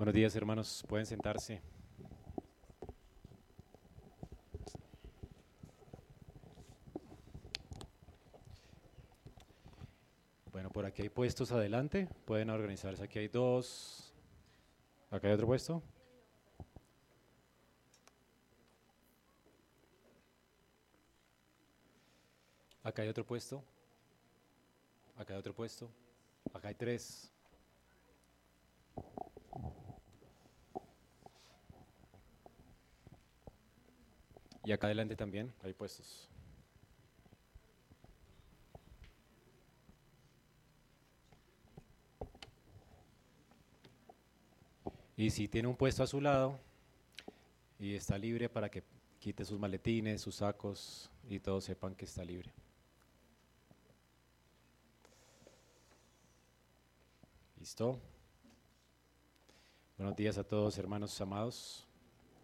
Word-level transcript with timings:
Buenos 0.00 0.14
días, 0.14 0.34
hermanos. 0.34 0.82
Pueden 0.88 1.04
sentarse. 1.04 1.60
Bueno, 10.50 10.70
por 10.70 10.86
aquí 10.86 11.02
hay 11.02 11.10
puestos 11.10 11.52
adelante. 11.52 12.08
Pueden 12.24 12.48
organizarse. 12.48 13.04
Aquí 13.04 13.18
hay 13.18 13.28
dos. 13.28 14.14
Acá 15.10 15.28
hay 15.28 15.34
otro 15.34 15.46
puesto. 15.46 15.82
Acá 22.82 23.02
hay 23.02 23.08
otro 23.10 23.26
puesto. 23.26 23.62
Acá 25.18 25.34
hay 25.34 25.40
otro 25.40 25.54
puesto. 25.54 25.90
Acá 26.54 26.68
hay 26.68 26.74
tres. 26.74 27.30
Y 34.70 34.72
acá 34.72 34.86
adelante 34.86 35.16
también 35.16 35.52
hay 35.64 35.74
puestos. 35.74 36.28
Y 45.16 45.30
si 45.30 45.48
tiene 45.48 45.66
un 45.66 45.74
puesto 45.74 46.04
a 46.04 46.06
su 46.06 46.20
lado 46.20 46.56
y 47.80 47.96
está 47.96 48.16
libre 48.16 48.48
para 48.48 48.70
que 48.70 48.84
quite 49.18 49.44
sus 49.44 49.58
maletines, 49.58 50.22
sus 50.22 50.36
sacos 50.36 51.10
y 51.28 51.40
todos 51.40 51.64
sepan 51.64 51.96
que 51.96 52.04
está 52.04 52.24
libre. 52.24 52.52
¿Listo? 57.58 57.98
Buenos 59.98 60.14
días 60.14 60.38
a 60.38 60.44
todos, 60.44 60.78
hermanos 60.78 61.20
amados. 61.20 61.89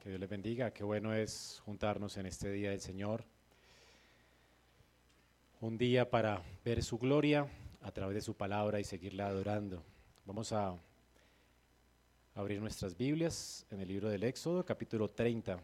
Que 0.07 0.11
Dios 0.11 0.21
les 0.21 0.31
bendiga. 0.31 0.71
Qué 0.71 0.85
bueno 0.85 1.13
es 1.13 1.61
juntarnos 1.65 2.17
en 2.17 2.27
este 2.27 2.53
día 2.53 2.71
del 2.71 2.81
Señor. 2.81 3.25
Un 5.61 5.77
día 5.77 6.09
para 6.09 6.45
ver 6.65 6.85
su 6.85 6.97
gloria 6.97 7.49
a 7.83 7.91
través 7.91 8.15
de 8.15 8.21
su 8.21 8.37
palabra 8.37 8.79
y 8.79 8.85
seguirla 8.85 9.27
adorando. 9.27 9.83
Vamos 10.25 10.53
a 10.53 10.77
abrir 12.37 12.61
nuestras 12.61 12.97
Biblias 12.97 13.67
en 13.69 13.81
el 13.81 13.89
libro 13.89 14.09
del 14.09 14.23
Éxodo, 14.23 14.65
capítulo 14.65 15.11
30. 15.11 15.59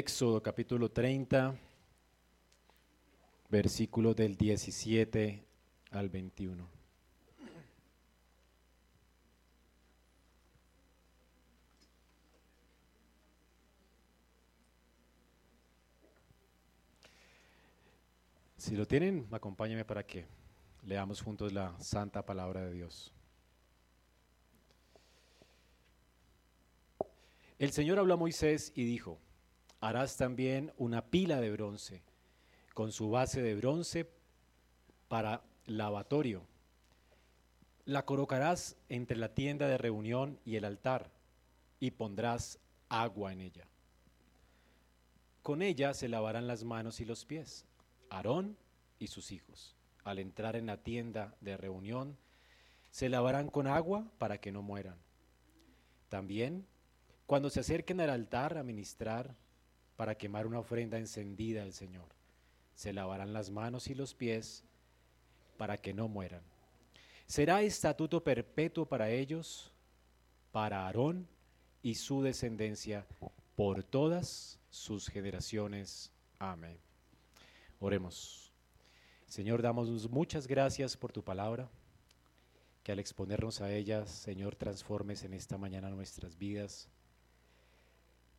Éxodo 0.00 0.42
capítulo 0.42 0.90
30, 0.90 1.54
versículo 3.50 4.14
del 4.14 4.34
17 4.34 5.44
al 5.90 6.08
21. 6.08 6.66
Si 18.56 18.74
lo 18.74 18.86
tienen, 18.86 19.28
acompáñenme 19.30 19.84
para 19.84 20.06
que 20.06 20.24
leamos 20.86 21.20
juntos 21.20 21.52
la 21.52 21.78
santa 21.78 22.24
palabra 22.24 22.64
de 22.64 22.72
Dios. 22.72 23.12
El 27.58 27.72
Señor 27.72 27.98
habló 27.98 28.14
a 28.14 28.16
Moisés 28.16 28.72
y 28.74 28.84
dijo, 28.84 29.18
harás 29.80 30.16
también 30.16 30.72
una 30.76 31.06
pila 31.06 31.40
de 31.40 31.50
bronce 31.50 32.02
con 32.74 32.92
su 32.92 33.10
base 33.10 33.42
de 33.42 33.54
bronce 33.54 34.08
para 35.08 35.42
lavatorio. 35.66 36.46
La 37.84 38.04
colocarás 38.04 38.76
entre 38.88 39.16
la 39.16 39.34
tienda 39.34 39.66
de 39.68 39.78
reunión 39.78 40.38
y 40.44 40.56
el 40.56 40.64
altar 40.64 41.10
y 41.80 41.90
pondrás 41.90 42.58
agua 42.88 43.32
en 43.32 43.40
ella. 43.40 43.66
Con 45.42 45.62
ella 45.62 45.94
se 45.94 46.08
lavarán 46.08 46.46
las 46.46 46.64
manos 46.64 47.00
y 47.00 47.04
los 47.04 47.24
pies, 47.24 47.66
Aarón 48.10 48.56
y 48.98 49.08
sus 49.08 49.32
hijos. 49.32 49.76
Al 50.04 50.18
entrar 50.18 50.56
en 50.56 50.66
la 50.66 50.76
tienda 50.76 51.34
de 51.40 51.56
reunión, 51.56 52.16
se 52.90 53.08
lavarán 53.08 53.48
con 53.48 53.66
agua 53.66 54.10
para 54.18 54.38
que 54.38 54.52
no 54.52 54.62
mueran. 54.62 54.96
También, 56.08 56.66
cuando 57.26 57.50
se 57.50 57.60
acerquen 57.60 58.00
al 58.00 58.10
altar 58.10 58.58
a 58.58 58.62
ministrar, 58.62 59.36
para 60.00 60.14
quemar 60.14 60.46
una 60.46 60.60
ofrenda 60.60 60.96
encendida 60.96 61.62
al 61.62 61.74
Señor. 61.74 62.06
Se 62.74 62.94
lavarán 62.94 63.34
las 63.34 63.50
manos 63.50 63.88
y 63.88 63.94
los 63.94 64.14
pies 64.14 64.64
para 65.58 65.76
que 65.76 65.92
no 65.92 66.08
mueran. 66.08 66.40
Será 67.26 67.60
estatuto 67.60 68.24
perpetuo 68.24 68.86
para 68.86 69.10
ellos, 69.10 69.70
para 70.52 70.86
Aarón 70.86 71.28
y 71.82 71.96
su 71.96 72.22
descendencia 72.22 73.06
por 73.54 73.82
todas 73.82 74.58
sus 74.70 75.06
generaciones. 75.06 76.10
Amén. 76.38 76.78
Oremos. 77.78 78.54
Señor, 79.26 79.60
damos 79.60 80.08
muchas 80.08 80.46
gracias 80.46 80.96
por 80.96 81.12
tu 81.12 81.22
palabra, 81.22 81.68
que 82.82 82.92
al 82.92 83.00
exponernos 83.00 83.60
a 83.60 83.70
ella, 83.70 84.06
Señor, 84.06 84.56
transformes 84.56 85.24
en 85.24 85.34
esta 85.34 85.58
mañana 85.58 85.90
nuestras 85.90 86.38
vidas 86.38 86.88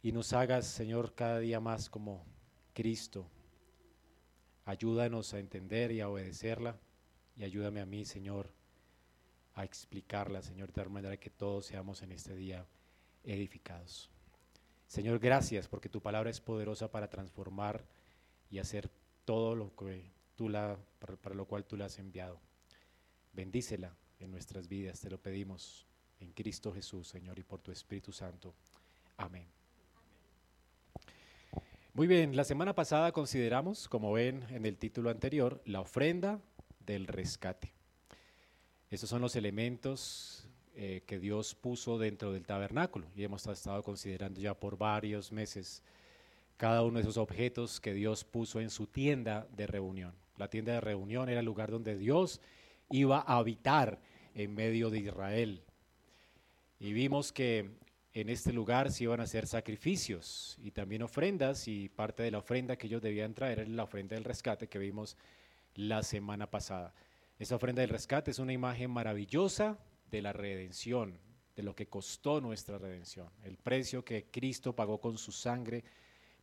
y 0.03 0.12
nos 0.12 0.34
hagas, 0.34 0.66
Señor, 0.66 1.13
cada 1.13 1.39
día 1.39 1.59
más 1.59 1.89
como 1.89 2.25
Cristo. 2.73 3.29
Ayúdanos 4.66 5.34
a 5.34 5.39
entender 5.39 5.91
y 5.91 6.01
a 6.01 6.09
obedecerla 6.09 6.79
y 7.35 7.44
ayúdame 7.44 7.81
a 7.81 7.85
mí, 7.85 8.06
Señor, 8.06 8.51
a 9.53 9.63
explicarla, 9.63 10.41
Señor, 10.41 10.67
de 10.69 10.73
tal 10.73 10.89
manera 10.89 11.17
que 11.17 11.29
todos 11.29 11.66
seamos 11.66 12.01
en 12.01 12.12
este 12.12 12.35
día 12.35 12.66
edificados. 13.23 14.09
Señor, 14.88 15.19
gracias 15.19 15.67
porque 15.67 15.89
tu 15.89 16.01
palabra 16.01 16.29
es 16.29 16.41
poderosa 16.41 16.91
para 16.91 17.09
transformar 17.09 17.85
y 18.50 18.59
hacer 18.59 18.89
todo 19.25 19.56
lo 19.56 19.75
que 19.75 20.12
tú 20.35 20.50
la, 20.50 20.78
para, 21.00 21.16
para 21.16 21.35
lo 21.35 21.45
cual 21.45 21.66
tú 21.66 21.78
la 21.78 21.85
has 21.85 22.00
enviado. 22.00 22.39
Bendícela 23.33 23.95
en 24.19 24.31
nuestras 24.31 24.68
vidas, 24.68 25.00
te 25.00 25.09
lo 25.09 25.18
pedimos 25.18 25.85
en 26.19 26.33
Cristo 26.33 26.73
Jesús, 26.73 27.07
Señor, 27.07 27.39
y 27.39 27.44
por 27.44 27.62
tu 27.62 27.72
Espíritu 27.72 28.12
Santo. 28.12 28.53
Amén. 29.18 29.60
Muy 31.94 32.07
bien, 32.07 32.38
la 32.38 32.46
semana 32.46 32.74
pasada 32.74 33.12
consideramos, 33.12 33.90
como 33.90 34.13
ven 34.13 34.46
en 34.52 34.66
el 34.66 34.78
título 34.78 35.09
anterior, 35.09 35.62
la 35.66 35.81
ofrenda 35.81 36.40
del 36.79 37.06
rescate. 37.06 37.74
Estos 38.90 39.09
son 39.09 39.22
los 39.22 39.35
elementos 39.35 40.47
eh, 40.74 41.03
que 41.06 41.19
Dios 41.19 41.53
puso 41.53 41.97
dentro 41.97 42.31
del 42.31 42.46
tabernáculo 42.46 43.07
y 43.13 43.25
hemos 43.25 43.46
estado 43.46 43.84
considerando 43.84 44.40
ya 44.40 44.53
por 44.53 44.78
varios 44.78 45.34
meses 45.34 45.84
cada 46.56 46.81
uno 46.81 46.94
de 46.97 47.01
esos 47.01 47.18
objetos 47.18 47.81
que 47.81 47.94
Dios 47.94 48.24
puso 48.24 48.62
en 48.62 48.69
su 48.69 48.88
tienda 48.88 49.46
de 49.51 49.68
reunión. 49.68 50.13
La 50.38 50.50
tienda 50.50 50.72
de 50.72 50.80
reunión 50.80 51.28
era 51.28 51.41
el 51.41 51.46
lugar 51.46 51.72
donde 51.72 51.97
Dios 51.97 52.40
iba 52.90 53.18
a 53.18 53.35
habitar 53.35 54.00
en 54.34 54.56
medio 54.56 54.91
de 54.91 55.00
Israel. 55.00 55.62
Y 56.80 56.94
vimos 56.94 57.34
que 57.34 57.69
en 58.13 58.29
este 58.29 58.51
lugar 58.51 58.91
se 58.91 59.05
iban 59.05 59.22
a 59.22 59.23
hacer 59.23 59.47
sacrificios 59.47 60.57
y 60.61 60.72
también 60.72 61.01
ofrendas 61.01 61.67
y 61.67 61.88
parte 61.88 62.23
de 62.23 62.31
la 62.31 62.39
ofrenda 62.39 62.75
que 62.75 62.88
ellos 62.88 63.01
debían 63.01 63.33
traer 63.33 63.59
era 63.59 63.69
la 63.69 63.83
ofrenda 63.83 64.15
del 64.15 64.25
rescate 64.25 64.68
que 64.68 64.80
vimos 64.80 65.15
la 65.75 66.03
semana 66.03 66.50
pasada. 66.50 66.94
Esa 67.39 67.56
ofrenda 67.56 67.81
del 67.81 67.89
rescate 67.89 68.31
es 68.31 68.39
una 68.39 68.53
imagen 68.53 68.91
maravillosa 68.91 69.80
de 70.09 70.21
la 70.21 70.33
redención, 70.33 71.19
de 71.56 71.63
lo 71.63 71.74
que 71.74 71.88
costó 71.88 72.41
nuestra 72.41 72.77
redención, 72.77 73.30
el 73.44 73.57
precio 73.57 74.03
que 74.03 74.25
Cristo 74.25 74.75
pagó 74.75 75.00
con 75.00 75.18
su 75.18 75.31
sangre 75.31 75.83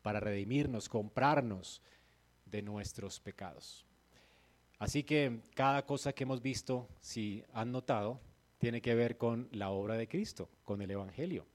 para 0.01 0.21
redimirnos, 0.21 0.89
comprarnos 0.89 1.83
de 2.47 2.63
nuestros 2.63 3.21
pecados. 3.21 3.85
Así 4.79 5.03
que 5.03 5.43
cada 5.55 5.85
cosa 5.85 6.15
que 6.15 6.25
hemos 6.25 6.41
visto, 6.41 6.89
si 7.01 7.45
han 7.53 7.73
notado, 7.73 8.21
tiene 8.59 8.81
que 8.81 8.95
ver 8.95 9.19
con 9.19 9.49
la 9.53 9.71
obra 9.71 9.97
de 9.97 10.09
Cristo, 10.09 10.49
con 10.65 10.81
el 10.81 10.91
Evangelio. 10.91 11.47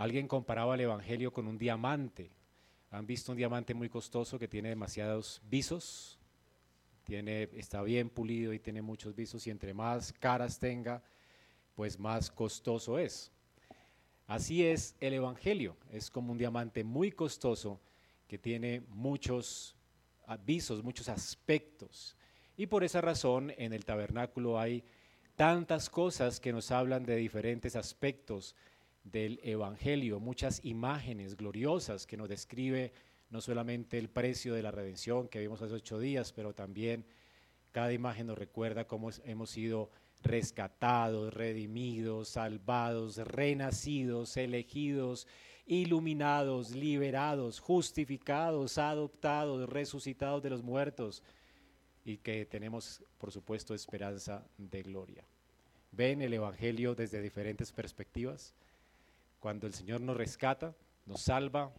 Alguien 0.00 0.28
comparaba 0.28 0.76
el 0.76 0.80
Evangelio 0.80 1.30
con 1.30 1.46
un 1.46 1.58
diamante. 1.58 2.30
¿Han 2.90 3.06
visto 3.06 3.32
un 3.32 3.36
diamante 3.36 3.74
muy 3.74 3.90
costoso 3.90 4.38
que 4.38 4.48
tiene 4.48 4.70
demasiados 4.70 5.42
visos? 5.44 6.18
Tiene, 7.04 7.50
está 7.52 7.82
bien 7.82 8.08
pulido 8.08 8.54
y 8.54 8.58
tiene 8.58 8.80
muchos 8.80 9.14
visos 9.14 9.46
y 9.46 9.50
entre 9.50 9.74
más 9.74 10.14
caras 10.14 10.58
tenga, 10.58 11.02
pues 11.74 11.98
más 11.98 12.30
costoso 12.30 12.98
es. 12.98 13.30
Así 14.26 14.64
es 14.64 14.96
el 15.00 15.12
Evangelio. 15.12 15.76
Es 15.90 16.10
como 16.10 16.32
un 16.32 16.38
diamante 16.38 16.82
muy 16.82 17.12
costoso 17.12 17.78
que 18.26 18.38
tiene 18.38 18.80
muchos 18.88 19.76
visos, 20.46 20.82
muchos 20.82 21.10
aspectos. 21.10 22.16
Y 22.56 22.68
por 22.68 22.84
esa 22.84 23.02
razón 23.02 23.52
en 23.58 23.74
el 23.74 23.84
tabernáculo 23.84 24.58
hay 24.58 24.82
tantas 25.36 25.90
cosas 25.90 26.40
que 26.40 26.54
nos 26.54 26.70
hablan 26.70 27.04
de 27.04 27.16
diferentes 27.16 27.76
aspectos 27.76 28.56
del 29.04 29.40
Evangelio, 29.42 30.20
muchas 30.20 30.64
imágenes 30.64 31.36
gloriosas 31.36 32.06
que 32.06 32.16
nos 32.16 32.28
describe 32.28 32.92
no 33.30 33.40
solamente 33.40 33.98
el 33.98 34.08
precio 34.08 34.54
de 34.54 34.62
la 34.62 34.70
redención 34.70 35.28
que 35.28 35.40
vimos 35.40 35.62
hace 35.62 35.74
ocho 35.74 35.98
días, 35.98 36.32
pero 36.32 36.52
también 36.52 37.06
cada 37.72 37.92
imagen 37.92 38.26
nos 38.26 38.38
recuerda 38.38 38.86
cómo 38.86 39.10
hemos 39.24 39.50
sido 39.50 39.90
rescatados, 40.22 41.32
redimidos, 41.32 42.30
salvados, 42.30 43.16
renacidos, 43.16 44.36
elegidos, 44.36 45.26
iluminados, 45.66 46.72
liberados, 46.72 47.60
justificados, 47.60 48.76
adoptados, 48.76 49.68
resucitados 49.68 50.42
de 50.42 50.50
los 50.50 50.62
muertos 50.62 51.22
y 52.04 52.16
que 52.18 52.44
tenemos, 52.44 53.02
por 53.18 53.30
supuesto, 53.30 53.74
esperanza 53.74 54.44
de 54.58 54.82
gloria. 54.82 55.24
Ven 55.92 56.22
el 56.22 56.34
Evangelio 56.34 56.94
desde 56.94 57.22
diferentes 57.22 57.72
perspectivas. 57.72 58.54
Cuando 59.40 59.66
el 59.66 59.72
Señor 59.72 60.02
nos 60.02 60.18
rescata, 60.18 60.76
nos 61.06 61.22
salva, 61.22 61.72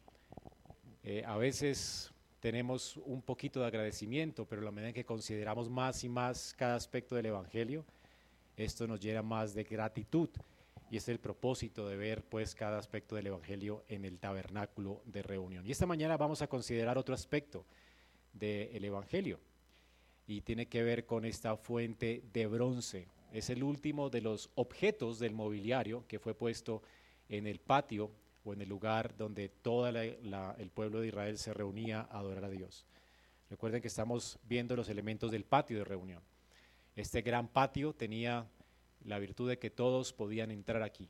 eh, 1.03 1.23
a 1.25 1.37
veces 1.37 2.11
tenemos 2.39 2.97
un 2.97 3.21
poquito 3.21 3.59
de 3.59 3.67
agradecimiento, 3.67 4.45
pero 4.45 4.63
la 4.63 4.71
medida 4.71 4.89
en 4.89 4.95
que 4.95 5.05
consideramos 5.05 5.69
más 5.69 6.03
y 6.03 6.09
más 6.09 6.55
cada 6.57 6.73
aspecto 6.73 7.15
del 7.15 7.27
Evangelio, 7.27 7.85
esto 8.57 8.87
nos 8.87 8.99
llena 8.99 9.21
más 9.21 9.53
de 9.53 9.63
gratitud. 9.63 10.29
Y 10.89 10.97
es 10.97 11.07
el 11.07 11.19
propósito 11.19 11.87
de 11.87 11.97
ver 11.97 12.23
pues 12.23 12.55
cada 12.55 12.79
aspecto 12.79 13.15
del 13.15 13.27
Evangelio 13.27 13.85
en 13.87 14.05
el 14.05 14.17
tabernáculo 14.17 15.03
de 15.05 15.21
reunión. 15.21 15.65
Y 15.65 15.71
esta 15.71 15.85
mañana 15.85 16.17
vamos 16.17 16.41
a 16.41 16.47
considerar 16.47 16.97
otro 16.97 17.13
aspecto 17.13 17.63
del 18.33 18.83
Evangelio 18.83 19.39
y 20.25 20.41
tiene 20.41 20.65
que 20.65 20.81
ver 20.81 21.05
con 21.05 21.25
esta 21.25 21.55
fuente 21.57 22.23
de 22.33 22.47
bronce. 22.47 23.07
Es 23.31 23.51
el 23.51 23.61
último 23.61 24.09
de 24.09 24.21
los 24.21 24.49
objetos 24.55 25.19
del 25.19 25.33
mobiliario 25.33 26.05
que 26.07 26.17
fue 26.17 26.33
puesto 26.33 26.81
en 26.81 26.91
el 27.31 27.59
patio 27.59 28.11
o 28.43 28.53
en 28.53 28.61
el 28.61 28.69
lugar 28.69 29.15
donde 29.17 29.49
todo 29.49 29.87
el 29.87 30.71
pueblo 30.73 31.01
de 31.01 31.07
Israel 31.07 31.37
se 31.37 31.53
reunía 31.53 32.01
a 32.11 32.19
adorar 32.19 32.45
a 32.45 32.49
Dios. 32.49 32.85
Recuerden 33.49 33.81
que 33.81 33.87
estamos 33.87 34.39
viendo 34.43 34.75
los 34.75 34.89
elementos 34.89 35.31
del 35.31 35.43
patio 35.43 35.77
de 35.77 35.83
reunión. 35.83 36.21
Este 36.95 37.21
gran 37.21 37.47
patio 37.47 37.93
tenía 37.93 38.47
la 39.05 39.19
virtud 39.19 39.49
de 39.49 39.59
que 39.59 39.69
todos 39.69 40.13
podían 40.13 40.51
entrar 40.51 40.83
aquí, 40.83 41.09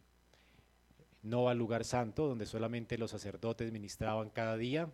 no 1.24 1.50
al 1.50 1.58
lugar 1.58 1.84
santo, 1.84 2.28
donde 2.28 2.46
solamente 2.46 2.98
los 2.98 3.12
sacerdotes 3.12 3.72
ministraban 3.72 4.30
cada 4.30 4.58
día, 4.58 4.90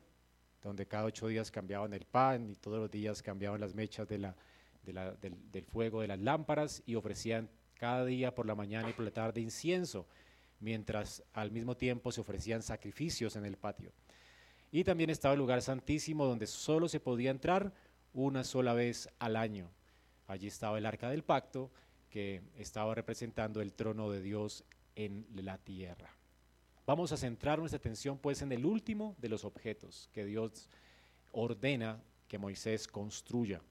donde 0.64 0.88
cada 0.88 1.06
ocho 1.06 1.28
días 1.28 1.52
cambiaban 1.52 1.94
el 1.94 2.06
pan 2.06 2.50
y 2.50 2.56
todos 2.56 2.80
los 2.80 2.92
días 2.92 3.22
cambiaban 3.22 3.62
las 3.62 3.76
mechas 3.76 4.08
del, 4.08 4.34
del 4.84 5.66
fuego 5.66 6.02
de 6.02 6.08
las 6.08 6.20
lámparas 6.20 6.84
y 6.86 6.96
ofrecían 6.96 7.50
cada 7.76 8.06
día 8.06 8.34
por 8.34 8.46
la 8.46 8.56
mañana 8.56 8.90
y 8.90 8.94
por 8.94 9.06
la 9.06 9.12
tarde 9.12 9.40
incienso, 9.40 10.08
mientras 10.60 11.24
al 11.34 11.52
mismo 11.52 11.76
tiempo 11.76 12.12
se 12.12 12.22
ofrecían 12.22 12.62
sacrificios 12.62 13.36
en 13.36 13.46
el 13.46 13.58
patio. 13.58 13.92
Y 14.72 14.84
también 14.84 15.10
estaba 15.10 15.34
el 15.34 15.40
lugar 15.40 15.62
santísimo 15.62 16.26
donde 16.26 16.48
solo 16.48 16.88
se 16.90 17.00
podía 17.00 17.32
entrar 17.32 17.74
una 18.14 18.44
sola 18.44 18.74
vez 18.74 19.10
al 19.20 19.36
año. 19.36 19.70
Allí 20.28 20.48
estaba 20.48 20.78
el 20.78 20.86
arca 20.86 21.10
del 21.10 21.24
pacto 21.24 21.72
que 22.10 22.42
estaba 22.58 22.96
representando 22.96 23.62
el 23.62 23.74
trono 23.74 24.10
de 24.12 24.22
Dios 24.22 24.64
en 24.96 25.26
la 25.36 25.58
tierra. 25.58 26.10
Vamos 26.86 27.12
a 27.12 27.18
centrar 27.18 27.60
nuestra 27.60 27.78
atención 27.78 28.18
pues 28.18 28.42
en 28.42 28.52
el 28.52 28.66
último 28.66 29.16
de 29.20 29.30
los 29.30 29.46
objetos 29.46 30.10
que 30.14 30.26
Dios 30.26 30.70
ordena 31.32 32.02
que 32.28 32.38
Moisés 32.38 32.88
construya. 32.88 33.62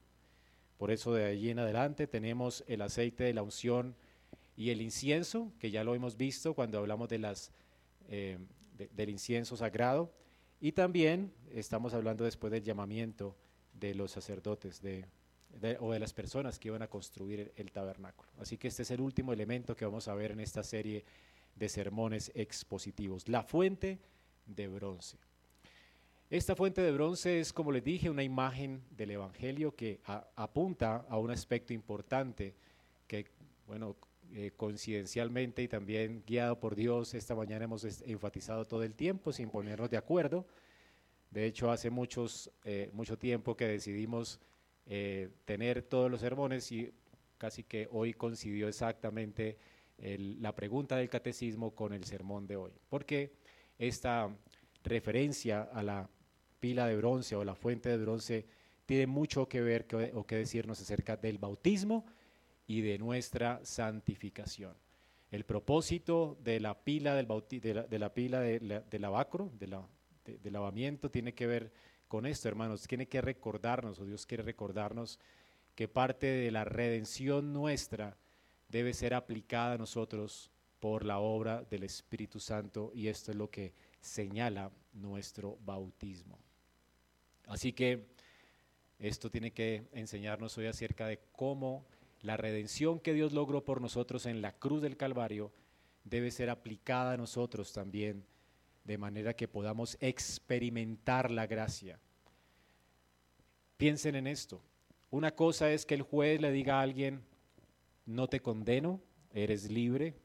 Por 0.77 0.91
eso 0.91 1.13
de 1.13 1.25
allí 1.25 1.49
en 1.49 1.59
adelante 1.59 2.07
tenemos 2.07 2.63
el 2.67 2.81
aceite 2.81 3.23
de 3.23 3.33
la 3.33 3.41
unción 3.41 3.95
y 4.57 4.71
el 4.71 4.81
incienso, 4.81 5.53
que 5.59 5.69
ya 5.69 5.83
lo 5.83 5.93
hemos 5.93 6.17
visto 6.17 6.55
cuando 6.55 6.79
hablamos 6.79 7.07
de 7.07 7.19
las, 7.19 7.51
eh, 8.09 8.39
del 8.91 9.09
incienso 9.09 9.55
sagrado. 9.55 10.11
Y 10.59 10.71
también 10.71 11.31
estamos 11.51 11.93
hablando 11.93 12.23
después 12.25 12.51
del 12.51 12.63
llamamiento 12.63 13.37
de 13.73 13.93
los 13.93 14.09
sacerdotes 14.09 14.81
de, 14.81 15.05
o 15.79 15.93
de 15.93 15.99
las 15.99 16.11
personas 16.11 16.57
que 16.57 16.69
iban 16.69 16.81
a 16.81 16.87
construir 16.87 17.53
el, 17.55 17.71
tabernáculo. 17.71 18.29
Así 18.39 18.57
que 18.57 18.67
este 18.67 18.81
es 18.81 18.89
el 18.89 18.99
último 18.99 19.31
elemento 19.31 19.75
que 19.75 19.85
vamos 19.85 20.07
a 20.07 20.15
ver 20.15 20.31
en 20.31 20.39
esta 20.39 20.63
serie 20.63 21.05
de 21.55 21.69
sermones 21.69 22.31
expositivos, 22.33 23.29
la 23.29 23.43
fuente 23.43 23.99
de 24.47 24.67
bronce. 24.67 25.17
Esta 26.31 26.55
fuente 26.55 26.81
de 26.81 26.91
bronce 26.91 27.39
es, 27.39 27.53
como 27.53 27.71
les 27.71 27.83
dije, 27.83 28.09
una 28.09 28.23
imagen 28.23 28.81
del 28.89 29.11
Evangelio 29.11 29.75
que 29.75 30.01
apunta 30.35 31.05
a 31.07 31.17
un 31.19 31.29
aspecto 31.29 31.73
importante 31.73 32.55
que, 33.07 33.27
bueno, 33.67 33.95
eh, 34.33 34.51
y 35.57 35.67
también 35.67 36.23
guiado 36.25 36.59
por 36.59 36.75
Dios, 36.75 37.13
esta 37.13 37.35
mañana 37.35 37.65
hemos 37.65 37.83
enfatizado 38.01 38.65
todo 38.65 38.83
el 38.83 38.95
tiempo 38.95 39.31
sin 39.31 39.49
ponernos 39.49 39.89
de 39.89 39.97
acuerdo. 39.97 40.45
De 41.31 41.45
hecho, 41.45 41.71
hace 41.71 41.89
muchos, 41.89 42.51
eh, 42.63 42.89
mucho 42.93 43.17
tiempo 43.17 43.55
que 43.55 43.67
decidimos 43.67 44.39
eh, 44.85 45.29
tener 45.45 45.81
todos 45.83 46.09
los 46.09 46.21
sermones 46.21 46.71
y 46.71 46.93
casi 47.37 47.63
que 47.63 47.87
hoy 47.91 48.13
coincidió 48.13 48.67
exactamente 48.67 49.57
la 49.99 50.55
pregunta 50.55 50.97
del 50.97 51.09
catecismo 51.09 51.73
con 51.73 51.91
el 51.91 52.03
sermón 52.03 52.45
de 52.45 52.55
hoy. 52.55 52.71
Porque 52.87 53.33
esta 53.79 54.29
referencia 54.83 55.63
a 55.63 55.81
la 55.81 56.07
pila 56.59 56.85
de 56.85 56.95
bronce 56.95 57.35
o 57.35 57.43
la 57.43 57.55
fuente 57.55 57.89
de 57.89 57.97
bronce 57.97 58.45
tiene 58.85 59.07
mucho 59.07 59.49
que 59.49 59.61
ver 59.61 59.87
o 60.13 60.25
que 60.25 60.35
decirnos 60.35 60.79
acerca 60.79 61.17
del 61.17 61.39
bautismo 61.39 62.05
y 62.67 62.81
de 62.81 62.97
nuestra 62.97 63.63
santificación. 63.63 64.75
El 65.31 65.45
propósito 65.45 66.37
de 66.43 66.59
la 66.59 66.77
pila 66.83 67.15
del, 67.15 67.27
de 67.27 67.99
la, 67.99 68.13
pila 68.13 68.41
del 68.41 69.01
lavacro, 69.01 69.51
del 69.57 70.53
lavamiento, 70.53 71.09
tiene 71.09 71.33
que 71.33 71.47
ver 71.47 71.71
con 72.07 72.25
esto, 72.25 72.47
hermanos. 72.47 72.87
Tiene 72.87 73.07
que 73.07 73.21
recordarnos, 73.21 73.99
o 73.99 74.05
Dios 74.05 74.25
quiere 74.25 74.43
recordarnos, 74.43 75.19
que 75.75 75.87
parte 75.87 76.27
de 76.27 76.51
la 76.51 76.63
redención 76.63 77.53
nuestra 77.53 78.17
debe 78.69 78.93
ser 78.93 79.13
aplicada 79.13 79.73
a 79.73 79.77
nosotros 79.77 80.51
por 80.79 81.05
la 81.05 81.19
obra 81.19 81.63
del 81.63 81.83
Espíritu 81.83 82.39
Santo, 82.39 82.91
y 82.93 83.07
esto 83.07 83.31
es 83.31 83.37
lo 83.37 83.49
que 83.49 83.73
señala 83.99 84.71
nuestro 84.93 85.57
bautismo. 85.65 86.37
Así 87.47 87.73
que 87.73 88.05
esto 88.99 89.29
tiene 89.29 89.51
que 89.51 89.87
enseñarnos 89.91 90.57
hoy 90.57 90.67
acerca 90.67 91.07
de 91.07 91.19
cómo 91.31 91.85
la 92.21 92.37
redención 92.37 92.99
que 92.99 93.13
Dios 93.13 93.33
logró 93.33 93.63
por 93.63 93.81
nosotros 93.81 94.25
en 94.25 94.41
la 94.41 94.53
cruz 94.53 94.81
del 94.81 94.97
Calvario 94.97 95.51
debe 96.03 96.31
ser 96.31 96.49
aplicada 96.49 97.13
a 97.13 97.17
nosotros 97.17 97.73
también, 97.73 98.25
de 98.83 98.97
manera 98.97 99.35
que 99.35 99.47
podamos 99.47 99.97
experimentar 99.99 101.29
la 101.31 101.47
gracia. 101.47 101.99
Piensen 103.77 104.15
en 104.15 104.27
esto. 104.27 104.61
Una 105.11 105.35
cosa 105.35 105.71
es 105.71 105.85
que 105.85 105.93
el 105.95 106.01
juez 106.01 106.41
le 106.41 106.51
diga 106.51 106.79
a 106.79 106.81
alguien, 106.81 107.21
no 108.05 108.27
te 108.27 108.41
condeno, 108.41 109.01
eres 109.33 109.69
libre, 109.69 110.15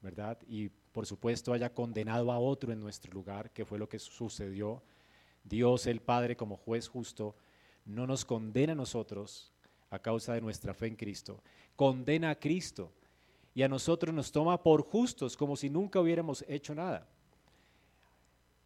¿verdad? 0.00 0.38
Y 0.46 0.68
por 0.68 1.06
supuesto 1.06 1.52
haya 1.52 1.74
condenado 1.74 2.30
a 2.30 2.38
otro 2.38 2.72
en 2.72 2.80
nuestro 2.80 3.12
lugar, 3.12 3.50
que 3.50 3.64
fue 3.64 3.78
lo 3.78 3.88
que 3.88 3.98
sucedió. 3.98 4.82
Dios 5.42 5.86
el 5.86 6.00
Padre 6.00 6.36
como 6.36 6.56
juez 6.56 6.88
justo 6.88 7.34
no 7.84 8.06
nos 8.06 8.24
condena 8.24 8.72
a 8.72 8.76
nosotros, 8.76 9.53
a 9.94 10.02
causa 10.02 10.34
de 10.34 10.40
nuestra 10.40 10.74
fe 10.74 10.86
en 10.88 10.96
Cristo. 10.96 11.40
Condena 11.76 12.30
a 12.30 12.38
Cristo 12.38 12.92
y 13.54 13.62
a 13.62 13.68
nosotros 13.68 14.14
nos 14.14 14.32
toma 14.32 14.62
por 14.62 14.82
justos 14.82 15.36
como 15.36 15.56
si 15.56 15.70
nunca 15.70 16.00
hubiéramos 16.00 16.44
hecho 16.48 16.74
nada. 16.74 17.06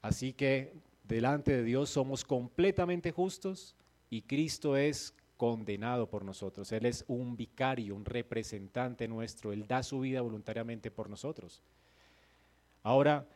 Así 0.02 0.32
que 0.32 0.72
delante 1.04 1.52
de 1.52 1.62
Dios 1.62 1.90
somos 1.90 2.24
completamente 2.24 3.12
justos 3.12 3.74
y 4.10 4.22
Cristo 4.22 4.76
es 4.76 5.14
condenado 5.36 6.08
por 6.08 6.24
nosotros. 6.24 6.72
Él 6.72 6.86
es 6.86 7.04
un 7.08 7.36
vicario, 7.36 7.94
un 7.94 8.04
representante 8.04 9.06
nuestro. 9.08 9.52
Él 9.52 9.66
da 9.66 9.82
su 9.82 10.00
vida 10.00 10.20
voluntariamente 10.20 10.90
por 10.90 11.08
nosotros. 11.08 11.62
Ahora, 12.82 13.26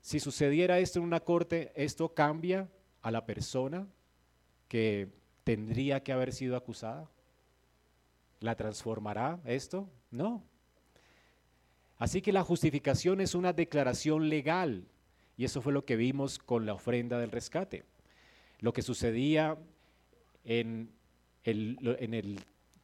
si 0.00 0.18
sucediera 0.18 0.78
esto 0.78 0.98
en 0.98 1.04
una 1.04 1.20
corte, 1.20 1.72
esto 1.76 2.12
cambia 2.14 2.68
a 3.02 3.10
la 3.10 3.24
persona 3.24 3.86
que 4.68 5.08
tendría 5.44 6.02
que 6.02 6.12
haber 6.12 6.32
sido 6.32 6.56
acusada. 6.56 7.08
¿La 8.42 8.56
transformará 8.56 9.40
esto? 9.44 9.88
No. 10.10 10.42
Así 11.96 12.20
que 12.20 12.32
la 12.32 12.42
justificación 12.42 13.20
es 13.20 13.36
una 13.36 13.52
declaración 13.52 14.28
legal 14.28 14.84
y 15.36 15.44
eso 15.44 15.62
fue 15.62 15.72
lo 15.72 15.84
que 15.84 15.94
vimos 15.94 16.40
con 16.40 16.66
la 16.66 16.74
ofrenda 16.74 17.20
del 17.20 17.30
rescate. 17.30 17.84
Lo 18.58 18.72
que 18.72 18.82
sucedía 18.82 19.56
en 20.44 20.90
el, 21.44 22.40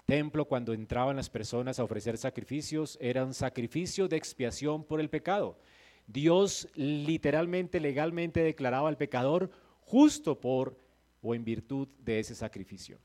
templo 0.07 0.45
cuando 0.45 0.73
entraban 0.73 1.17
las 1.17 1.29
personas 1.29 1.79
a 1.79 1.85
ofrecer 1.85 2.17
sacrificios 2.17 2.97
era 3.01 3.25
un 3.25 3.35
sacrificio 3.35 4.07
de 4.07 4.17
expiación 4.17 4.85
por 4.85 5.01
el 5.01 5.11
pecado. 5.11 5.59
Dios 6.07 6.69
literalmente, 6.75 7.81
legalmente 7.81 8.41
declaraba 8.45 8.89
al 8.89 8.97
pecador 8.97 9.51
justo 9.81 10.41
por 10.41 10.79
o 11.21 11.35
en 11.35 11.45
virtud 11.45 11.89
de 11.99 12.21
ese 12.21 12.37
sacrificio. 12.37 13.01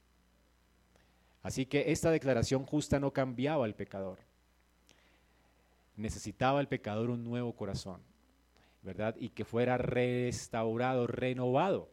Así 1.43 1.65
que 1.65 1.91
esta 1.91 2.09
declaración 2.09 2.65
justa 2.65 2.99
no 2.99 3.11
cambiaba 3.11 3.65
al 3.65 3.75
pecador. 3.75 4.19
Necesitaba 5.97 6.61
el 6.61 6.69
pecador 6.69 7.09
un 7.09 7.23
nuevo 7.23 7.53
corazón, 7.53 8.01
¿verdad? 8.81 9.15
Y 9.19 9.29
que 9.29 9.45
fuera 9.45 9.77
restaurado, 9.77 11.05
renovado, 11.05 11.89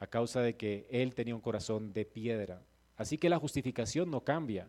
a 0.00 0.06
causa 0.06 0.40
de 0.40 0.56
que 0.56 0.88
él 0.90 1.14
tenía 1.14 1.34
un 1.34 1.42
corazón 1.42 1.92
de 1.92 2.06
piedra. 2.06 2.62
Así 2.96 3.18
que 3.18 3.28
la 3.28 3.38
justificación 3.38 4.10
no 4.10 4.24
cambia. 4.24 4.68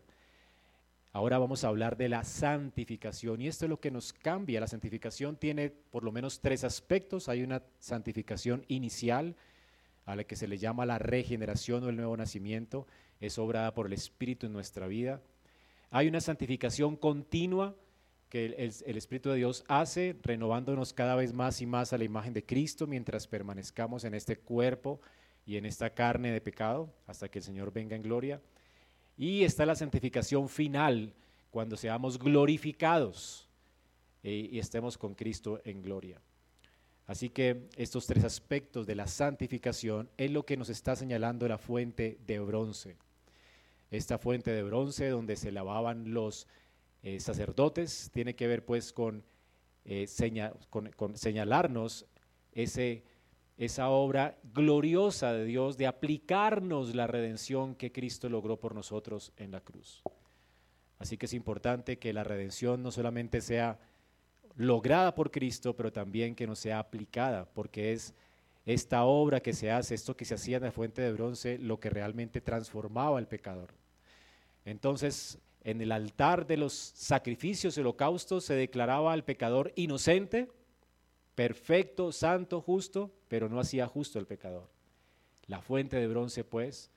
Ahora 1.14 1.38
vamos 1.40 1.64
a 1.64 1.70
hablar 1.70 1.98
de 1.98 2.10
la 2.10 2.24
santificación 2.24 3.42
y 3.42 3.48
esto 3.48 3.66
es 3.66 3.70
lo 3.70 3.80
que 3.80 3.92
nos 3.92 4.14
cambia. 4.14 4.60
La 4.60 4.68
santificación 4.68 5.38
tiene 5.38 5.70
por 5.70 6.04
lo 6.04 6.12
menos 6.12 6.40
tres 6.40 6.64
aspectos. 6.64 7.28
Hay 7.28 7.44
una 7.44 7.62
santificación 7.80 8.64
inicial 8.68 9.36
a 10.06 10.16
la 10.16 10.24
que 10.24 10.36
se 10.36 10.48
le 10.48 10.58
llama 10.58 10.86
la 10.86 11.00
regeneración 11.00 11.84
o 11.84 11.90
el 11.90 11.96
nuevo 11.96 12.18
nacimiento. 12.18 12.88
Es 13.20 13.38
obrada 13.38 13.74
por 13.74 13.88
el 13.88 13.94
Espíritu 13.94 14.48
en 14.48 14.54
nuestra 14.54 14.88
vida. 14.88 15.22
Hay 15.90 16.08
una 16.08 16.22
santificación 16.22 16.96
continua 16.96 17.76
que 18.30 18.46
el, 18.46 18.98
Espíritu 18.98 19.30
de 19.30 19.38
Dios 19.38 19.66
hace, 19.68 20.16
renovándonos 20.24 20.94
cada 20.94 21.16
vez 21.16 21.34
más 21.34 21.62
y 21.62 21.66
más 21.66 21.92
a 21.92 21.98
la 21.98 22.06
imagen 22.06 22.34
de 22.34 22.46
Cristo 22.46 22.88
mientras 22.88 23.28
permanezcamos 23.28 24.06
en 24.06 24.14
este 24.14 24.38
cuerpo 24.38 25.02
y 25.46 25.58
en 25.58 25.66
esta 25.66 25.90
carne 25.90 26.32
de 26.32 26.40
pecado 26.40 26.94
hasta 27.08 27.28
que 27.30 27.40
el 27.40 27.44
Señor 27.44 27.74
venga 27.74 27.96
en 27.96 28.04
gloria. 28.04 28.42
Y 29.18 29.44
está 29.44 29.66
la 29.66 29.76
santificación 29.76 30.48
final, 30.48 31.14
cuando 31.52 31.76
seamos 31.76 32.18
glorificados 32.18 33.48
eh, 34.24 34.50
y 34.52 34.60
estemos 34.60 34.98
con 34.98 35.14
Cristo 35.14 35.62
en 35.66 35.82
gloria. 35.82 36.20
Así 37.08 37.30
que 37.30 37.68
estos 37.76 38.06
tres 38.08 38.24
aspectos 38.24 38.88
de 38.88 38.96
la 38.96 39.08
santificación 39.08 40.10
es 40.18 40.32
lo 40.32 40.46
que 40.46 40.58
nos 40.58 40.70
está 40.70 40.96
señalando 40.96 41.48
la 41.48 41.58
fuente 41.58 42.18
de 42.26 42.40
bronce. 42.40 42.96
Esta 43.90 44.18
fuente 44.18 44.52
de 44.52 44.64
bronce 44.64 45.10
donde 45.10 45.36
se 45.36 45.52
lavaban 45.52 46.14
los 46.14 46.48
eh, 47.04 47.20
sacerdotes 47.20 48.10
tiene 48.14 48.36
que 48.36 48.48
ver 48.48 48.64
pues 48.64 48.94
con, 48.94 49.24
eh, 49.84 50.06
señalarnos 51.16 52.06
esa 52.54 53.90
obra 53.90 54.38
gloriosa 54.54 55.34
de 55.34 55.46
Dios 55.46 55.78
de 55.78 55.88
aplicarnos 55.88 56.96
la 56.96 57.08
redención 57.08 57.76
que 57.76 57.92
Cristo 57.92 58.30
logró 58.30 58.60
por 58.60 58.76
nosotros 58.76 59.34
en 59.36 59.52
la 59.52 59.62
cruz. 59.62 60.04
Así 61.00 61.18
que 61.18 61.26
es 61.26 61.34
importante 61.34 61.98
que 61.98 62.14
la 62.14 62.24
redención 62.24 62.84
no 62.84 62.92
solamente 62.92 63.42
sea 63.42 63.80
lograda 64.56 65.16
por 65.16 65.32
Cristo, 65.32 65.76
pero 65.76 65.92
también 65.92 66.36
que 66.36 66.48
no 66.48 66.56
sea 66.56 66.80
aplicada, 66.80 67.46
porque 67.46 67.94
es 67.94 68.14
esta 68.66 69.04
obra 69.06 69.40
que 69.40 69.54
se 69.54 69.72
hace, 69.72 69.96
esto 69.96 70.16
que 70.16 70.26
se 70.26 70.36
hacía 70.36 70.58
en 70.58 70.64
la 70.64 70.72
fuente 70.72 71.02
de 71.02 71.14
bronce, 71.14 71.58
lo 71.58 71.80
que 71.80 71.90
realmente 71.90 72.42
transformaba 72.42 73.18
al 73.18 73.28
pecador. 73.28 73.74
Entonces, 74.66 75.40
en 75.64 75.82
el 75.82 75.92
altar 75.92 76.46
de 76.48 76.58
los 76.58 76.74
sacrificios 76.74 77.78
y 77.78 77.82
holocaustos 77.82 78.46
se 78.46 78.54
declaraba 78.54 79.14
al 79.14 79.24
pecador 79.24 79.72
inocente, 79.76 80.50
perfecto, 81.36 82.12
santo, 82.12 82.62
justo, 82.62 83.12
pero 83.28 83.50
no 83.50 83.60
hacía 83.60 83.88
justo 83.88 84.20
el 84.20 84.28
pecador. 84.28 84.70
La 85.48 85.62
fuente 85.62 85.98
de 85.98 86.08
bronce, 86.08 86.44
pues, 86.44 86.92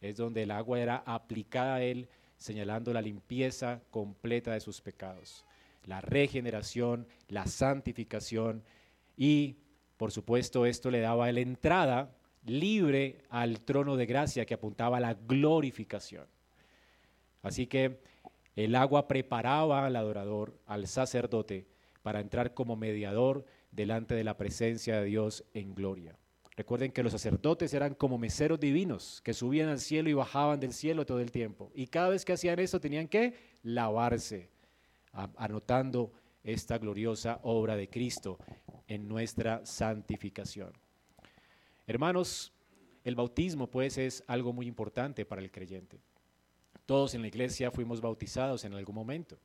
es 0.00 0.16
donde 0.16 0.44
el 0.44 0.50
agua 0.50 0.80
era 0.80 1.02
aplicada 1.04 1.76
a 1.76 1.82
él, 1.82 2.08
señalando 2.36 2.92
la 2.92 3.02
limpieza 3.02 3.80
completa 3.90 4.52
de 4.52 4.60
sus 4.60 4.80
pecados, 4.80 5.44
la 5.88 6.02
regeneración, 6.02 7.08
la 7.28 7.46
santificación 7.46 8.62
y, 9.16 9.56
por 9.96 10.12
supuesto, 10.12 10.66
esto 10.66 10.90
le 10.90 11.00
daba 11.00 11.32
la 11.32 11.40
entrada 11.40 12.14
libre 12.44 13.22
al 13.30 13.62
trono 13.62 13.96
de 13.96 14.04
gracia 14.04 14.44
que 14.44 14.54
apuntaba 14.54 14.98
a 14.98 15.00
la 15.00 15.14
glorificación. 15.14 16.26
Así 17.42 17.66
que 17.66 18.00
el 18.54 18.74
agua 18.74 19.08
preparaba 19.08 19.86
al 19.86 19.96
adorador, 19.96 20.58
al 20.66 20.86
sacerdote, 20.86 21.66
para 22.02 22.20
entrar 22.20 22.52
como 22.52 22.76
mediador 22.76 23.46
delante 23.70 24.14
de 24.14 24.24
la 24.24 24.36
presencia 24.36 25.00
de 25.00 25.06
Dios 25.06 25.44
en 25.54 25.74
gloria. 25.74 26.16
Recuerden 26.54 26.92
que 26.92 27.02
los 27.02 27.12
sacerdotes 27.12 27.72
eran 27.72 27.94
como 27.94 28.18
meseros 28.18 28.60
divinos, 28.60 29.22
que 29.24 29.32
subían 29.32 29.70
al 29.70 29.78
cielo 29.80 30.10
y 30.10 30.14
bajaban 30.14 30.60
del 30.60 30.74
cielo 30.74 31.06
todo 31.06 31.20
el 31.20 31.30
tiempo. 31.30 31.70
Y 31.74 31.86
cada 31.86 32.10
vez 32.10 32.24
que 32.26 32.34
hacían 32.34 32.58
eso 32.58 32.78
tenían 32.78 33.08
que 33.08 33.34
lavarse, 33.62 34.50
anotando 35.12 36.12
esta 36.42 36.78
gloriosa 36.78 37.40
obra 37.42 37.76
de 37.76 37.88
Cristo 37.88 38.38
en 38.86 39.08
nuestra 39.08 39.64
santificación. 39.66 40.72
Hermanos, 41.86 42.52
el 43.04 43.14
bautismo 43.14 43.70
pues 43.70 43.98
es 43.98 44.24
algo 44.26 44.52
muy 44.52 44.66
importante 44.66 45.24
para 45.24 45.42
el 45.42 45.50
creyente. 45.50 45.98
Todos 46.86 47.14
en 47.14 47.22
la 47.22 47.28
iglesia 47.28 47.70
fuimos 47.70 48.00
bautizados 48.00 48.64
en 48.64 48.74
algún 48.74 48.94
momento. 48.94 49.38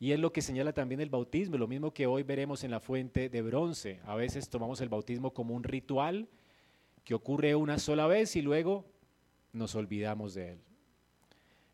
Y 0.00 0.12
es 0.12 0.20
lo 0.20 0.32
que 0.32 0.42
señala 0.42 0.72
también 0.72 1.00
el 1.00 1.10
bautismo, 1.10 1.58
lo 1.58 1.66
mismo 1.66 1.92
que 1.92 2.06
hoy 2.06 2.22
veremos 2.22 2.62
en 2.62 2.70
la 2.70 2.80
fuente 2.80 3.28
de 3.28 3.42
bronce. 3.42 4.00
A 4.04 4.14
veces 4.14 4.48
tomamos 4.48 4.80
el 4.80 4.88
bautismo 4.88 5.32
como 5.32 5.54
un 5.54 5.64
ritual 5.64 6.28
que 7.04 7.14
ocurre 7.14 7.54
una 7.54 7.78
sola 7.78 8.06
vez 8.06 8.36
y 8.36 8.42
luego 8.42 8.84
nos 9.52 9.74
olvidamos 9.74 10.34
de 10.34 10.52
él. 10.52 10.60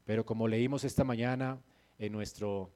Pero 0.04 0.24
como 0.24 0.48
leímos 0.48 0.84
esta 0.84 1.04
mañana 1.04 1.60
en 1.98 2.12
nuestro 2.12 2.70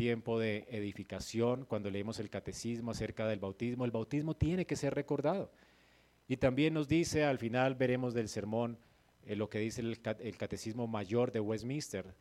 tiempo 0.00 0.38
de 0.38 0.66
edificación, 0.70 1.66
cuando 1.66 1.90
leímos 1.90 2.20
el 2.20 2.30
catecismo 2.30 2.90
acerca 2.90 3.28
del 3.28 3.38
bautismo, 3.38 3.84
el 3.84 3.90
bautismo 3.90 4.34
tiene 4.34 4.64
que 4.64 4.74
ser 4.74 4.94
recordado. 4.94 5.52
Y 6.26 6.38
también 6.38 6.72
nos 6.72 6.88
dice, 6.88 7.24
al 7.24 7.36
final 7.36 7.74
veremos 7.74 8.14
del 8.14 8.30
sermón, 8.30 8.78
eh, 9.26 9.36
lo 9.36 9.50
que 9.50 9.58
dice 9.58 9.82
el 9.82 10.36
catecismo 10.38 10.86
mayor 10.86 11.32
de 11.32 11.40
Westminster, 11.40 12.14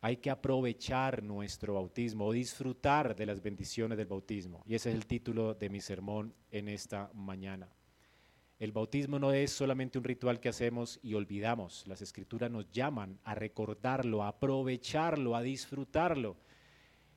hay 0.00 0.16
que 0.16 0.30
aprovechar 0.30 1.22
nuestro 1.22 1.74
bautismo 1.74 2.26
o 2.26 2.32
disfrutar 2.32 3.14
de 3.14 3.26
las 3.26 3.40
bendiciones 3.40 3.96
del 3.96 4.08
bautismo. 4.08 4.64
Y 4.66 4.74
ese 4.74 4.88
es 4.90 4.96
el 4.96 5.06
título 5.06 5.54
de 5.54 5.68
mi 5.68 5.80
sermón 5.80 6.34
en 6.50 6.68
esta 6.68 7.08
mañana. 7.14 7.68
El 8.58 8.72
bautismo 8.72 9.20
no 9.20 9.32
es 9.32 9.52
solamente 9.52 9.96
un 9.96 10.02
ritual 10.02 10.40
que 10.40 10.48
hacemos 10.48 10.98
y 11.04 11.14
olvidamos. 11.14 11.86
Las 11.86 12.02
escrituras 12.02 12.50
nos 12.50 12.68
llaman 12.72 13.20
a 13.22 13.36
recordarlo, 13.36 14.24
a 14.24 14.28
aprovecharlo, 14.28 15.36
a 15.36 15.42
disfrutarlo 15.42 16.36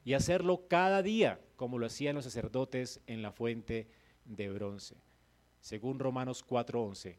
y 0.04 0.14
hacerlo 0.14 0.68
cada 0.68 1.02
día, 1.02 1.40
como 1.56 1.78
lo 1.78 1.86
hacían 1.86 2.16
los 2.16 2.26
sacerdotes 2.26 3.00
en 3.08 3.22
la 3.22 3.32
fuente 3.32 3.88
de 4.26 4.50
bronce. 4.50 4.96
Según 5.60 6.00
Romanos 6.00 6.44
4:11, 6.46 7.18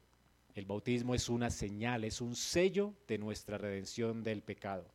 el 0.55 0.67
bautismo 0.67 1.14
es 1.14 1.29
una 1.29 1.50
señal, 1.50 2.05
es 2.05 2.21
un 2.21 2.37
sello 2.37 2.95
de 3.09 3.19
nuestra 3.19 3.59
redención 3.59 4.23
del 4.23 4.43
pecado. 4.43 4.87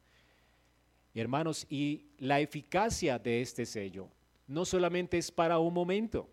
Hermanos, 1.13 1.65
y 1.69 2.05
la 2.19 2.39
eficacia 2.39 3.19
de 3.19 3.41
este 3.41 3.65
sello 3.65 4.09
no 4.47 4.65
solamente 4.65 5.17
es 5.17 5.31
para 5.31 5.59
un 5.59 5.73
momento, 5.73 6.29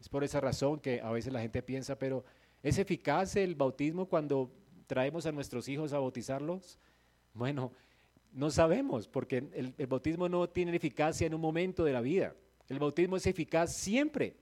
es 0.00 0.08
por 0.08 0.24
esa 0.24 0.40
razón 0.40 0.80
que 0.80 1.00
a 1.00 1.10
veces 1.10 1.32
la 1.32 1.40
gente 1.40 1.62
piensa, 1.62 1.98
pero 1.98 2.24
¿es 2.62 2.78
eficaz 2.78 3.36
el 3.36 3.54
bautismo 3.54 4.06
cuando 4.06 4.50
traemos 4.86 5.26
a 5.26 5.32
nuestros 5.32 5.68
hijos 5.68 5.92
a 5.92 5.98
bautizarlos? 5.98 6.78
Bueno, 7.34 7.72
no 8.32 8.50
sabemos, 8.50 9.08
porque 9.08 9.38
el, 9.38 9.74
el 9.76 9.86
bautismo 9.86 10.28
no 10.28 10.48
tiene 10.48 10.74
eficacia 10.76 11.26
en 11.26 11.34
un 11.34 11.40
momento 11.40 11.84
de 11.84 11.92
la 11.92 12.00
vida. 12.00 12.34
El 12.68 12.78
bautismo 12.78 13.16
es 13.16 13.26
eficaz 13.26 13.74
siempre, 13.74 14.36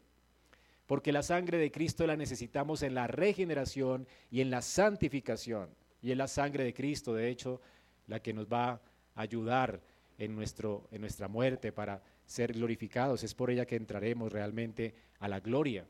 porque 0.87 1.13
la 1.13 1.23
sangre 1.23 1.59
de 1.59 1.71
Cristo 1.71 2.07
la 2.07 2.17
necesitamos 2.17 2.83
en 2.83 2.95
la 2.95 3.07
regeneración 3.07 4.07
y 4.31 4.41
en 4.41 4.51
la 4.51 4.63
santificación. 4.63 5.71
Y 6.03 6.11
es 6.13 6.17
la 6.17 6.29
sangre 6.29 6.65
de 6.65 6.75
Cristo, 6.75 7.15
de 7.15 7.29
hecho, 7.29 7.61
la 8.07 8.21
que 8.21 8.33
nos 8.33 8.47
va 8.47 8.71
a 8.71 8.81
ayudar 9.15 9.81
en, 10.19 10.35
nuestro, 10.35 10.89
en 10.91 11.01
nuestra 11.01 11.29
muerte 11.29 11.73
para 11.73 12.03
ser 12.27 12.53
glorificados. 12.53 13.25
Es 13.25 13.35
por 13.35 13.51
ella 13.51 13.67
que 13.67 13.77
entraremos 13.77 14.33
realmente 14.33 14.95
a 15.19 15.29
la 15.29 15.41
gloria. 15.41 15.87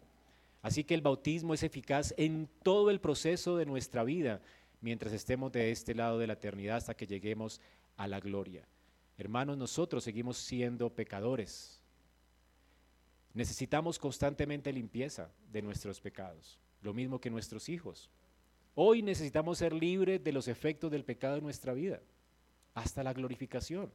Así 0.62 0.84
que 0.84 0.94
el 0.94 1.02
bautismo 1.02 1.54
es 1.54 1.62
eficaz 1.62 2.14
en 2.16 2.48
todo 2.62 2.90
el 2.90 3.00
proceso 3.00 3.56
de 3.56 3.66
nuestra 3.66 4.04
vida 4.04 4.40
mientras 4.80 5.12
estemos 5.12 5.52
de 5.52 5.70
este 5.70 5.94
lado 5.94 6.18
de 6.18 6.26
la 6.26 6.34
eternidad 6.34 6.76
hasta 6.76 6.94
que 6.94 7.06
lleguemos 7.06 7.60
a 7.60 7.77
la 8.06 8.20
gloria. 8.20 8.68
Hermanos, 9.16 9.56
nosotros 9.58 10.04
seguimos 10.04 10.38
siendo 10.38 10.90
pecadores. 10.90 11.80
Necesitamos 13.34 13.98
constantemente 13.98 14.72
limpieza 14.72 15.30
de 15.50 15.62
nuestros 15.62 16.00
pecados, 16.00 16.58
lo 16.82 16.94
mismo 16.94 17.20
que 17.20 17.30
nuestros 17.30 17.68
hijos. 17.68 18.10
Hoy 18.74 19.02
necesitamos 19.02 19.58
ser 19.58 19.72
libres 19.72 20.22
de 20.22 20.32
los 20.32 20.46
efectos 20.46 20.90
del 20.90 21.04
pecado 21.04 21.36
en 21.36 21.42
nuestra 21.42 21.72
vida 21.72 22.00
hasta 22.74 23.02
la 23.02 23.12
glorificación. 23.12 23.92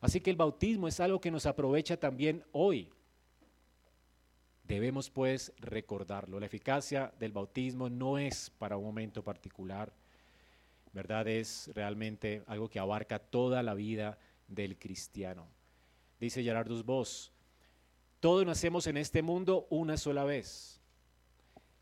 Así 0.00 0.20
que 0.20 0.30
el 0.30 0.36
bautismo 0.36 0.88
es 0.88 0.98
algo 0.98 1.20
que 1.20 1.30
nos 1.30 1.46
aprovecha 1.46 1.96
también 1.96 2.44
hoy. 2.50 2.90
Debemos 4.64 5.08
pues 5.10 5.52
recordarlo. 5.58 6.40
La 6.40 6.46
eficacia 6.46 7.12
del 7.20 7.30
bautismo 7.30 7.88
no 7.88 8.18
es 8.18 8.50
para 8.58 8.76
un 8.76 8.84
momento 8.84 9.22
particular, 9.22 9.92
¿verdad? 10.92 11.26
Es 11.28 11.70
realmente 11.74 12.42
algo 12.46 12.68
que 12.68 12.78
abarca 12.78 13.18
toda 13.18 13.62
la 13.62 13.74
vida 13.74 14.18
del 14.48 14.78
cristiano. 14.78 15.48
Dice 16.20 16.42
Gerardus 16.42 16.84
Voss, 16.84 17.32
todos 18.20 18.46
nacemos 18.46 18.86
en 18.86 18.96
este 18.96 19.22
mundo 19.22 19.66
una 19.70 19.96
sola 19.96 20.24
vez, 20.24 20.80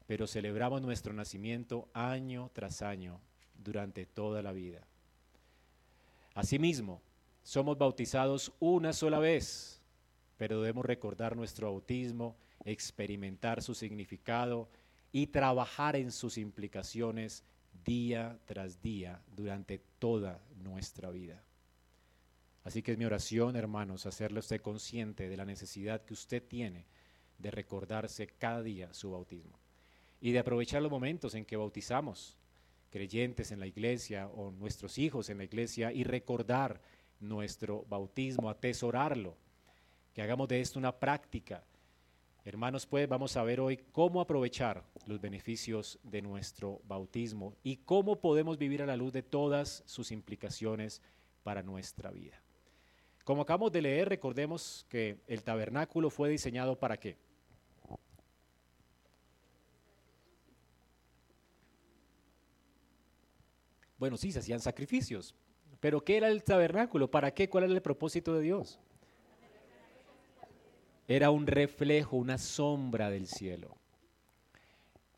pero 0.07 0.27
celebramos 0.27 0.81
nuestro 0.81 1.13
nacimiento 1.13 1.89
año 1.93 2.51
tras 2.55 2.83
año 2.83 3.21
durante 3.55 4.07
toda 4.07 4.43
la 4.43 4.53
vida. 4.53 4.87
Asimismo, 6.35 7.03
somos 7.43 7.77
bautizados 7.77 8.53
una 8.61 8.93
sola 8.93 9.19
vez, 9.19 9.83
pero 10.37 10.61
debemos 10.61 10.87
recordar 10.87 11.37
nuestro 11.37 11.67
bautismo, 11.67 12.37
experimentar 12.65 13.63
su 13.63 13.75
significado 13.75 14.69
y 15.13 15.27
trabajar 15.27 15.97
en 15.97 16.13
sus 16.13 16.39
implicaciones 16.39 17.45
día 17.85 18.39
tras 18.45 18.81
día 18.81 19.23
durante 19.35 19.79
toda 19.99 20.43
nuestra 20.57 21.11
vida. 21.11 21.43
Así 22.65 22.83
que 22.83 22.93
es 22.93 22.99
mi 22.99 23.05
oración, 23.05 23.57
hermanos, 23.57 24.07
hacerle 24.07 24.41
usted 24.41 24.61
consciente 24.61 25.29
de 25.29 25.37
la 25.37 25.45
necesidad 25.45 26.05
que 26.05 26.13
usted 26.13 26.43
tiene 26.43 26.87
de 27.39 27.51
recordarse 27.51 28.27
cada 28.27 28.63
día 28.63 28.93
su 28.93 29.11
bautismo 29.11 29.59
y 30.21 30.33
de 30.33 30.39
aprovechar 30.39 30.83
los 30.83 30.91
momentos 30.91 31.35
en 31.35 31.47
que 31.47 31.57
bautizamos 31.57 32.37
creyentes 32.91 33.51
en 33.53 33.61
la 33.61 33.67
iglesia 33.67 34.29
o 34.29 34.51
nuestros 34.51 34.99
hijos 34.99 35.31
en 35.31 35.39
la 35.39 35.45
iglesia 35.45 35.93
y 35.93 36.05
recordar 36.05 36.83
nuestro 37.21 37.85
bautismo, 37.89 38.51
atesorarlo, 38.51 39.37
que 40.13 40.23
hagamos 40.23 40.49
de 40.49 40.61
esto 40.61 40.79
una 40.79 40.99
práctica. 40.99 41.65
Hermanos, 42.43 42.87
pues 42.87 43.07
vamos 43.07 43.37
a 43.37 43.43
ver 43.43 43.61
hoy 43.61 43.77
cómo 43.93 44.21
aprovechar 44.21 44.83
los 45.07 45.21
beneficios 45.21 45.99
de 46.03 46.23
nuestro 46.23 46.81
bautismo 46.85 47.55
y 47.63 47.77
cómo 47.77 48.19
podemos 48.19 48.57
vivir 48.57 48.81
a 48.81 48.87
la 48.87 48.97
luz 48.97 49.13
de 49.13 49.23
todas 49.23 49.83
sus 49.85 50.11
implicaciones 50.11 51.03
para 51.43 51.63
nuestra 51.63 52.11
vida. 52.11 52.43
Como 53.25 53.43
acabamos 53.43 53.73
de 53.73 53.83
leer, 53.83 54.09
recordemos 54.09 54.87
que 54.89 55.21
el 55.27 55.43
tabernáculo 55.43 56.09
fue 56.09 56.31
diseñado 56.31 56.79
para 56.79 56.97
qué? 56.97 57.19
Bueno, 63.99 64.17
sí, 64.17 64.33
se 64.33 64.39
hacían 64.39 64.61
sacrificios, 64.61 65.35
pero 65.79 66.03
¿qué 66.03 66.17
era 66.17 66.29
el 66.29 66.43
tabernáculo? 66.43 67.11
¿Para 67.11 67.35
qué? 67.35 67.51
¿Cuál 67.51 67.65
era 67.65 67.75
el 67.75 67.83
propósito 67.83 68.33
de 68.33 68.41
Dios? 68.41 68.81
Era 71.11 71.33
un 71.33 71.49
reflejo, 71.49 72.17
una 72.17 72.39
sombra 72.39 73.11
del 73.11 73.27
cielo. 73.27 73.77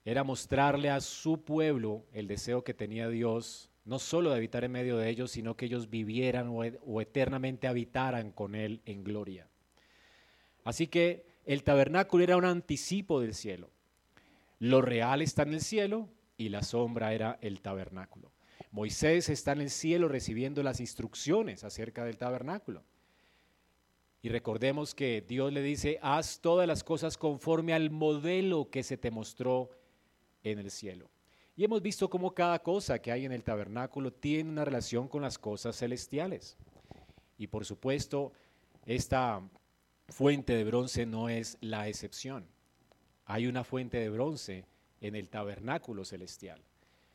Era 0.07 0.25
mostrarle 0.25 0.89
a 0.89 1.03
su 1.03 1.45
pueblo 1.45 2.07
el 2.15 2.27
deseo 2.29 2.65
que 2.65 2.73
tenía 2.73 3.11
Dios, 3.11 3.69
no 3.85 3.99
solo 3.99 4.31
de 4.31 4.37
habitar 4.37 4.65
en 4.65 4.73
medio 4.73 4.97
de 4.97 5.11
ellos, 5.11 5.33
sino 5.33 5.55
que 5.55 5.67
ellos 5.67 5.91
vivieran 5.91 6.49
o, 6.49 6.61
o 6.61 7.03
eternamente 7.03 7.69
habitaran 7.69 8.33
con 8.33 8.55
Él 8.55 8.81
en 8.87 9.05
gloria. 9.05 9.51
Así 10.65 10.87
que 10.87 11.27
el 11.45 11.63
tabernáculo 11.63 12.25
era 12.25 12.39
un 12.39 12.47
anticipo 12.47 13.21
del 13.21 13.35
cielo. 13.35 13.69
Lo 14.61 14.81
real 14.81 15.21
está 15.21 15.43
en 15.43 15.53
el 15.53 15.61
cielo 15.61 16.09
y 16.39 16.49
la 16.49 16.63
sombra 16.63 17.13
era 17.13 17.39
el 17.43 17.61
tabernáculo. 17.61 18.33
Moisés 18.71 19.29
está 19.29 19.53
en 19.53 19.61
el 19.61 19.69
cielo 19.69 20.09
recibiendo 20.09 20.63
las 20.63 20.81
instrucciones 20.81 21.65
acerca 21.65 22.07
del 22.07 22.17
tabernáculo. 22.17 22.83
Y 24.23 24.29
recordemos 24.29 24.95
que 24.95 25.25
Dios 25.27 25.53
le 25.53 25.63
dice, 25.63 25.99
haz 26.01 26.41
todas 26.41 26.67
las 26.67 26.85
cosas 26.85 27.19
conforme 27.19 27.75
al 27.75 27.91
modelo 27.91 28.71
que 28.71 28.83
se 28.83 28.97
te 28.97 29.11
mostró 29.11 29.71
en 30.45 30.59
el 30.59 30.71
cielo. 30.71 31.11
Y 31.57 31.65
hemos 31.65 31.83
visto 31.83 32.09
cómo 32.09 32.33
cada 32.33 32.61
cosa 32.61 33.01
que 33.01 33.13
hay 33.13 33.25
en 33.25 33.33
el 33.33 33.43
tabernáculo 33.43 34.13
tiene 34.13 34.49
una 34.49 34.65
relación 34.65 35.09
con 35.09 35.23
las 35.23 35.39
cosas 35.39 35.77
celestiales. 35.77 36.57
Y 37.37 37.49
por 37.49 37.65
supuesto, 37.65 38.33
esta 38.87 39.43
fuente 40.09 40.55
de 40.55 40.65
bronce 40.65 41.05
no 41.05 41.29
es 41.29 41.59
la 41.61 41.89
excepción. 41.89 42.47
Hay 43.27 43.47
una 43.47 43.65
fuente 43.65 43.99
de 43.99 44.09
bronce 44.09 44.65
en 45.01 45.17
el 45.17 45.29
tabernáculo 45.29 46.05
celestial 46.05 46.63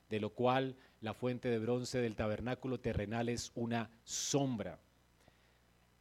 de 0.10 0.20
lo 0.20 0.30
cual 0.32 0.76
la 1.02 1.14
fuente 1.14 1.50
de 1.50 1.60
bronce 1.60 2.00
del 2.00 2.16
tabernáculo 2.16 2.80
terrenal 2.80 3.30
es 3.30 3.52
una 3.56 3.90
sombra. 4.04 4.80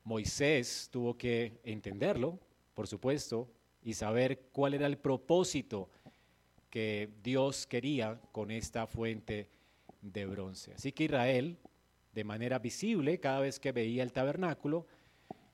Moisés 0.07 0.89
tuvo 0.93 1.19
que 1.19 1.61
entenderlo, 1.65 2.39
por 2.75 2.87
supuesto, 2.87 3.49
y 3.83 3.95
saber 3.95 4.39
cuál 4.53 4.75
era 4.75 4.87
el 4.87 4.99
propósito 4.99 5.91
que 6.71 7.11
Dios 7.25 7.67
quería 7.67 8.21
con 8.31 8.53
esta 8.53 8.87
fuente 8.87 9.49
de 10.01 10.27
bronce. 10.27 10.75
Así 10.75 10.93
que 10.93 11.05
Israel, 11.05 11.59
de 12.13 12.23
manera 12.23 12.61
visible, 12.61 13.19
cada 13.19 13.41
vez 13.41 13.59
que 13.59 13.73
veía 13.73 14.05
el 14.05 14.13
tabernáculo, 14.13 14.87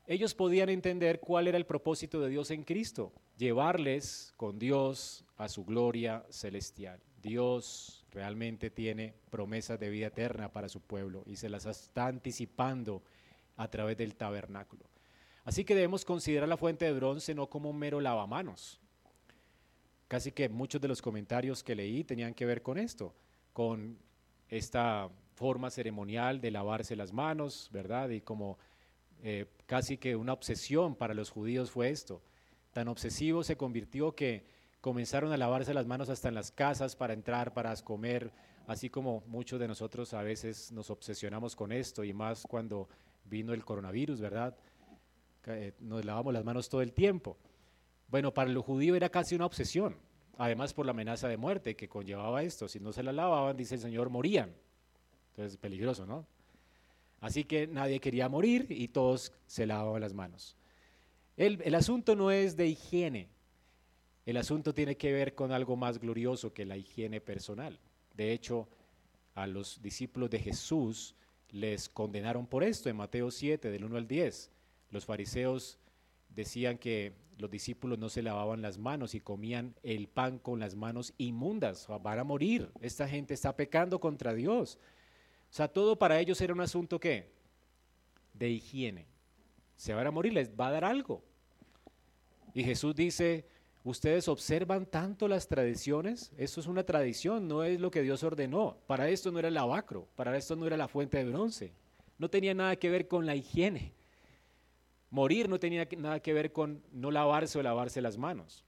ellos 0.07 0.35
podían 0.35 0.69
entender 0.69 1.21
cuál 1.21 1.49
era 1.49 1.57
el 1.57 1.65
propósito 1.65 2.21
de 2.21 2.29
Dios 2.29 2.51
en 2.51 2.65
Cristo, 2.65 3.11
llevarles 3.39 4.35
con 4.37 4.59
Dios 4.59 5.25
a 5.39 5.49
su 5.49 5.65
gloria 5.65 6.27
celestial. 6.29 7.01
Dios 7.23 8.05
realmente 8.11 8.69
tiene 8.69 9.15
promesas 9.31 9.81
de 9.81 9.89
vida 9.89 10.09
eterna 10.09 10.53
para 10.53 10.69
su 10.69 10.81
pueblo 10.81 11.23
y 11.25 11.37
se 11.37 11.49
las 11.49 11.65
está 11.65 12.09
anticipando 12.09 13.03
a 13.57 13.69
través 13.69 13.97
del 13.97 14.15
tabernáculo. 14.15 14.85
Así 15.45 15.65
que 15.65 15.75
debemos 15.75 16.05
considerar 16.05 16.49
la 16.49 16.57
fuente 16.57 16.85
de 16.85 16.93
bronce 16.93 17.35
no 17.35 17.49
como 17.49 17.71
un 17.71 17.79
mero 17.79 18.01
lavamanos. 18.01 18.81
Casi 20.09 20.31
que 20.31 20.49
muchos 20.49 20.81
de 20.81 20.89
los 20.89 21.03
comentarios 21.03 21.63
que 21.63 21.75
leí 21.75 22.05
tenían 22.05 22.35
que 22.35 22.47
ver 22.47 22.63
con 22.63 22.79
esto, 22.79 23.15
con 23.53 23.99
esta 24.49 25.09
forma 25.35 25.71
ceremonial 25.71 26.41
de 26.41 26.51
lavarse 26.51 26.95
las 26.95 27.13
manos, 27.13 27.71
¿verdad? 27.73 28.11
Y 28.11 28.21
como 28.21 28.59
eh, 29.23 29.47
casi 29.67 29.99
que 29.99 30.15
una 30.17 30.33
obsesión 30.33 30.95
para 30.95 31.15
los 31.15 31.31
judíos 31.31 31.71
fue 31.71 31.91
esto. 31.91 32.23
Tan 32.73 32.89
obsesivo 32.89 33.43
se 33.43 33.57
convirtió 33.57 34.15
que 34.15 34.45
comenzaron 34.81 35.33
a 35.33 35.37
lavarse 35.37 35.73
las 35.73 35.87
manos 35.87 36.09
hasta 36.09 36.29
en 36.29 36.35
las 36.35 36.51
casas 36.51 36.97
para 36.97 37.15
entrar, 37.15 37.55
para 37.55 37.75
comer, 37.77 38.33
así 38.67 38.91
como 38.91 39.23
muchos 39.27 39.61
de 39.61 39.69
nosotros 39.69 40.13
a 40.13 40.23
veces 40.23 40.73
nos 40.73 40.91
obsesionamos 40.91 41.55
con 41.55 41.73
esto 41.73 42.05
y 42.05 42.13
más 42.13 42.43
cuando 42.43 42.89
vino 43.25 43.53
el 43.53 43.65
coronavirus, 43.65 44.21
¿verdad? 44.21 44.57
Eh, 45.47 45.73
nos 45.81 46.05
lavamos 46.05 46.33
las 46.33 46.45
manos 46.45 46.69
todo 46.69 46.83
el 46.83 46.93
tiempo. 46.93 47.37
Bueno, 48.09 48.33
para 48.33 48.51
los 48.51 48.65
judíos 48.65 48.97
era 48.97 49.09
casi 49.09 49.35
una 49.35 49.47
obsesión, 49.47 49.97
además 50.37 50.75
por 50.75 50.87
la 50.87 50.91
amenaza 50.91 51.29
de 51.29 51.37
muerte 51.37 51.77
que 51.77 51.89
conllevaba 51.89 52.43
esto. 52.43 52.69
Si 52.69 52.79
no 52.79 52.93
se 52.93 53.03
la 53.03 53.13
lavaban, 53.13 53.57
dice 53.57 53.77
el 53.77 53.81
Señor, 53.81 54.11
morían. 54.11 54.55
Entonces, 55.31 55.57
peligroso, 55.57 56.07
¿no? 56.07 56.27
Así 57.21 57.45
que 57.45 57.67
nadie 57.67 58.01
quería 58.01 58.29
morir 58.29 58.67
y 58.69 58.89
todos 58.89 59.33
se 59.47 59.67
lavaban 59.67 60.01
las 60.01 60.13
manos. 60.13 60.57
El, 61.37 61.63
el 61.63 61.75
asunto 61.75 62.15
no 62.15 62.31
es 62.31 62.57
de 62.57 62.67
higiene, 62.67 63.31
el 64.27 64.37
asunto 64.37 64.75
tiene 64.75 64.97
que 64.97 65.13
ver 65.13 65.35
con 65.35 65.51
algo 65.51 65.77
más 65.77 65.99
glorioso 65.99 66.53
que 66.53 66.67
la 66.67 66.77
higiene 66.77 67.21
personal. 67.21 67.81
De 68.15 68.33
hecho, 68.33 68.69
a 69.35 69.47
los 69.47 69.81
discípulos 69.83 70.31
de 70.31 70.39
Jesús 70.39 71.15
les 71.53 71.89
condenaron 71.89 72.47
por 72.47 72.65
esto 72.65 72.89
en 72.89 72.97
Mateo 72.97 73.31
7, 73.31 73.71
del 73.71 73.85
1 73.85 73.97
al 73.97 74.09
10. 74.09 74.51
Los 74.91 75.05
fariseos 75.05 75.79
decían 76.31 76.79
que 76.79 77.13
los 77.39 77.51
discípulos 77.51 77.99
no 77.99 78.09
se 78.09 78.23
lavaban 78.23 78.63
las 78.63 78.79
manos 78.79 79.15
y 79.15 79.21
comían 79.21 79.75
el 79.83 80.09
pan 80.09 80.39
con 80.39 80.61
las 80.61 80.75
manos 80.75 81.13
inmundas. 81.19 81.87
Van 82.03 82.19
a 82.19 82.25
morir. 82.25 82.71
Esta 82.81 83.07
gente 83.07 83.35
está 83.35 83.55
pecando 83.55 84.01
contra 84.01 84.35
Dios. 84.35 84.79
O 85.51 85.55
sea, 85.55 85.69
todo 85.69 85.99
para 85.99 86.19
ellos 86.19 86.41
era 86.41 86.55
un 86.55 86.61
asunto 86.61 86.99
que 86.99 87.31
de 88.33 88.49
higiene. 88.49 89.07
Se 89.77 89.93
van 89.93 90.07
a 90.07 90.11
morir, 90.11 90.33
les 90.33 90.51
va 90.51 90.69
a 90.69 90.73
dar 90.73 90.85
algo. 90.85 91.23
Y 92.55 92.65
Jesús 92.65 92.95
dice, 92.95 93.47
Ustedes 93.85 94.29
observan 94.29 94.87
tanto 94.87 95.27
las 95.27 95.49
tradiciones, 95.49 96.33
eso 96.37 96.61
es 96.61 96.67
una 96.69 96.85
tradición, 96.85 97.49
no 97.49 97.65
es 97.65 97.81
lo 97.81 97.91
que 97.91 98.03
Dios 98.03 98.23
ordenó. 98.23 98.77
Para 98.87 99.09
esto 99.09 99.33
no 99.33 99.41
era 99.41 99.49
el 99.49 99.55
lavacro, 99.55 100.07
para 100.15 100.37
esto 100.37 100.55
no 100.55 100.67
era 100.67 100.77
la 100.77 100.87
fuente 100.87 101.19
de 101.19 101.25
bronce, 101.25 101.73
no 102.19 102.31
tenía 102.31 102.55
nada 102.55 102.77
que 102.77 102.91
ver 102.91 103.09
con 103.09 103.27
la 103.27 103.35
higiene. 103.35 103.93
Morir 105.11 105.49
no 105.49 105.59
tenía 105.59 105.87
nada 105.99 106.21
que 106.21 106.33
ver 106.33 106.53
con 106.53 106.83
no 106.93 107.11
lavarse 107.11 107.59
o 107.59 107.63
lavarse 107.63 108.01
las 108.01 108.17
manos. 108.17 108.65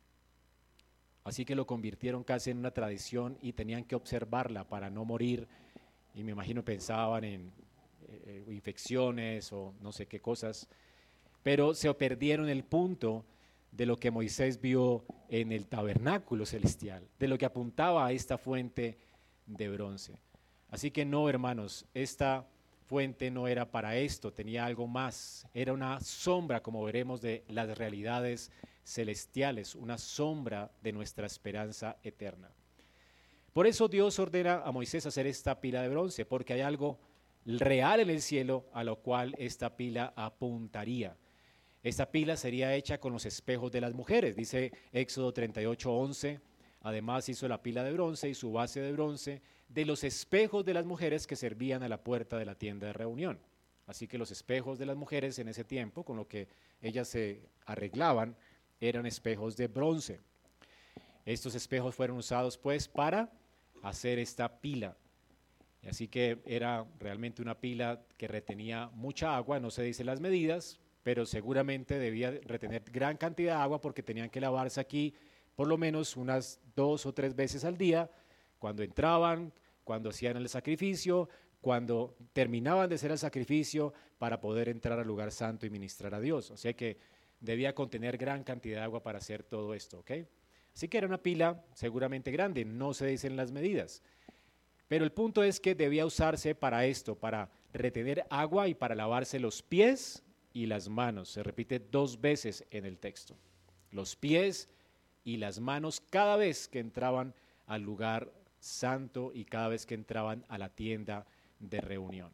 Así 1.22 1.44
que 1.44 1.54
lo 1.54 1.66
convirtieron 1.66 2.22
casi 2.22 2.50
en 2.50 2.58
una 2.58 2.72
tradición 2.72 3.38
y 3.40 3.54
tenían 3.54 3.84
que 3.84 3.94
observarla 3.94 4.68
para 4.68 4.90
no 4.90 5.04
morir. 5.04 5.48
Y 6.14 6.22
me 6.22 6.32
imagino 6.32 6.62
pensaban 6.64 7.24
en 7.24 7.52
eh, 8.08 8.44
infecciones 8.50 9.52
o 9.52 9.74
no 9.80 9.90
sé 9.90 10.06
qué 10.06 10.20
cosas. 10.20 10.68
Pero 11.42 11.72
se 11.72 11.92
perdieron 11.94 12.48
el 12.48 12.64
punto 12.64 13.24
de 13.76 13.86
lo 13.86 13.96
que 13.96 14.10
Moisés 14.12 14.60
vio 14.60 15.04
en 15.28 15.50
el 15.50 15.66
tabernáculo 15.66 16.46
celestial, 16.46 17.08
de 17.18 17.26
lo 17.26 17.36
que 17.36 17.44
apuntaba 17.44 18.06
a 18.06 18.12
esta 18.12 18.38
fuente 18.38 18.98
de 19.46 19.68
bronce. 19.68 20.20
Así 20.68 20.92
que 20.92 21.04
no, 21.04 21.28
hermanos, 21.28 21.84
esta 21.92 22.46
fuente 22.86 23.30
no 23.30 23.48
era 23.48 23.70
para 23.70 23.96
esto, 23.96 24.32
tenía 24.32 24.64
algo 24.64 24.86
más, 24.86 25.46
era 25.52 25.72
una 25.72 25.98
sombra, 26.00 26.62
como 26.62 26.84
veremos, 26.84 27.20
de 27.20 27.44
las 27.48 27.76
realidades 27.76 28.52
celestiales, 28.84 29.74
una 29.74 29.98
sombra 29.98 30.70
de 30.80 30.92
nuestra 30.92 31.26
esperanza 31.26 31.96
eterna. 32.04 32.50
Por 33.52 33.66
eso 33.66 33.88
Dios 33.88 34.18
ordena 34.18 34.62
a 34.64 34.70
Moisés 34.70 35.06
hacer 35.06 35.26
esta 35.26 35.60
pila 35.60 35.82
de 35.82 35.88
bronce, 35.88 36.24
porque 36.24 36.52
hay 36.52 36.60
algo 36.60 37.00
real 37.44 38.00
en 38.00 38.10
el 38.10 38.22
cielo 38.22 38.66
a 38.72 38.84
lo 38.84 38.96
cual 38.96 39.34
esta 39.38 39.76
pila 39.76 40.12
apuntaría. 40.16 41.16
Esta 41.84 42.10
pila 42.10 42.34
sería 42.38 42.74
hecha 42.74 42.98
con 42.98 43.12
los 43.12 43.26
espejos 43.26 43.70
de 43.70 43.82
las 43.82 43.92
mujeres, 43.92 44.34
dice 44.34 44.72
Éxodo 44.90 45.34
38, 45.34 45.92
11. 45.92 46.40
Además 46.80 47.28
hizo 47.28 47.46
la 47.46 47.62
pila 47.62 47.84
de 47.84 47.92
bronce 47.92 48.30
y 48.30 48.34
su 48.34 48.52
base 48.52 48.80
de 48.80 48.90
bronce 48.92 49.42
de 49.68 49.84
los 49.84 50.02
espejos 50.02 50.64
de 50.64 50.72
las 50.72 50.86
mujeres 50.86 51.26
que 51.26 51.36
servían 51.36 51.82
a 51.82 51.88
la 51.90 52.02
puerta 52.02 52.38
de 52.38 52.46
la 52.46 52.54
tienda 52.54 52.86
de 52.86 52.94
reunión. 52.94 53.38
Así 53.86 54.08
que 54.08 54.16
los 54.16 54.30
espejos 54.30 54.78
de 54.78 54.86
las 54.86 54.96
mujeres 54.96 55.38
en 55.38 55.48
ese 55.48 55.62
tiempo, 55.62 56.04
con 56.04 56.16
lo 56.16 56.26
que 56.26 56.48
ellas 56.80 57.06
se 57.06 57.42
arreglaban, 57.66 58.34
eran 58.80 59.04
espejos 59.04 59.54
de 59.54 59.68
bronce. 59.68 60.20
Estos 61.26 61.54
espejos 61.54 61.94
fueron 61.94 62.16
usados 62.16 62.56
pues 62.56 62.88
para 62.88 63.30
hacer 63.82 64.18
esta 64.18 64.58
pila. 64.58 64.96
Así 65.86 66.08
que 66.08 66.38
era 66.46 66.86
realmente 66.98 67.42
una 67.42 67.60
pila 67.60 68.00
que 68.16 68.26
retenía 68.26 68.88
mucha 68.94 69.36
agua, 69.36 69.60
no 69.60 69.70
se 69.70 69.82
dicen 69.82 70.06
las 70.06 70.20
medidas, 70.20 70.80
pero 71.04 71.26
seguramente 71.26 71.98
debía 71.98 72.32
retener 72.44 72.82
gran 72.90 73.16
cantidad 73.18 73.56
de 73.56 73.62
agua 73.62 73.80
porque 73.80 74.02
tenían 74.02 74.30
que 74.30 74.40
lavarse 74.40 74.80
aquí 74.80 75.14
por 75.54 75.68
lo 75.68 75.76
menos 75.76 76.16
unas 76.16 76.58
dos 76.74 77.06
o 77.06 77.12
tres 77.14 77.36
veces 77.36 77.64
al 77.64 77.76
día, 77.76 78.10
cuando 78.58 78.82
entraban, 78.82 79.52
cuando 79.84 80.08
hacían 80.08 80.36
el 80.38 80.48
sacrificio, 80.48 81.28
cuando 81.60 82.16
terminaban 82.32 82.88
de 82.88 82.96
hacer 82.96 83.12
el 83.12 83.18
sacrificio 83.18 83.92
para 84.18 84.40
poder 84.40 84.68
entrar 84.68 84.98
al 84.98 85.06
lugar 85.06 85.30
santo 85.30 85.66
y 85.66 85.70
ministrar 85.70 86.14
a 86.14 86.20
Dios. 86.20 86.50
O 86.50 86.56
sea 86.56 86.72
que 86.72 86.96
debía 87.38 87.74
contener 87.74 88.16
gran 88.16 88.42
cantidad 88.42 88.78
de 88.78 88.84
agua 88.84 89.02
para 89.02 89.18
hacer 89.18 89.44
todo 89.44 89.74
esto, 89.74 90.00
¿ok? 90.00 90.10
Así 90.74 90.88
que 90.88 90.98
era 90.98 91.06
una 91.06 91.22
pila 91.22 91.62
seguramente 91.74 92.32
grande, 92.32 92.64
no 92.64 92.94
se 92.94 93.06
dicen 93.06 93.36
las 93.36 93.52
medidas. 93.52 94.02
Pero 94.88 95.04
el 95.04 95.12
punto 95.12 95.44
es 95.44 95.60
que 95.60 95.74
debía 95.74 96.06
usarse 96.06 96.54
para 96.54 96.86
esto, 96.86 97.14
para 97.14 97.50
retener 97.72 98.26
agua 98.30 98.68
y 98.68 98.74
para 98.74 98.94
lavarse 98.94 99.38
los 99.38 99.62
pies 99.62 100.24
y 100.54 100.64
las 100.66 100.88
manos. 100.88 101.28
Se 101.28 101.42
repite 101.42 101.78
dos 101.78 102.18
veces 102.18 102.64
en 102.70 102.86
el 102.86 102.96
texto. 102.96 103.36
Los 103.90 104.16
pies 104.16 104.70
y 105.24 105.36
las 105.36 105.60
manos 105.60 106.00
cada 106.00 106.36
vez 106.36 106.68
que 106.68 106.78
entraban 106.78 107.34
al 107.66 107.82
lugar 107.82 108.32
santo 108.60 109.32
y 109.34 109.44
cada 109.44 109.68
vez 109.68 109.84
que 109.84 109.94
entraban 109.94 110.46
a 110.48 110.56
la 110.56 110.70
tienda 110.70 111.26
de 111.58 111.80
reunión. 111.82 112.32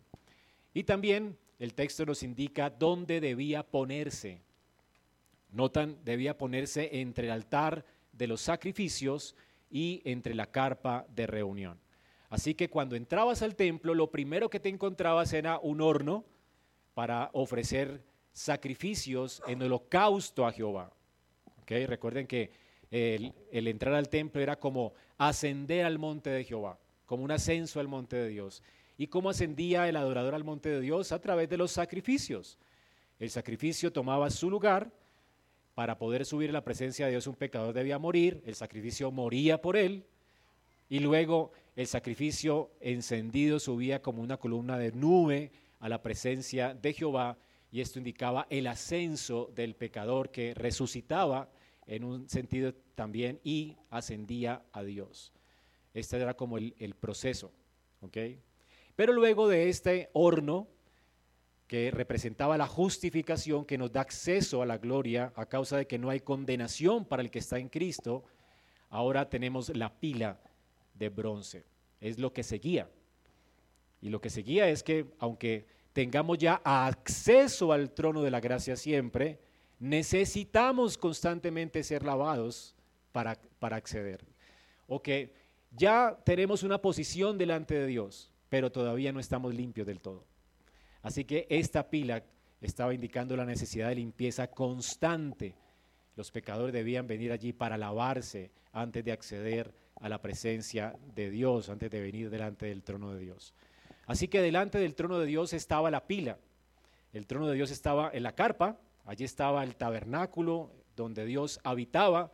Y 0.72 0.84
también 0.84 1.36
el 1.58 1.74
texto 1.74 2.06
nos 2.06 2.22
indica 2.22 2.70
dónde 2.70 3.20
debía 3.20 3.64
ponerse. 3.64 4.42
Notan, 5.50 5.98
debía 6.04 6.38
ponerse 6.38 7.00
entre 7.00 7.26
el 7.26 7.32
altar 7.32 7.84
de 8.12 8.26
los 8.28 8.40
sacrificios 8.40 9.34
y 9.70 10.02
entre 10.04 10.34
la 10.34 10.46
carpa 10.46 11.06
de 11.14 11.26
reunión. 11.26 11.80
Así 12.28 12.54
que 12.54 12.70
cuando 12.70 12.94
entrabas 12.94 13.42
al 13.42 13.56
templo, 13.56 13.94
lo 13.94 14.10
primero 14.10 14.50
que 14.50 14.60
te 14.60 14.68
encontrabas 14.68 15.32
era 15.32 15.58
un 15.58 15.80
horno 15.80 16.24
para 16.94 17.30
ofrecer 17.32 18.02
sacrificios 18.32 19.42
en 19.46 19.62
holocausto 19.62 20.46
a 20.46 20.52
Jehová. 20.52 20.92
¿Okay? 21.62 21.86
Recuerden 21.86 22.26
que 22.26 22.50
el, 22.90 23.32
el, 23.50 23.68
entrar 23.68 23.94
al 23.94 24.08
templo 24.08 24.40
era 24.40 24.58
como 24.58 24.94
ascender 25.18 25.84
al 25.84 25.98
monte 25.98 26.30
de 26.30 26.44
Jehová, 26.44 26.78
como 27.06 27.22
un 27.22 27.30
ascenso 27.30 27.80
al 27.80 27.88
monte 27.88 28.16
de 28.16 28.28
Dios. 28.28 28.62
¿Y 28.98 29.06
cómo 29.06 29.30
ascendía 29.30 29.88
el 29.88 29.96
adorador 29.96 30.34
al 30.34 30.44
monte 30.44 30.68
de 30.68 30.80
Dios? 30.80 31.12
A 31.12 31.20
través 31.20 31.48
de 31.48 31.56
los 31.56 31.70
sacrificios. 31.70 32.58
El 33.18 33.30
sacrificio 33.30 33.92
tomaba 33.92 34.30
su 34.30 34.50
lugar. 34.50 34.90
Para 35.74 35.96
poder 35.96 36.26
subir 36.26 36.50
a 36.50 36.52
la 36.52 36.64
presencia 36.64 37.06
de 37.06 37.12
Dios 37.12 37.26
un 37.26 37.36
pecador 37.36 37.72
debía 37.72 37.98
morir, 37.98 38.42
el 38.44 38.54
sacrificio 38.54 39.10
moría 39.10 39.62
por 39.62 39.76
él, 39.76 40.04
y 40.90 40.98
luego 40.98 41.52
el 41.76 41.86
sacrificio 41.86 42.72
encendido 42.80 43.60
subía 43.60 44.02
como 44.02 44.20
una 44.20 44.36
columna 44.36 44.76
de 44.76 44.92
nube 44.92 45.52
a 45.78 45.88
la 45.88 46.02
presencia 46.02 46.74
de 46.74 46.92
Jehová 46.92 47.38
y 47.72 47.80
esto 47.80 47.98
indicaba 47.98 48.46
el 48.50 48.66
ascenso 48.66 49.50
del 49.54 49.74
pecador 49.74 50.30
que 50.30 50.54
resucitaba 50.54 51.50
en 51.86 52.04
un 52.04 52.28
sentido 52.28 52.74
también 52.94 53.40
y 53.44 53.76
ascendía 53.90 54.62
a 54.72 54.82
Dios. 54.82 55.32
Este 55.94 56.16
era 56.16 56.34
como 56.34 56.58
el, 56.58 56.94
proceso. 56.98 57.52
Pero 58.96 59.12
luego 59.12 59.48
de 59.48 59.68
este 59.68 60.10
horno, 60.12 60.68
que 61.66 61.92
representaba 61.92 62.58
la 62.58 62.66
justificación 62.66 63.64
que 63.64 63.78
nos 63.78 63.92
da 63.92 64.00
acceso 64.00 64.60
a 64.60 64.66
la 64.66 64.78
gloria 64.78 65.32
a 65.36 65.46
causa 65.46 65.76
de 65.76 65.86
que 65.86 65.98
no 65.98 66.10
hay 66.10 66.18
condenación 66.18 67.04
para 67.04 67.22
el 67.22 67.30
que 67.30 67.38
está 67.38 67.60
en 67.60 67.68
Cristo, 67.68 68.24
ahora 68.88 69.28
tenemos 69.28 69.68
la 69.76 69.92
pila 70.00 70.40
de 70.94 71.08
bronce. 71.08 71.64
Es 72.00 72.18
lo 72.18 72.32
que 72.32 72.42
seguía. 72.42 72.90
Y 74.00 74.08
lo 74.08 74.20
que 74.20 74.30
seguía 74.30 74.68
es 74.68 74.82
que 74.82 75.06
aunque 75.20 75.66
tengamos 75.92 76.38
ya 76.38 76.60
acceso 76.64 77.72
al 77.72 77.92
trono 77.92 78.22
de 78.22 78.30
la 78.30 78.40
gracia 78.40 78.76
siempre, 78.76 79.40
necesitamos 79.78 80.98
constantemente 80.98 81.82
ser 81.82 82.04
lavados 82.04 82.74
para, 83.12 83.38
para 83.58 83.76
acceder. 83.76 84.24
O 84.86 85.02
que 85.02 85.32
ya 85.70 86.18
tenemos 86.24 86.62
una 86.62 86.78
posición 86.78 87.38
delante 87.38 87.74
de 87.74 87.86
Dios, 87.86 88.30
pero 88.48 88.70
todavía 88.70 89.12
no 89.12 89.20
estamos 89.20 89.54
limpios 89.54 89.86
del 89.86 90.00
todo. 90.00 90.24
Así 91.02 91.24
que 91.24 91.46
esta 91.48 91.88
pila 91.88 92.22
estaba 92.60 92.92
indicando 92.94 93.36
la 93.36 93.44
necesidad 93.44 93.88
de 93.88 93.94
limpieza 93.96 94.48
constante. 94.48 95.54
Los 96.16 96.30
pecadores 96.30 96.74
debían 96.74 97.06
venir 97.06 97.32
allí 97.32 97.52
para 97.52 97.78
lavarse 97.78 98.50
antes 98.72 99.04
de 99.04 99.12
acceder 99.12 99.72
a 100.00 100.08
la 100.08 100.20
presencia 100.20 100.94
de 101.14 101.30
Dios 101.30 101.68
antes 101.68 101.90
de 101.90 102.00
venir 102.00 102.30
delante 102.30 102.66
del 102.66 102.82
trono 102.82 103.12
de 103.14 103.20
Dios. 103.20 103.54
Así 104.10 104.26
que 104.26 104.42
delante 104.42 104.78
del 104.78 104.96
trono 104.96 105.20
de 105.20 105.26
Dios 105.26 105.52
estaba 105.52 105.88
la 105.88 106.08
pila. 106.08 106.36
El 107.12 107.28
trono 107.28 107.46
de 107.46 107.54
Dios 107.54 107.70
estaba 107.70 108.10
en 108.12 108.24
la 108.24 108.34
carpa, 108.34 108.80
allí 109.04 109.22
estaba 109.22 109.62
el 109.62 109.76
tabernáculo 109.76 110.72
donde 110.96 111.24
Dios 111.24 111.60
habitaba. 111.62 112.32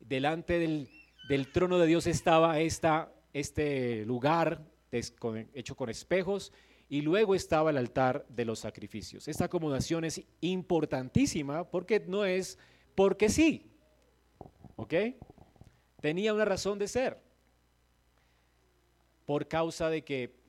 Delante 0.00 0.58
del, 0.58 1.48
trono 1.50 1.78
de 1.78 1.86
Dios 1.86 2.06
estaba 2.06 2.60
esta, 2.60 3.10
este 3.32 4.04
lugar 4.04 4.66
hecho 4.92 5.74
con 5.74 5.88
espejos 5.88 6.52
y 6.90 7.00
luego 7.00 7.34
estaba 7.34 7.70
el 7.70 7.78
altar 7.78 8.26
de 8.28 8.44
los 8.44 8.58
sacrificios. 8.58 9.26
Esta 9.26 9.46
acomodación 9.46 10.04
es 10.04 10.20
importantísima 10.42 11.64
porque 11.64 12.04
no 12.06 12.26
es 12.26 12.58
porque 12.94 13.30
sí. 13.30 13.70
¿Ok? 14.76 14.92
tenía 16.02 16.34
una 16.34 16.44
razón 16.44 16.78
de 16.78 16.86
ser. 16.86 17.18
Por 19.24 19.48
causa 19.48 19.88
de 19.88 20.04
que 20.04 20.43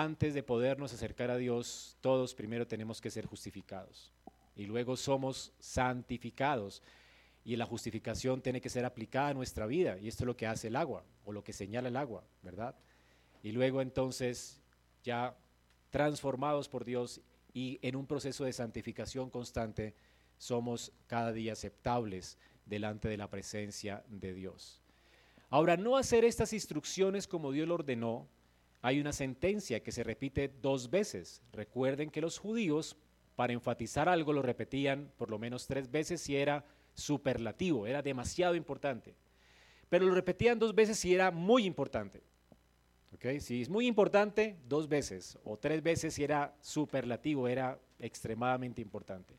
antes 0.00 0.34
de 0.34 0.42
podernos 0.42 0.92
acercar 0.92 1.30
a 1.30 1.38
Dios, 1.38 1.96
todos 2.02 2.34
primero 2.34 2.66
tenemos 2.66 3.00
que 3.00 3.10
ser 3.10 3.24
justificados 3.24 4.12
y 4.54 4.66
luego 4.66 4.94
somos 4.94 5.54
santificados. 5.58 6.82
Y 7.44 7.56
la 7.56 7.64
justificación 7.64 8.42
tiene 8.42 8.60
que 8.60 8.68
ser 8.68 8.84
aplicada 8.84 9.28
a 9.28 9.34
nuestra 9.34 9.66
vida 9.66 9.96
y 9.98 10.08
esto 10.08 10.24
es 10.24 10.26
lo 10.26 10.36
que 10.36 10.46
hace 10.46 10.68
el 10.68 10.76
agua 10.76 11.02
o 11.24 11.32
lo 11.32 11.42
que 11.42 11.54
señala 11.54 11.88
el 11.88 11.96
agua, 11.96 12.24
¿verdad? 12.42 12.74
Y 13.42 13.52
luego 13.52 13.80
entonces 13.80 14.60
ya 15.02 15.34
transformados 15.90 16.68
por 16.68 16.84
Dios 16.84 17.22
y 17.54 17.78
en 17.80 17.96
un 17.96 18.06
proceso 18.06 18.44
de 18.44 18.52
santificación 18.52 19.30
constante, 19.30 19.94
somos 20.36 20.92
cada 21.06 21.32
día 21.32 21.54
aceptables 21.54 22.36
delante 22.66 23.08
de 23.08 23.16
la 23.16 23.30
presencia 23.30 24.04
de 24.08 24.34
Dios. 24.34 24.82
Ahora, 25.48 25.78
no 25.78 25.96
hacer 25.96 26.24
estas 26.24 26.52
instrucciones 26.52 27.26
como 27.26 27.52
Dios 27.52 27.68
lo 27.68 27.74
ordenó, 27.74 28.28
hay 28.82 29.00
una 29.00 29.12
sentencia 29.12 29.82
que 29.82 29.92
se 29.92 30.02
repite 30.02 30.48
dos 30.48 30.90
veces. 30.90 31.42
Recuerden 31.52 32.10
que 32.10 32.20
los 32.20 32.38
judíos, 32.38 32.96
para 33.34 33.52
enfatizar 33.52 34.08
algo, 34.08 34.32
lo 34.32 34.42
repetían 34.42 35.12
por 35.16 35.30
lo 35.30 35.38
menos 35.38 35.66
tres 35.66 35.90
veces 35.90 36.20
si 36.20 36.36
era 36.36 36.64
superlativo, 36.94 37.86
era 37.86 38.02
demasiado 38.02 38.54
importante. 38.54 39.14
Pero 39.88 40.06
lo 40.06 40.14
repetían 40.14 40.58
dos 40.58 40.74
veces 40.74 40.98
si 40.98 41.14
era 41.14 41.30
muy 41.30 41.64
importante. 41.64 42.22
¿Okay? 43.14 43.40
Si 43.40 43.62
es 43.62 43.68
muy 43.68 43.86
importante, 43.86 44.56
dos 44.66 44.88
veces, 44.88 45.38
o 45.44 45.56
tres 45.56 45.82
veces 45.82 46.14
si 46.14 46.24
era 46.24 46.54
superlativo, 46.60 47.48
era 47.48 47.78
extremadamente 47.98 48.82
importante. 48.82 49.34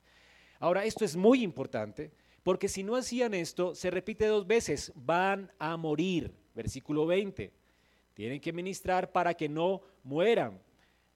Ahora, 0.60 0.86
esto 0.86 1.06
es 1.06 1.16
muy 1.16 1.44
importante 1.44 2.12
porque 2.44 2.70
si 2.70 2.82
no 2.82 2.96
hacían 2.96 3.34
esto, 3.34 3.76
se 3.76 3.92
repite 3.92 4.26
dos 4.26 4.48
veces, 4.48 4.94
van 4.96 5.52
a 5.60 5.76
morir. 5.76 6.34
Versículo 6.56 7.06
20. 7.06 7.52
Tienen 8.18 8.42
que 8.42 8.52
ministrar 8.52 9.12
para 9.12 9.36
que 9.36 9.48
no 9.48 9.84
mueran. 10.04 10.60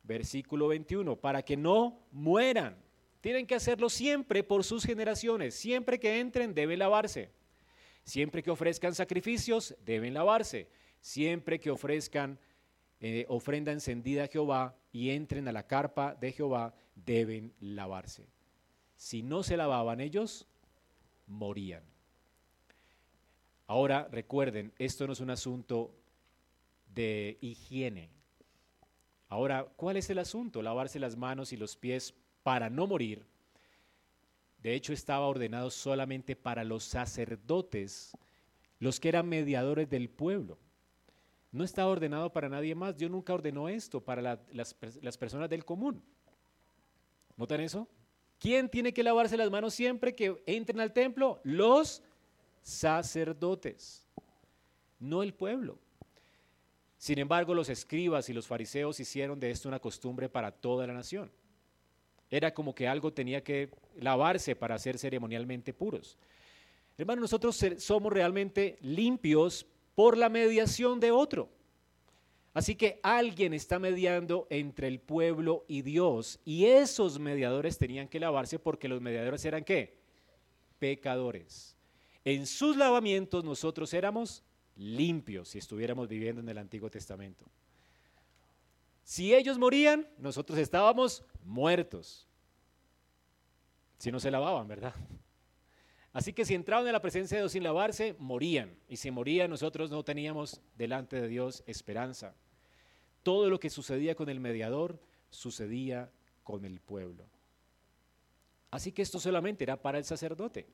Versículo 0.03 0.67
21, 0.67 1.15
para 1.15 1.41
que 1.41 1.57
no 1.57 1.97
mueran. 2.11 2.77
Tienen 3.21 3.47
que 3.47 3.55
hacerlo 3.55 3.89
siempre 3.89 4.43
por 4.43 4.63
sus 4.63 4.85
generaciones. 4.85 5.55
Siempre 5.55 5.99
que 5.99 6.19
entren 6.19 6.53
deben 6.53 6.77
lavarse. 6.77 7.31
Siempre 8.03 8.43
que 8.43 8.51
ofrezcan 8.51 8.93
sacrificios 8.93 9.75
deben 9.83 10.13
lavarse. 10.13 10.67
Siempre 10.99 11.59
que 11.59 11.71
ofrezcan 11.71 12.37
eh, 12.99 13.25
ofrenda 13.29 13.71
encendida 13.71 14.25
a 14.25 14.27
Jehová 14.27 14.75
y 14.91 15.09
entren 15.09 15.47
a 15.47 15.51
la 15.51 15.65
carpa 15.65 16.13
de 16.13 16.33
Jehová 16.33 16.75
deben 16.93 17.51
lavarse. 17.59 18.27
Si 18.95 19.23
no 19.23 19.41
se 19.41 19.57
lavaban 19.57 20.01
ellos, 20.01 20.45
morían. 21.25 21.83
Ahora 23.65 24.07
recuerden, 24.11 24.71
esto 24.77 25.07
no 25.07 25.13
es 25.13 25.19
un 25.19 25.31
asunto 25.31 25.95
de 26.93 27.37
higiene. 27.41 28.09
Ahora, 29.29 29.65
¿cuál 29.75 29.97
es 29.97 30.09
el 30.09 30.19
asunto? 30.19 30.61
Lavarse 30.61 30.99
las 30.99 31.15
manos 31.15 31.53
y 31.53 31.57
los 31.57 31.77
pies 31.77 32.13
para 32.43 32.69
no 32.69 32.87
morir. 32.87 33.25
De 34.61 34.73
hecho, 34.73 34.93
estaba 34.93 35.27
ordenado 35.27 35.69
solamente 35.69 36.35
para 36.35 36.63
los 36.63 36.83
sacerdotes 36.83 38.11
los 38.79 38.99
que 38.99 39.09
eran 39.09 39.29
mediadores 39.29 39.89
del 39.89 40.09
pueblo. 40.09 40.57
No 41.51 41.63
está 41.63 41.87
ordenado 41.87 42.31
para 42.31 42.49
nadie 42.49 42.75
más. 42.75 42.97
Dios 42.97 43.11
nunca 43.11 43.33
ordenó 43.33 43.69
esto 43.69 44.01
para 44.01 44.21
las, 44.51 44.75
las 45.01 45.17
personas 45.17 45.49
del 45.49 45.65
común. 45.65 46.03
¿Notan 47.37 47.61
eso? 47.61 47.87
¿Quién 48.39 48.69
tiene 48.69 48.93
que 48.93 49.03
lavarse 49.03 49.37
las 49.37 49.51
manos 49.51 49.73
siempre 49.73 50.15
que 50.15 50.41
entren 50.45 50.79
al 50.79 50.93
templo? 50.93 51.39
Los 51.43 52.01
sacerdotes, 52.63 54.07
no 54.99 55.21
el 55.21 55.33
pueblo. 55.33 55.77
Sin 57.01 57.17
embargo, 57.17 57.55
los 57.55 57.67
escribas 57.67 58.29
y 58.29 58.33
los 58.33 58.45
fariseos 58.45 58.99
hicieron 58.99 59.39
de 59.39 59.49
esto 59.49 59.67
una 59.67 59.79
costumbre 59.79 60.29
para 60.29 60.51
toda 60.51 60.85
la 60.85 60.93
nación. 60.93 61.31
Era 62.29 62.53
como 62.53 62.75
que 62.75 62.87
algo 62.87 63.11
tenía 63.11 63.43
que 63.43 63.71
lavarse 63.95 64.55
para 64.55 64.77
ser 64.77 64.99
ceremonialmente 64.99 65.73
puros. 65.73 66.15
Hermano, 66.99 67.21
nosotros 67.21 67.59
somos 67.79 68.13
realmente 68.13 68.77
limpios 68.81 69.65
por 69.95 70.15
la 70.15 70.29
mediación 70.29 70.99
de 70.99 71.09
otro. 71.09 71.49
Así 72.53 72.75
que 72.75 72.99
alguien 73.01 73.55
está 73.55 73.79
mediando 73.79 74.45
entre 74.51 74.87
el 74.87 74.99
pueblo 74.99 75.65
y 75.67 75.81
Dios 75.81 76.39
y 76.45 76.65
esos 76.65 77.17
mediadores 77.17 77.79
tenían 77.79 78.09
que 78.09 78.19
lavarse 78.19 78.59
porque 78.59 78.87
los 78.87 79.01
mediadores 79.01 79.43
eran 79.43 79.63
qué? 79.63 79.97
Pecadores. 80.77 81.75
En 82.23 82.45
sus 82.45 82.77
lavamientos 82.77 83.43
nosotros 83.43 83.91
éramos 83.95 84.43
si 85.43 85.59
estuviéramos 85.59 86.07
viviendo 86.07 86.41
en 86.41 86.49
el 86.49 86.57
Antiguo 86.57 86.89
Testamento. 86.89 87.45
Si 89.03 89.33
ellos 89.33 89.59
morían, 89.59 90.07
nosotros 90.17 90.57
estábamos 90.57 91.23
muertos. 91.43 92.27
Si 93.99 94.11
no 94.11 94.19
se 94.19 94.31
lavaban, 94.31 94.67
¿verdad? 94.67 94.95
Así 96.13 96.33
que 96.33 96.45
si 96.45 96.55
entraban 96.55 96.87
en 96.87 96.93
la 96.93 97.01
presencia 97.01 97.37
de 97.37 97.43
Dios 97.43 97.51
sin 97.51 97.63
lavarse, 97.63 98.15
morían. 98.17 98.75
Y 98.89 98.97
si 98.97 99.11
morían, 99.11 99.49
nosotros 99.49 99.91
no 99.91 100.03
teníamos 100.03 100.61
delante 100.75 101.21
de 101.21 101.27
Dios 101.27 101.63
esperanza. 101.67 102.33
Todo 103.21 103.49
lo 103.49 103.59
que 103.59 103.69
sucedía 103.69 104.15
con 104.15 104.29
el 104.29 104.39
mediador 104.39 104.99
sucedía 105.29 106.11
con 106.43 106.65
el 106.65 106.79
pueblo. 106.79 107.25
Así 108.71 108.91
que 108.91 109.03
esto 109.03 109.19
solamente 109.19 109.63
era 109.63 109.81
para 109.81 109.99
el 109.99 110.05
sacerdote. 110.05 110.67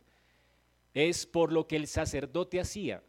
Es 0.93 1.25
por 1.25 1.51
lo 1.51 1.67
que 1.67 1.75
el 1.75 1.87
sacerdote 1.87 2.59
hacía 2.59 3.03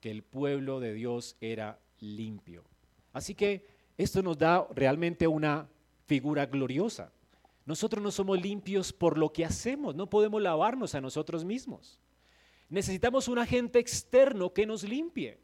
que 0.00 0.10
el 0.10 0.22
pueblo 0.22 0.80
de 0.80 0.94
Dios 0.94 1.36
era 1.40 1.78
limpio. 2.00 2.64
Así 3.12 3.34
que 3.34 3.66
esto 3.96 4.22
nos 4.22 4.38
da 4.38 4.66
realmente 4.74 5.26
una 5.26 5.68
figura 6.06 6.46
gloriosa. 6.46 7.12
Nosotros 7.66 8.02
no 8.02 8.10
somos 8.10 8.40
limpios 8.40 8.92
por 8.92 9.18
lo 9.18 9.32
que 9.32 9.44
hacemos, 9.44 9.94
no 9.94 10.08
podemos 10.08 10.40
lavarnos 10.40 10.94
a 10.94 11.00
nosotros 11.00 11.44
mismos. 11.44 12.00
Necesitamos 12.68 13.28
un 13.28 13.38
agente 13.38 13.78
externo 13.78 14.52
que 14.52 14.66
nos 14.66 14.84
limpie. 14.84 15.38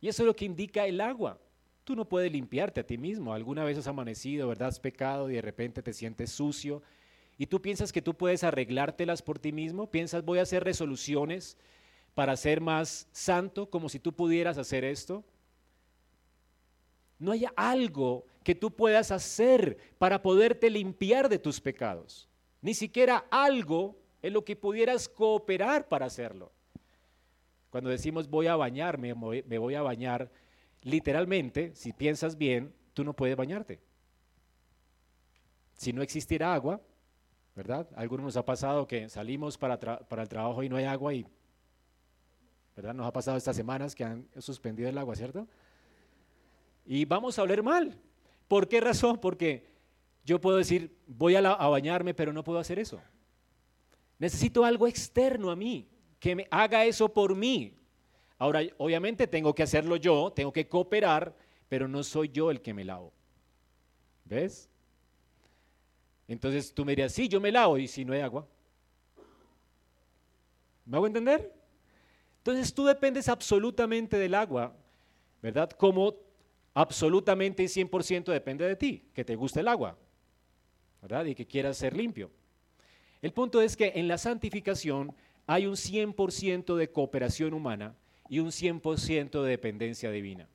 Y 0.00 0.08
eso 0.08 0.22
es 0.22 0.26
lo 0.26 0.36
que 0.36 0.44
indica 0.44 0.84
el 0.86 1.00
agua. 1.00 1.38
Tú 1.84 1.96
no 1.96 2.08
puedes 2.08 2.30
limpiarte 2.30 2.80
a 2.80 2.86
ti 2.86 2.98
mismo. 2.98 3.32
Alguna 3.32 3.64
vez 3.64 3.78
has 3.78 3.86
amanecido, 3.86 4.48
¿verdad? 4.48 4.68
Has 4.68 4.80
pecado 4.80 5.30
y 5.30 5.34
de 5.34 5.42
repente 5.42 5.82
te 5.82 5.92
sientes 5.92 6.30
sucio. 6.30 6.82
Y 7.38 7.46
tú 7.46 7.62
piensas 7.62 7.92
que 7.92 8.02
tú 8.02 8.14
puedes 8.14 8.44
arreglártelas 8.44 9.22
por 9.22 9.38
ti 9.38 9.52
mismo. 9.52 9.90
Piensas, 9.90 10.24
voy 10.24 10.38
a 10.38 10.42
hacer 10.42 10.64
resoluciones 10.64 11.56
para 12.14 12.36
ser 12.36 12.60
más 12.60 13.08
santo, 13.12 13.68
como 13.68 13.88
si 13.88 13.98
tú 13.98 14.12
pudieras 14.12 14.58
hacer 14.58 14.84
esto. 14.84 15.24
No 17.18 17.32
hay 17.32 17.46
algo 17.56 18.26
que 18.42 18.54
tú 18.54 18.70
puedas 18.70 19.10
hacer 19.10 19.78
para 19.98 20.20
poderte 20.20 20.68
limpiar 20.68 21.28
de 21.28 21.38
tus 21.38 21.60
pecados. 21.60 22.28
Ni 22.60 22.74
siquiera 22.74 23.24
algo 23.30 23.96
en 24.20 24.32
lo 24.32 24.44
que 24.44 24.56
pudieras 24.56 25.08
cooperar 25.08 25.88
para 25.88 26.06
hacerlo. 26.06 26.52
Cuando 27.70 27.90
decimos 27.90 28.28
voy 28.28 28.48
a 28.48 28.56
bañarme, 28.56 29.14
me 29.14 29.58
voy 29.58 29.74
a 29.74 29.82
bañar, 29.82 30.30
literalmente, 30.82 31.74
si 31.74 31.92
piensas 31.92 32.36
bien, 32.36 32.74
tú 32.92 33.04
no 33.04 33.14
puedes 33.14 33.36
bañarte. 33.36 33.80
Si 35.74 35.92
no 35.92 36.02
existiera 36.02 36.52
agua, 36.52 36.80
¿verdad? 37.56 37.88
algunos 37.96 38.24
nos 38.24 38.36
ha 38.36 38.44
pasado 38.44 38.86
que 38.86 39.08
salimos 39.08 39.56
para, 39.56 39.78
para 39.78 40.22
el 40.22 40.28
trabajo 40.28 40.62
y 40.62 40.68
no 40.68 40.76
hay 40.76 40.84
agua 40.84 41.14
y, 41.14 41.26
¿verdad? 42.76 42.94
Nos 42.94 43.06
ha 43.06 43.12
pasado 43.12 43.36
estas 43.36 43.56
semanas 43.56 43.94
que 43.94 44.04
han 44.04 44.26
suspendido 44.38 44.88
el 44.88 44.98
agua, 44.98 45.14
¿cierto? 45.14 45.46
Y 46.84 47.04
vamos 47.04 47.38
a 47.38 47.42
oler 47.42 47.62
mal. 47.62 47.98
¿Por 48.48 48.68
qué 48.68 48.80
razón? 48.80 49.18
Porque 49.18 49.66
yo 50.24 50.40
puedo 50.40 50.56
decir, 50.56 50.96
voy 51.06 51.34
a, 51.36 51.40
bañarme, 51.40 52.14
pero 52.14 52.32
no 52.32 52.44
puedo 52.44 52.58
hacer 52.58 52.78
eso. 52.78 53.00
Necesito 54.18 54.64
algo 54.64 54.86
externo 54.86 55.50
a 55.50 55.56
mí, 55.56 55.88
que 56.18 56.36
me 56.36 56.46
haga 56.50 56.84
eso 56.84 57.12
por 57.12 57.34
mí. 57.34 57.76
Ahora, 58.38 58.60
obviamente 58.78 59.26
tengo 59.26 59.54
que 59.54 59.62
hacerlo 59.62 59.96
yo, 59.96 60.32
tengo 60.34 60.52
que 60.52 60.68
cooperar, 60.68 61.34
pero 61.68 61.88
no 61.88 62.02
soy 62.02 62.28
yo 62.28 62.50
el 62.50 62.60
que 62.60 62.74
me 62.74 62.84
lavo. 62.84 63.12
¿Ves? 64.24 64.68
Entonces 66.28 66.72
tú 66.72 66.84
me 66.84 66.92
dirías, 66.92 67.12
sí, 67.12 67.28
yo 67.28 67.40
me 67.40 67.52
lavo 67.52 67.78
y 67.78 67.88
si 67.88 68.04
no 68.04 68.12
hay 68.12 68.20
agua. 68.20 68.46
¿Me 70.84 70.96
hago 70.96 71.06
entender? 71.06 71.61
Entonces 72.42 72.74
tú 72.74 72.84
dependes 72.84 73.28
absolutamente 73.28 74.18
del 74.18 74.34
agua, 74.34 74.74
¿verdad? 75.40 75.70
Como 75.70 76.16
absolutamente 76.74 77.62
y 77.62 77.66
100% 77.66 78.32
depende 78.32 78.66
de 78.66 78.74
ti, 78.74 79.04
que 79.14 79.24
te 79.24 79.36
guste 79.36 79.60
el 79.60 79.68
agua, 79.68 79.96
¿verdad? 81.00 81.24
Y 81.26 81.36
que 81.36 81.46
quieras 81.46 81.76
ser 81.76 81.96
limpio. 81.96 82.32
El 83.20 83.32
punto 83.32 83.62
es 83.62 83.76
que 83.76 83.92
en 83.94 84.08
la 84.08 84.18
santificación 84.18 85.14
hay 85.46 85.66
un 85.66 85.74
100% 85.76 86.74
de 86.74 86.90
cooperación 86.90 87.54
humana 87.54 87.94
y 88.28 88.40
un 88.40 88.48
100% 88.48 89.42
de 89.42 89.48
dependencia 89.48 90.10
divina. 90.10 90.48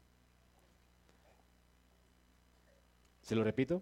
¿Se 3.22 3.34
lo 3.34 3.46
repito? 3.46 3.82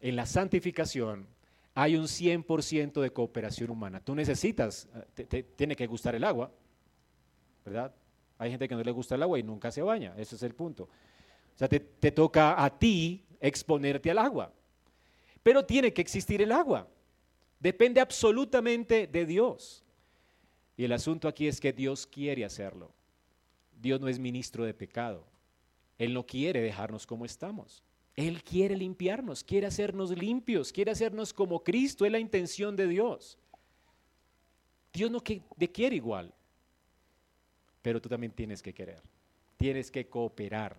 En 0.00 0.16
la 0.16 0.24
santificación 0.24 1.26
hay 1.74 1.96
un 1.96 2.04
100% 2.04 3.00
de 3.00 3.12
cooperación 3.12 3.70
humana. 3.70 4.00
Tú 4.00 4.14
necesitas, 4.14 4.88
te, 5.14 5.42
tiene 5.42 5.74
que 5.74 5.86
gustar 5.86 6.14
el 6.14 6.24
agua, 6.24 6.50
¿verdad? 7.64 7.94
Hay 8.38 8.50
gente 8.50 8.68
que 8.68 8.74
no 8.74 8.82
le 8.82 8.90
gusta 8.90 9.14
el 9.14 9.22
agua 9.22 9.38
y 9.38 9.42
nunca 9.42 9.70
se 9.70 9.82
baña, 9.82 10.14
ese 10.16 10.36
es 10.36 10.42
el 10.42 10.54
punto. 10.54 10.84
O 10.84 11.58
sea, 11.58 11.68
te, 11.68 11.80
te 11.80 12.10
toca 12.10 12.62
a 12.62 12.78
ti 12.78 13.24
exponerte 13.40 14.10
al 14.10 14.18
agua. 14.18 14.52
Pero 15.42 15.64
tiene 15.64 15.92
que 15.92 16.02
existir 16.02 16.42
el 16.42 16.52
agua. 16.52 16.88
Depende 17.58 18.00
absolutamente 18.00 19.06
de 19.06 19.26
Dios. 19.26 19.84
Y 20.76 20.84
el 20.84 20.92
asunto 20.92 21.28
aquí 21.28 21.46
es 21.46 21.60
que 21.60 21.72
Dios 21.72 22.06
quiere 22.06 22.44
hacerlo. 22.44 22.92
Dios 23.80 24.00
no 24.00 24.08
es 24.08 24.18
ministro 24.18 24.64
de 24.64 24.74
pecado. 24.74 25.24
Él 25.98 26.14
no 26.14 26.24
quiere 26.26 26.60
dejarnos 26.60 27.06
como 27.06 27.24
estamos. 27.24 27.82
Él 28.16 28.42
quiere 28.42 28.76
limpiarnos, 28.76 29.42
quiere 29.42 29.66
hacernos 29.66 30.10
limpios, 30.10 30.72
quiere 30.72 30.90
hacernos 30.90 31.32
como 31.32 31.62
Cristo. 31.62 32.04
Es 32.04 32.12
la 32.12 32.18
intención 32.18 32.76
de 32.76 32.86
Dios. 32.86 33.38
Dios 34.92 35.10
no 35.10 35.20
te 35.20 35.72
quiere 35.72 35.96
igual 35.96 36.34
pero 37.82 38.00
tú 38.00 38.08
también 38.08 38.32
tienes 38.32 38.62
que 38.62 38.72
querer, 38.72 39.02
tienes 39.56 39.90
que 39.90 40.08
cooperar. 40.08 40.76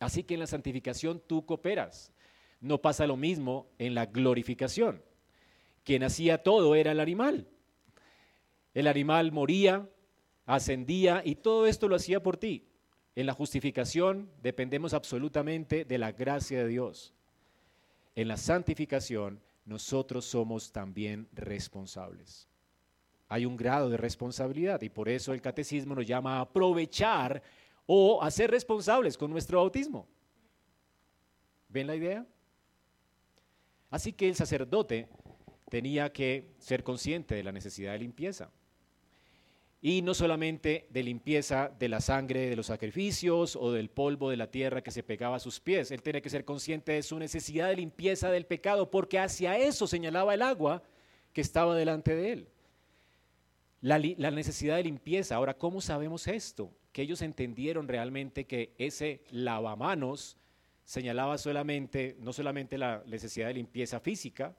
Así 0.00 0.22
que 0.22 0.34
en 0.34 0.40
la 0.40 0.46
santificación 0.46 1.20
tú 1.26 1.44
cooperas. 1.44 2.12
No 2.60 2.80
pasa 2.80 3.06
lo 3.06 3.16
mismo 3.16 3.68
en 3.78 3.94
la 3.94 4.06
glorificación. 4.06 5.02
Quien 5.84 6.04
hacía 6.04 6.42
todo 6.42 6.76
era 6.76 6.92
el 6.92 7.00
animal. 7.00 7.48
El 8.74 8.86
animal 8.86 9.32
moría, 9.32 9.88
ascendía 10.46 11.22
y 11.24 11.34
todo 11.34 11.66
esto 11.66 11.88
lo 11.88 11.96
hacía 11.96 12.22
por 12.22 12.36
ti. 12.36 12.67
En 13.18 13.26
la 13.26 13.34
justificación 13.34 14.30
dependemos 14.42 14.94
absolutamente 14.94 15.84
de 15.84 15.98
la 15.98 16.12
gracia 16.12 16.60
de 16.60 16.68
Dios. 16.68 17.12
En 18.14 18.28
la 18.28 18.36
santificación 18.36 19.40
nosotros 19.64 20.24
somos 20.24 20.72
también 20.72 21.28
responsables 21.32 22.48
hay 23.28 23.44
un 23.44 23.56
grado 23.56 23.90
de 23.90 23.96
responsabilidad 23.96 24.80
y 24.82 24.88
por 24.88 25.08
eso 25.08 25.32
el 25.32 25.42
catecismo 25.42 25.94
nos 25.94 26.06
llama 26.06 26.38
a 26.38 26.40
aprovechar 26.40 27.42
o 27.86 28.22
a 28.22 28.30
ser 28.30 28.50
responsables 28.50 29.16
con 29.16 29.30
nuestro 29.30 29.58
bautismo. 29.58 30.08
¿Ven 31.68 31.86
la 31.86 31.96
idea? 31.96 32.26
Así 33.90 34.12
que 34.12 34.28
el 34.28 34.34
sacerdote 34.34 35.08
tenía 35.68 36.10
que 36.10 36.54
ser 36.58 36.82
consciente 36.82 37.34
de 37.34 37.42
la 37.42 37.52
necesidad 37.52 37.92
de 37.92 37.98
limpieza. 37.98 38.50
Y 39.80 40.02
no 40.02 40.12
solamente 40.14 40.86
de 40.90 41.02
limpieza 41.02 41.70
de 41.78 41.88
la 41.88 42.00
sangre 42.00 42.48
de 42.48 42.56
los 42.56 42.66
sacrificios 42.66 43.54
o 43.54 43.70
del 43.70 43.90
polvo 43.90 44.30
de 44.30 44.36
la 44.36 44.50
tierra 44.50 44.82
que 44.82 44.90
se 44.90 45.04
pegaba 45.04 45.36
a 45.36 45.40
sus 45.40 45.60
pies. 45.60 45.90
Él 45.90 46.02
tenía 46.02 46.20
que 46.20 46.30
ser 46.30 46.44
consciente 46.44 46.92
de 46.92 47.02
su 47.02 47.18
necesidad 47.18 47.68
de 47.68 47.76
limpieza 47.76 48.30
del 48.30 48.46
pecado, 48.46 48.90
porque 48.90 49.18
hacia 49.18 49.56
eso 49.56 49.86
señalaba 49.86 50.34
el 50.34 50.42
agua 50.42 50.82
que 51.32 51.40
estaba 51.40 51.76
delante 51.76 52.16
de 52.16 52.32
él 52.32 52.48
la, 53.80 54.30
necesidad 54.30 54.76
de 54.76 54.84
limpieza. 54.84 55.36
Ahora, 55.36 55.54
¿cómo 55.54 55.80
sabemos 55.80 56.26
esto? 56.26 56.72
Que 56.92 57.02
ellos 57.02 57.22
entendieron 57.22 57.88
realmente 57.88 58.46
que 58.46 58.74
ese 58.78 59.22
lavamanos 59.30 60.36
señalaba 60.84 61.38
solamente, 61.38 62.16
no 62.20 62.32
solamente 62.32 62.78
la 62.78 63.02
necesidad 63.06 63.48
de 63.48 63.54
limpieza 63.54 64.00
física, 64.00 64.56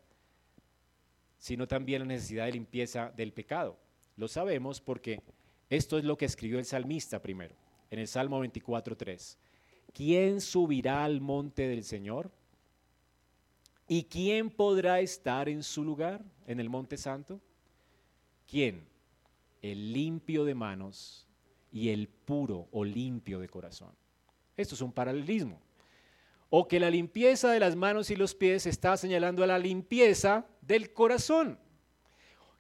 sino 1.38 1.68
también 1.68 2.02
la 2.02 2.08
necesidad 2.08 2.46
de 2.46 2.54
limpieza 2.54 3.12
del 3.16 3.34
pecado. 3.34 3.78
Lo 4.20 4.28
sabemos 4.28 4.82
porque 4.82 5.22
esto 5.70 5.98
es 5.98 6.04
lo 6.04 6.18
que 6.18 6.26
escribió 6.26 6.60
el 6.60 6.66
salmista 6.66 7.22
primero, 7.22 7.56
en 7.90 8.00
el 8.00 8.08
Salmo 8.10 8.44
24.3. 8.44 9.38
¿Quién 9.94 10.42
subirá 10.42 11.06
al 11.06 11.22
monte 11.22 11.70
del 11.70 11.86
Señor? 11.86 12.30
¿Y 13.88 14.04
quién 14.04 14.50
podrá 14.50 15.00
estar 15.00 15.48
en 15.48 15.64
su 15.64 15.86
lugar, 15.86 16.22
en 16.48 16.60
el 16.60 16.70
monte 16.70 16.98
santo? 16.98 17.40
¿Quién? 18.46 18.86
El 19.62 19.94
limpio 19.94 20.44
de 20.44 20.54
manos 20.54 21.26
y 21.72 21.88
el 21.88 22.10
puro 22.10 22.68
o 22.74 22.84
limpio 22.84 23.40
de 23.40 23.48
corazón. 23.48 23.94
Esto 24.58 24.76
es 24.76 24.82
un 24.82 24.92
paralelismo. 24.92 25.62
O 26.50 26.68
que 26.68 26.82
la 26.82 26.90
limpieza 26.90 27.52
de 27.52 27.62
las 27.62 27.78
manos 27.78 28.12
y 28.12 28.18
los 28.18 28.36
pies 28.36 28.66
está 28.66 28.98
señalando 28.98 29.46
a 29.46 29.48
la 29.48 29.60
limpieza 29.60 30.46
del 30.62 30.92
corazón. 30.92 31.58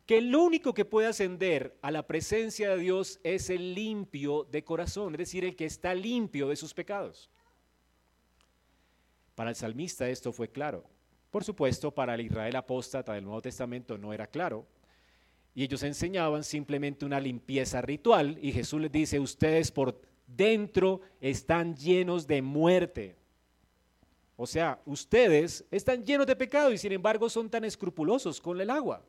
Que 0.09 0.17
el 0.17 0.35
único 0.35 0.73
que 0.73 0.85
puede 0.85 1.05
ascender 1.05 1.77
a 1.83 1.91
la 1.91 2.07
presencia 2.07 2.71
de 2.71 2.79
Dios 2.79 3.19
es 3.23 3.51
el 3.51 3.75
limpio 3.75 4.47
de 4.49 4.63
corazón, 4.63 5.13
es 5.13 5.19
decir, 5.19 5.45
el 5.45 5.55
que 5.55 5.65
está 5.65 5.93
limpio 5.93 6.47
de 6.47 6.55
sus 6.55 6.73
pecados. 6.73 7.29
Para 9.35 9.51
el 9.51 9.55
salmista 9.55 10.09
esto 10.09 10.33
fue 10.33 10.49
claro. 10.49 10.83
Por 11.29 11.43
supuesto, 11.43 11.91
para 11.91 12.15
el 12.15 12.21
Israel 12.21 12.55
apóstata 12.55 13.13
del 13.13 13.23
Nuevo 13.23 13.43
Testamento 13.43 13.99
no 13.99 14.11
era 14.11 14.25
claro. 14.25 14.65
Y 15.53 15.61
ellos 15.61 15.83
enseñaban 15.83 16.43
simplemente 16.43 17.05
una 17.05 17.19
limpieza 17.19 17.79
ritual 17.79 18.39
y 18.41 18.51
Jesús 18.51 18.81
les 18.81 18.91
dice, 18.91 19.19
ustedes 19.19 19.71
por 19.71 20.01
dentro 20.25 21.01
están 21.21 21.75
llenos 21.75 22.25
de 22.25 22.41
muerte. 22.41 23.15
O 24.37 24.47
sea, 24.47 24.81
ustedes 24.87 25.65
están 25.69 26.03
llenos 26.03 26.25
de 26.25 26.35
pecado 26.35 26.73
y 26.73 26.79
sin 26.79 26.93
embargo 26.93 27.29
son 27.29 27.47
tan 27.47 27.63
escrupulosos 27.63 28.41
con 28.41 28.59
el 28.59 28.71
agua. 28.71 29.05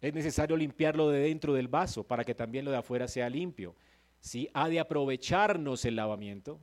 Es 0.00 0.14
necesario 0.14 0.56
limpiarlo 0.56 1.10
de 1.10 1.20
dentro 1.20 1.52
del 1.52 1.68
vaso 1.68 2.04
para 2.04 2.24
que 2.24 2.34
también 2.34 2.64
lo 2.64 2.70
de 2.70 2.78
afuera 2.78 3.06
sea 3.06 3.28
limpio. 3.28 3.74
Si 4.18 4.48
ha 4.54 4.68
de 4.68 4.80
aprovecharnos 4.80 5.84
el 5.84 5.96
lavamiento, 5.96 6.60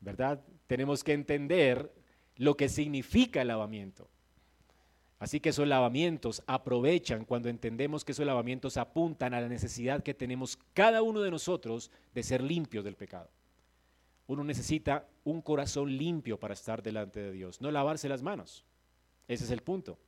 ¿verdad? 0.00 0.42
Tenemos 0.66 1.04
que 1.04 1.12
entender 1.12 1.92
lo 2.36 2.56
que 2.56 2.68
significa 2.68 3.42
el 3.42 3.48
lavamiento. 3.48 4.08
Así 5.18 5.40
que 5.40 5.48
esos 5.48 5.66
lavamientos 5.66 6.42
aprovechan 6.46 7.24
cuando 7.24 7.48
entendemos 7.48 8.04
que 8.04 8.12
esos 8.12 8.26
lavamientos 8.26 8.76
apuntan 8.76 9.32
a 9.32 9.40
la 9.40 9.48
necesidad 9.48 10.02
que 10.02 10.12
tenemos 10.12 10.58
cada 10.74 11.02
uno 11.02 11.22
de 11.22 11.30
nosotros 11.30 11.90
de 12.14 12.22
ser 12.22 12.42
limpios 12.42 12.84
del 12.84 12.96
pecado. 12.96 13.30
Uno 14.26 14.44
necesita 14.44 15.06
un 15.24 15.40
corazón 15.40 15.96
limpio 15.96 16.38
para 16.38 16.54
estar 16.54 16.82
delante 16.82 17.20
de 17.20 17.32
Dios, 17.32 17.60
no 17.60 17.70
lavarse 17.70 18.08
las 18.08 18.22
manos. 18.22 18.64
Ese 19.26 19.44
es 19.44 19.50
el 19.50 19.62
punto 19.62 19.98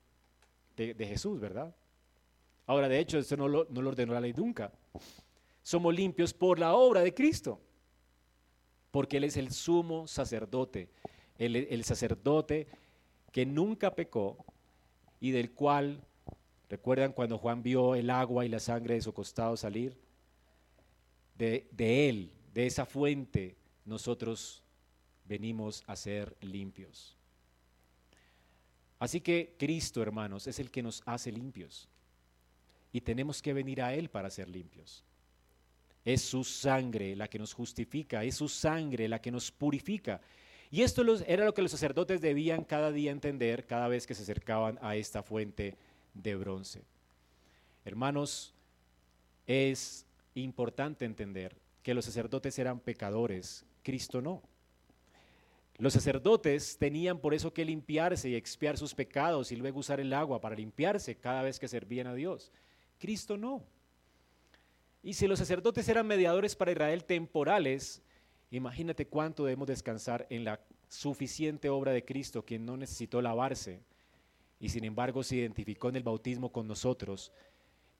de, 0.76 1.06
Jesús, 1.06 1.40
¿verdad? 1.40 1.74
Ahora, 2.68 2.88
de 2.88 3.00
hecho, 3.00 3.18
esto 3.18 3.36
no 3.36 3.48
lo, 3.48 3.66
ordenó 3.88 4.14
la 4.14 4.20
ley 4.20 4.32
nunca. 4.32 4.72
Somos 5.62 5.92
limpios 5.92 6.32
por 6.32 6.60
la 6.60 6.74
obra 6.74 7.00
de 7.00 7.12
Cristo, 7.12 7.60
porque 8.92 9.16
Él 9.16 9.24
es 9.24 9.36
el 9.36 9.50
sumo 9.50 10.06
sacerdote, 10.06 10.88
el 11.36 11.82
sacerdote 11.82 12.68
que 13.32 13.44
nunca 13.44 13.94
pecó, 13.94 14.44
y 15.20 15.30
del 15.30 15.52
cual, 15.52 16.00
¿recuerdan 16.68 17.12
cuando 17.12 17.38
Juan 17.38 17.62
vio 17.62 17.94
el 17.94 18.10
agua 18.10 18.44
y 18.44 18.48
la 18.48 18.60
sangre 18.60 18.94
de 18.94 19.02
su 19.02 19.12
costado 19.12 19.56
salir? 19.56 19.96
De, 21.36 21.68
él, 21.78 22.32
de 22.52 22.66
esa 22.66 22.84
fuente, 22.84 23.56
nosotros 23.84 24.62
venimos 25.24 25.84
a 25.86 25.96
ser 25.96 26.36
limpios. 26.40 27.16
Así 28.98 29.20
que 29.20 29.54
Cristo, 29.58 30.02
hermanos, 30.02 30.46
es 30.46 30.58
el 30.58 30.70
que 30.70 30.82
nos 30.82 31.02
hace 31.06 31.30
limpios. 31.30 31.88
Y 32.98 33.00
tenemos 33.00 33.40
que 33.40 33.52
venir 33.52 33.80
a 33.80 33.94
Él 33.94 34.10
para 34.10 34.28
ser 34.28 34.48
limpios. 34.48 35.04
Es 36.04 36.20
su 36.20 36.42
sangre 36.42 37.14
la 37.14 37.28
que 37.28 37.38
nos 37.38 37.52
justifica, 37.54 38.24
es 38.24 38.34
su 38.34 38.48
sangre 38.48 39.06
la 39.08 39.20
que 39.20 39.30
nos 39.30 39.52
purifica. 39.52 40.20
Y 40.68 40.82
esto 40.82 41.04
era 41.24 41.44
lo 41.44 41.54
que 41.54 41.62
los 41.62 41.70
sacerdotes 41.70 42.20
debían 42.20 42.64
cada 42.64 42.90
día 42.90 43.12
entender 43.12 43.66
cada 43.66 43.86
vez 43.86 44.04
que 44.04 44.16
se 44.16 44.24
acercaban 44.24 44.80
a 44.82 44.96
esta 44.96 45.22
fuente 45.22 45.76
de 46.12 46.34
bronce. 46.34 46.82
Hermanos, 47.84 48.52
es 49.46 50.04
importante 50.34 51.04
entender 51.04 51.54
que 51.84 51.94
los 51.94 52.04
sacerdotes 52.04 52.58
eran 52.58 52.80
pecadores, 52.80 53.64
Cristo 53.84 54.20
no. 54.20 54.42
Los 55.76 55.92
sacerdotes 55.92 56.76
tenían 56.78 57.20
por 57.20 57.32
eso 57.32 57.54
que 57.54 57.64
limpiarse 57.64 58.28
y 58.28 58.34
expiar 58.34 58.76
sus 58.76 58.92
pecados 58.92 59.52
y 59.52 59.56
luego 59.56 59.78
usar 59.78 60.00
el 60.00 60.12
agua 60.12 60.40
para 60.40 60.56
limpiarse 60.56 61.14
cada 61.14 61.42
vez 61.42 61.60
que 61.60 61.68
servían 61.68 62.08
a 62.08 62.14
Dios. 62.14 62.50
Cristo 62.98 63.36
no. 63.36 63.62
Y 65.02 65.14
si 65.14 65.26
los 65.26 65.38
sacerdotes 65.38 65.88
eran 65.88 66.06
mediadores 66.06 66.56
para 66.56 66.72
Israel 66.72 67.04
temporales, 67.04 68.02
Imagínate 68.50 69.06
cuánto 69.06 69.44
debemos 69.44 69.68
descansar 69.68 70.26
en 70.30 70.44
la 70.44 70.60
suficiente 70.88 71.68
obra 71.68 71.92
de 71.92 72.04
Cristo, 72.04 72.44
quien 72.44 72.64
no 72.64 72.76
necesitó 72.76 73.20
lavarse 73.20 73.80
y 74.58 74.70
sin 74.70 74.84
embargo 74.84 75.22
se 75.22 75.36
identificó 75.36 75.90
en 75.90 75.96
el 75.96 76.02
bautismo 76.02 76.50
con 76.50 76.66
nosotros 76.66 77.30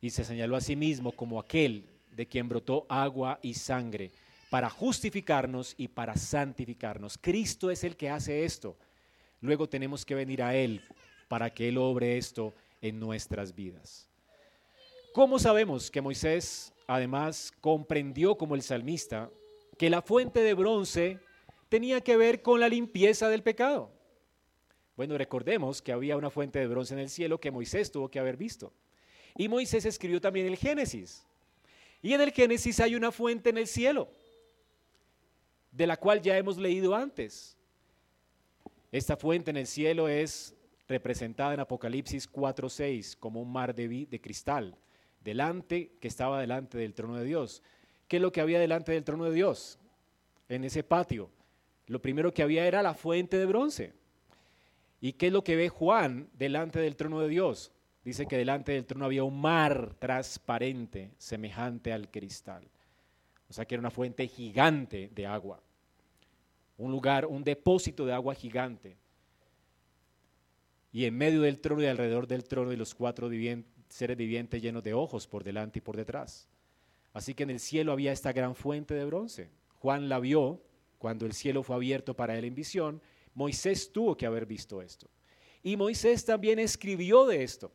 y 0.00 0.10
se 0.10 0.24
señaló 0.24 0.56
a 0.56 0.60
sí 0.60 0.74
mismo 0.74 1.12
como 1.12 1.38
aquel 1.38 1.84
de 2.12 2.26
quien 2.26 2.48
brotó 2.48 2.86
agua 2.88 3.38
y 3.42 3.54
sangre 3.54 4.10
para 4.48 4.70
justificarnos 4.70 5.74
y 5.76 5.88
para 5.88 6.16
santificarnos. 6.16 7.18
Cristo 7.18 7.70
es 7.70 7.84
el 7.84 7.96
que 7.96 8.08
hace 8.08 8.44
esto. 8.44 8.76
Luego 9.42 9.68
tenemos 9.68 10.06
que 10.06 10.14
venir 10.14 10.42
a 10.42 10.56
Él 10.56 10.80
para 11.28 11.50
que 11.50 11.68
Él 11.68 11.76
obre 11.76 12.16
esto 12.16 12.54
en 12.80 12.98
nuestras 12.98 13.54
vidas. 13.54 14.08
¿Cómo 15.12 15.38
sabemos 15.38 15.90
que 15.90 16.00
Moisés 16.00 16.72
además 16.86 17.52
comprendió 17.60 18.36
como 18.36 18.54
el 18.54 18.62
salmista 18.62 19.30
que 19.76 19.90
la 19.90 20.02
fuente 20.02 20.40
de 20.40 20.54
bronce 20.54 21.20
tenía 21.68 22.00
que 22.00 22.16
ver 22.16 22.42
con 22.42 22.58
la 22.60 22.68
limpieza 22.68 23.28
del 23.28 23.42
pecado. 23.42 23.92
Bueno, 24.96 25.16
recordemos 25.16 25.80
que 25.80 25.92
había 25.92 26.16
una 26.16 26.30
fuente 26.30 26.58
de 26.58 26.66
bronce 26.66 26.94
en 26.94 27.00
el 27.00 27.10
cielo 27.10 27.38
que 27.38 27.52
Moisés 27.52 27.92
tuvo 27.92 28.10
que 28.10 28.18
haber 28.18 28.36
visto. 28.36 28.72
Y 29.36 29.48
Moisés 29.48 29.84
escribió 29.84 30.20
también 30.20 30.46
el 30.46 30.56
Génesis. 30.56 31.24
Y 32.02 32.12
en 32.14 32.20
el 32.20 32.32
Génesis 32.32 32.80
hay 32.80 32.96
una 32.96 33.12
fuente 33.12 33.50
en 33.50 33.58
el 33.58 33.68
cielo, 33.68 34.08
de 35.70 35.86
la 35.86 35.96
cual 35.96 36.20
ya 36.20 36.36
hemos 36.36 36.56
leído 36.56 36.94
antes. 36.94 37.56
Esta 38.90 39.16
fuente 39.16 39.50
en 39.50 39.58
el 39.58 39.66
cielo 39.66 40.08
es 40.08 40.54
representada 40.88 41.54
en 41.54 41.60
Apocalipsis 41.60 42.28
4:6 42.30 43.16
como 43.16 43.42
un 43.42 43.52
mar 43.52 43.74
de, 43.74 44.06
de 44.06 44.20
cristal, 44.20 44.76
delante 45.28 45.92
que 46.00 46.08
estaba 46.08 46.40
delante 46.40 46.78
del 46.78 46.94
trono 46.94 47.16
de 47.16 47.24
Dios. 47.24 47.62
¿Qué 48.08 48.16
es 48.16 48.22
lo 48.22 48.32
que 48.32 48.40
había 48.40 48.58
delante 48.58 48.92
del 48.92 49.04
trono 49.04 49.24
de 49.24 49.34
Dios? 49.34 49.78
En 50.48 50.64
ese 50.64 50.82
patio. 50.82 51.30
Lo 51.86 52.00
primero 52.00 52.32
que 52.32 52.42
había 52.42 52.66
era 52.66 52.82
la 52.82 52.94
fuente 52.94 53.36
de 53.36 53.44
bronce. 53.44 53.92
¿Y 55.02 55.12
qué 55.12 55.26
es 55.26 55.32
lo 55.32 55.44
que 55.44 55.54
ve 55.54 55.68
Juan 55.68 56.30
delante 56.32 56.80
del 56.80 56.96
trono 56.96 57.20
de 57.20 57.28
Dios? 57.28 57.72
Dice 58.04 58.24
que 58.24 58.38
delante 58.38 58.72
del 58.72 58.86
trono 58.86 59.04
había 59.04 59.22
un 59.22 59.38
mar 59.38 59.94
transparente, 59.98 61.10
semejante 61.18 61.92
al 61.92 62.10
cristal. 62.10 62.66
O 63.50 63.52
sea 63.52 63.66
que 63.66 63.74
era 63.74 63.80
una 63.80 63.90
fuente 63.90 64.26
gigante 64.28 65.10
de 65.14 65.26
agua. 65.26 65.62
Un 66.78 66.90
lugar, 66.90 67.26
un 67.26 67.44
depósito 67.44 68.06
de 68.06 68.14
agua 68.14 68.34
gigante. 68.34 68.96
Y 70.90 71.04
en 71.04 71.14
medio 71.14 71.42
del 71.42 71.60
trono 71.60 71.82
y 71.82 71.86
alrededor 71.86 72.26
del 72.26 72.44
trono 72.44 72.72
y 72.72 72.76
los 72.76 72.94
cuatro 72.94 73.28
seres 73.88 74.16
vivientes 74.16 74.62
llenos 74.62 74.82
de 74.82 74.94
ojos 74.94 75.26
por 75.26 75.44
delante 75.44 75.78
y 75.78 75.82
por 75.82 75.96
detrás. 75.96 76.48
Así 77.12 77.34
que 77.34 77.42
en 77.42 77.50
el 77.50 77.60
cielo 77.60 77.92
había 77.92 78.12
esta 78.12 78.32
gran 78.32 78.54
fuente 78.54 78.94
de 78.94 79.04
bronce. 79.04 79.50
Juan 79.80 80.08
la 80.08 80.20
vio 80.20 80.60
cuando 80.98 81.26
el 81.26 81.32
cielo 81.32 81.62
fue 81.62 81.76
abierto 81.76 82.14
para 82.14 82.38
él 82.38 82.44
en 82.44 82.54
visión. 82.54 83.00
Moisés 83.34 83.92
tuvo 83.92 84.16
que 84.16 84.26
haber 84.26 84.46
visto 84.46 84.82
esto. 84.82 85.08
Y 85.62 85.76
Moisés 85.76 86.24
también 86.24 86.58
escribió 86.58 87.26
de 87.26 87.42
esto. 87.42 87.72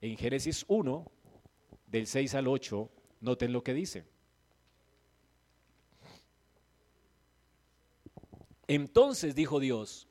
En 0.00 0.16
Génesis 0.16 0.64
1, 0.68 1.10
del 1.86 2.06
6 2.06 2.34
al 2.34 2.48
8, 2.48 2.90
noten 3.20 3.52
lo 3.52 3.62
que 3.62 3.74
dice. 3.74 4.04
Entonces 8.66 9.34
dijo 9.34 9.58
Dios, 9.58 10.06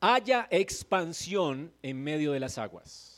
haya 0.00 0.48
expansión 0.50 1.72
en 1.82 2.02
medio 2.02 2.32
de 2.32 2.40
las 2.40 2.58
aguas. 2.58 3.17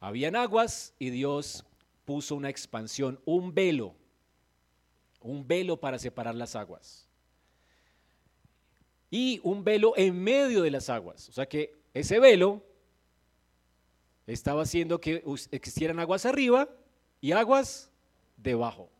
Habían 0.00 0.36
aguas 0.36 0.94
y 0.98 1.10
Dios 1.10 1.64
puso 2.04 2.34
una 2.34 2.50
expansión, 2.50 3.20
un 3.24 3.52
velo, 3.52 3.94
un 5.20 5.46
velo 5.46 5.78
para 5.78 5.98
separar 5.98 6.34
las 6.34 6.56
aguas. 6.56 7.06
Y 9.10 9.40
un 9.42 9.64
velo 9.64 9.94
en 9.96 10.22
medio 10.22 10.62
de 10.62 10.70
las 10.70 10.88
aguas. 10.88 11.28
O 11.28 11.32
sea 11.32 11.48
que 11.48 11.74
ese 11.94 12.20
velo 12.20 12.62
estaba 14.26 14.62
haciendo 14.62 15.00
que 15.00 15.24
existieran 15.50 15.98
aguas 15.98 16.26
arriba 16.26 16.68
y 17.20 17.32
aguas 17.32 17.90
debajo. 18.36 18.90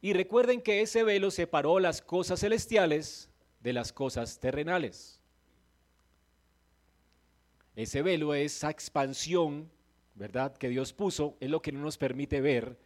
Y 0.00 0.12
recuerden 0.12 0.62
que 0.62 0.80
ese 0.82 1.02
velo 1.02 1.30
separó 1.30 1.80
las 1.80 2.00
cosas 2.00 2.40
celestiales 2.40 3.28
de 3.60 3.72
las 3.72 3.92
cosas 3.92 4.38
terrenales. 4.38 5.20
Ese 7.74 8.02
velo, 8.02 8.34
esa 8.34 8.70
expansión 8.70 9.70
¿verdad?, 10.18 10.56
que 10.56 10.68
Dios 10.68 10.92
puso 10.92 11.36
es 11.40 11.48
lo 11.48 11.62
que 11.62 11.72
no 11.72 11.80
nos 11.80 11.96
permite 11.96 12.40
ver 12.40 12.78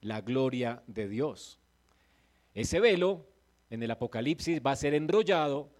la 0.00 0.20
gloria 0.20 0.82
de 0.86 1.08
Dios. 1.08 1.58
Ese 2.54 2.80
velo 2.80 3.26
en 3.70 3.82
el 3.82 3.90
Apocalipsis 3.90 4.60
va 4.64 4.72
a 4.72 4.76
ser 4.76 4.94
enrollado 4.94 5.70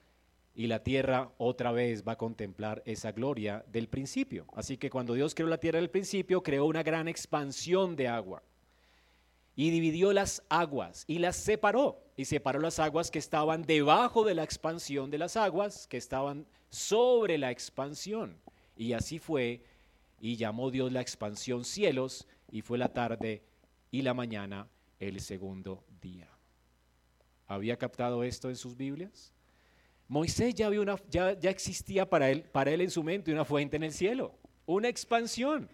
y 0.55 0.67
la 0.67 0.83
tierra 0.83 1.31
otra 1.37 1.71
vez 1.71 2.03
va 2.07 2.13
a 2.13 2.19
contemplar 2.19 2.83
esa 2.87 3.13
gloria 3.13 3.65
del 3.69 3.89
principio. 3.89 4.47
Así 4.55 4.79
que 4.79 4.91
cuando 4.91 5.15
Dios 5.15 5.35
creó 5.35 5.49
la 5.49 5.59
tierra 5.59 5.79
del 5.79 5.91
principio, 5.91 6.43
creó 6.43 6.65
una 6.65 6.83
gran 6.83 7.09
expansión 7.09 7.95
de 7.95 8.09
agua 8.09 8.43
y 9.55 9.71
dividió 9.71 10.13
las 10.13 10.43
aguas 10.49 11.05
y 11.07 11.19
las 11.19 11.37
separó. 11.37 12.03
Y 12.17 12.25
separó 12.25 12.59
las 12.59 12.79
aguas 12.79 13.11
que 13.11 13.19
estaban 13.19 13.63
debajo 13.63 14.25
de 14.25 14.35
la 14.35 14.43
expansión 14.43 15.11
de 15.11 15.19
las 15.19 15.37
aguas 15.37 15.87
que 15.87 15.99
estaban 15.99 16.47
sobre 16.71 17.37
la 17.37 17.51
expansión. 17.51 18.39
Y 18.77 18.95
así 18.95 19.19
fue, 19.19 19.63
y 20.21 20.37
llamó 20.37 20.71
Dios 20.71 20.93
la 20.93 21.01
expansión 21.01 21.65
cielos, 21.65 22.27
y 22.51 22.63
fue 22.63 22.79
la 22.79 22.93
tarde 22.93 23.43
y 23.91 24.03
la 24.03 24.15
mañana 24.15 24.69
el 24.99 25.21
segundo 25.21 25.85
día. 26.01 26.29
¿Había 27.47 27.77
captado 27.77 28.25
esto 28.25 28.49
en 28.49 28.57
sus 28.57 28.77
Biblias? 28.77 29.33
Moisés 30.09 30.55
ya, 30.55 30.67
había 30.67 30.97
ya, 31.11 31.39
ya 31.39 31.51
existía 31.51 32.09
para 32.09 32.31
él, 32.31 32.43
para 32.45 32.71
él 32.71 32.81
en 32.81 32.91
su 32.91 33.03
mente 33.03 33.33
una 33.33 33.45
fuente 33.45 33.77
en 33.77 33.83
el 33.83 33.93
cielo, 33.93 34.35
una 34.65 34.89
expansión. 34.89 35.69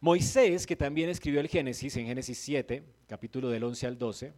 Moisés, 0.00 0.66
que 0.66 0.76
también 0.76 1.10
escribió 1.10 1.40
el 1.40 1.48
Génesis, 1.48 1.96
en 1.96 2.06
Génesis 2.06 2.38
7, 2.38 2.82
capítulo 3.06 3.50
del 3.50 3.64
11 3.64 3.86
al 3.86 3.98
12, 3.98 4.32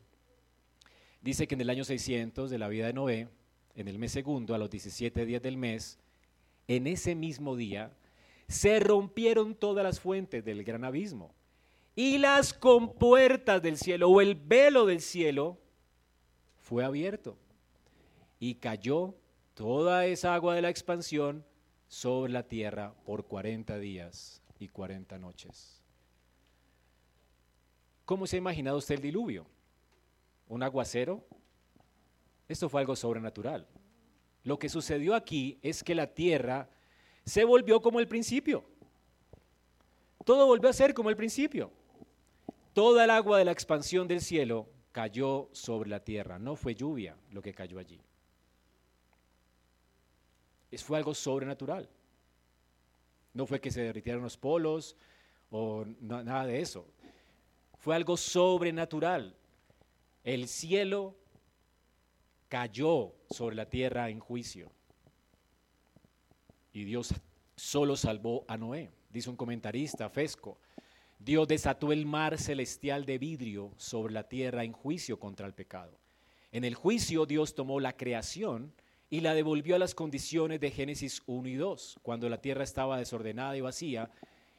dice 1.20 1.46
que 1.46 1.54
en 1.54 1.60
el 1.60 1.70
año 1.70 1.84
600 1.84 2.50
de 2.50 2.58
la 2.58 2.68
vida 2.68 2.86
de 2.86 2.92
Noé, 2.92 3.28
en 3.74 3.88
el 3.88 3.98
mes 3.98 4.12
segundo, 4.12 4.54
a 4.54 4.58
los 4.58 4.70
17 4.70 5.24
días 5.24 5.40
del 5.40 5.56
mes, 5.56 5.98
en 6.68 6.86
ese 6.86 7.14
mismo 7.14 7.54
día, 7.54 7.92
se 8.52 8.78
rompieron 8.80 9.54
todas 9.54 9.82
las 9.82 9.98
fuentes 9.98 10.44
del 10.44 10.62
gran 10.62 10.84
abismo 10.84 11.34
y 11.94 12.18
las 12.18 12.52
compuertas 12.52 13.62
del 13.62 13.76
cielo 13.76 14.08
o 14.08 14.20
el 14.20 14.34
velo 14.34 14.86
del 14.86 15.00
cielo 15.00 15.58
fue 16.58 16.84
abierto 16.84 17.38
y 18.38 18.56
cayó 18.56 19.14
toda 19.54 20.06
esa 20.06 20.34
agua 20.34 20.54
de 20.54 20.62
la 20.62 20.70
expansión 20.70 21.44
sobre 21.88 22.32
la 22.32 22.42
tierra 22.42 22.94
por 23.04 23.26
40 23.26 23.78
días 23.78 24.42
y 24.58 24.68
40 24.68 25.18
noches. 25.18 25.82
¿Cómo 28.04 28.26
se 28.26 28.36
ha 28.36 28.38
imaginado 28.38 28.78
usted 28.78 28.96
el 28.96 29.02
diluvio? 29.02 29.46
¿Un 30.48 30.62
aguacero? 30.62 31.24
Esto 32.48 32.68
fue 32.68 32.80
algo 32.80 32.96
sobrenatural. 32.96 33.66
Lo 34.44 34.58
que 34.58 34.68
sucedió 34.68 35.14
aquí 35.14 35.58
es 35.62 35.84
que 35.84 35.94
la 35.94 36.08
tierra 36.08 36.68
se 37.24 37.44
volvió 37.44 37.80
como 37.80 38.00
el 38.00 38.08
principio. 38.08 38.64
Todo 40.24 40.46
volvió 40.46 40.68
a 40.68 40.72
ser 40.72 40.94
como 40.94 41.10
el 41.10 41.16
principio. 41.16 41.70
Toda 42.72 43.04
el 43.04 43.10
agua 43.10 43.38
de 43.38 43.44
la 43.44 43.52
expansión 43.52 44.08
del 44.08 44.20
cielo 44.20 44.68
cayó 44.92 45.48
sobre 45.52 45.90
la 45.90 46.00
tierra. 46.00 46.38
No 46.38 46.56
fue 46.56 46.74
lluvia 46.74 47.16
lo 47.30 47.42
que 47.42 47.54
cayó 47.54 47.78
allí. 47.78 48.00
Es, 50.70 50.82
fue 50.82 50.98
algo 50.98 51.14
sobrenatural. 51.14 51.88
No 53.34 53.46
fue 53.46 53.60
que 53.60 53.70
se 53.70 53.82
derritieron 53.82 54.22
los 54.22 54.36
polos 54.36 54.96
o 55.50 55.84
nada 56.00 56.46
de 56.46 56.60
eso. 56.60 56.86
Fue 57.78 57.94
algo 57.94 58.16
sobrenatural. 58.16 59.36
El 60.24 60.48
cielo 60.48 61.16
cayó 62.48 63.14
sobre 63.30 63.56
la 63.56 63.68
tierra 63.68 64.08
en 64.08 64.20
juicio. 64.20 64.70
Y 66.72 66.84
Dios 66.84 67.14
solo 67.56 67.96
salvó 67.96 68.44
a 68.48 68.56
Noé. 68.56 68.90
Dice 69.10 69.30
un 69.30 69.36
comentarista, 69.36 70.08
Fesco. 70.08 70.58
Dios 71.18 71.46
desató 71.46 71.92
el 71.92 72.06
mar 72.06 72.38
celestial 72.38 73.06
de 73.06 73.18
vidrio 73.18 73.72
sobre 73.76 74.12
la 74.12 74.28
tierra 74.28 74.64
en 74.64 74.72
juicio 74.72 75.20
contra 75.20 75.46
el 75.46 75.54
pecado. 75.54 75.96
En 76.50 76.64
el 76.64 76.74
juicio 76.74 77.26
Dios 77.26 77.54
tomó 77.54 77.78
la 77.78 77.96
creación 77.96 78.72
y 79.08 79.20
la 79.20 79.34
devolvió 79.34 79.76
a 79.76 79.78
las 79.78 79.94
condiciones 79.94 80.58
de 80.60 80.70
Génesis 80.70 81.22
1 81.26 81.48
y 81.48 81.54
2, 81.54 82.00
cuando 82.02 82.28
la 82.28 82.40
tierra 82.40 82.64
estaba 82.64 82.98
desordenada 82.98 83.56
y 83.56 83.60
vacía 83.60 84.10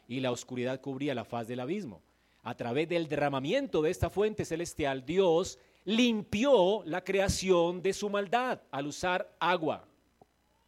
y 0.08 0.20
la 0.20 0.32
oscuridad 0.32 0.80
cubría 0.80 1.16
la 1.16 1.26
faz 1.26 1.48
del 1.48 1.60
abismo. 1.60 2.02
A 2.44 2.56
través 2.56 2.88
del 2.88 3.08
derramamiento 3.08 3.82
de 3.82 3.90
esta 3.90 4.10
fuente 4.10 4.46
celestial, 4.46 5.06
Dios 5.06 5.60
limpió 5.86 6.84
la 6.86 7.04
creación 7.04 7.82
de 7.82 7.94
su 7.94 8.10
maldad 8.10 8.62
al 8.72 8.88
usar 8.88 9.36
agua, 9.40 9.88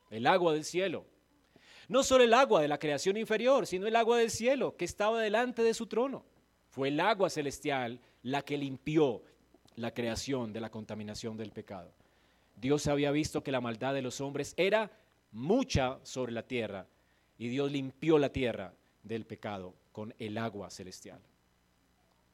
el 0.10 0.26
agua 0.28 0.54
del 0.54 0.64
cielo. 0.64 1.06
No 1.88 2.04
solo 2.04 2.24
el 2.24 2.34
agua 2.34 2.62
de 2.62 2.68
la 2.68 2.80
creación 2.80 3.18
inferior, 3.18 3.68
sino 3.68 3.88
el 3.88 3.96
agua 3.96 4.18
del 4.18 4.32
cielo 4.32 4.76
que 4.76 4.86
estaba 4.86 5.22
delante 5.22 5.62
de 5.62 5.74
su 5.74 5.88
trono. 5.88 6.26
Fue 6.70 6.88
el 6.90 7.00
agua 7.00 7.30
celestial 7.30 8.00
la 8.24 8.42
que 8.42 8.58
limpió 8.58 9.22
la 9.76 9.94
creación 9.94 10.52
de 10.52 10.62
la 10.62 10.72
contaminación 10.72 11.38
del 11.38 11.52
pecado. 11.52 11.92
Dios 12.56 12.88
había 12.88 13.12
visto 13.12 13.44
que 13.44 13.52
la 13.52 13.62
maldad 13.62 13.94
de 13.94 14.02
los 14.02 14.22
hombres 14.22 14.54
era 14.58 14.92
mucha 15.32 16.00
sobre 16.04 16.32
la 16.32 16.44
tierra 16.44 16.88
y 17.38 17.50
Dios 17.50 17.72
limpió 17.72 18.18
la 18.18 18.30
tierra 18.30 18.74
del 19.04 19.26
pecado 19.26 19.76
con 19.92 20.14
el 20.18 20.38
agua 20.38 20.70
celestial 20.70 21.20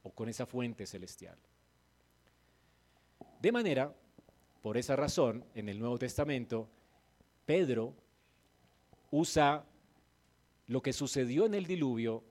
o 0.03 0.11
con 0.11 0.29
esa 0.29 0.45
fuente 0.45 0.85
celestial. 0.85 1.37
De 3.41 3.51
manera, 3.51 3.93
por 4.61 4.77
esa 4.77 4.95
razón, 4.95 5.43
en 5.55 5.67
el 5.69 5.79
Nuevo 5.79 5.97
Testamento, 5.97 6.69
Pedro 7.45 7.95
usa 9.11 9.65
lo 10.67 10.81
que 10.81 10.93
sucedió 10.93 11.45
en 11.45 11.53
el 11.53 11.67
diluvio 11.67 12.23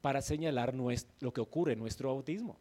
para 0.00 0.22
señalar 0.22 0.74
lo 0.74 1.32
que 1.32 1.40
ocurre 1.40 1.72
en 1.72 1.80
nuestro 1.80 2.08
bautismo. 2.14 2.56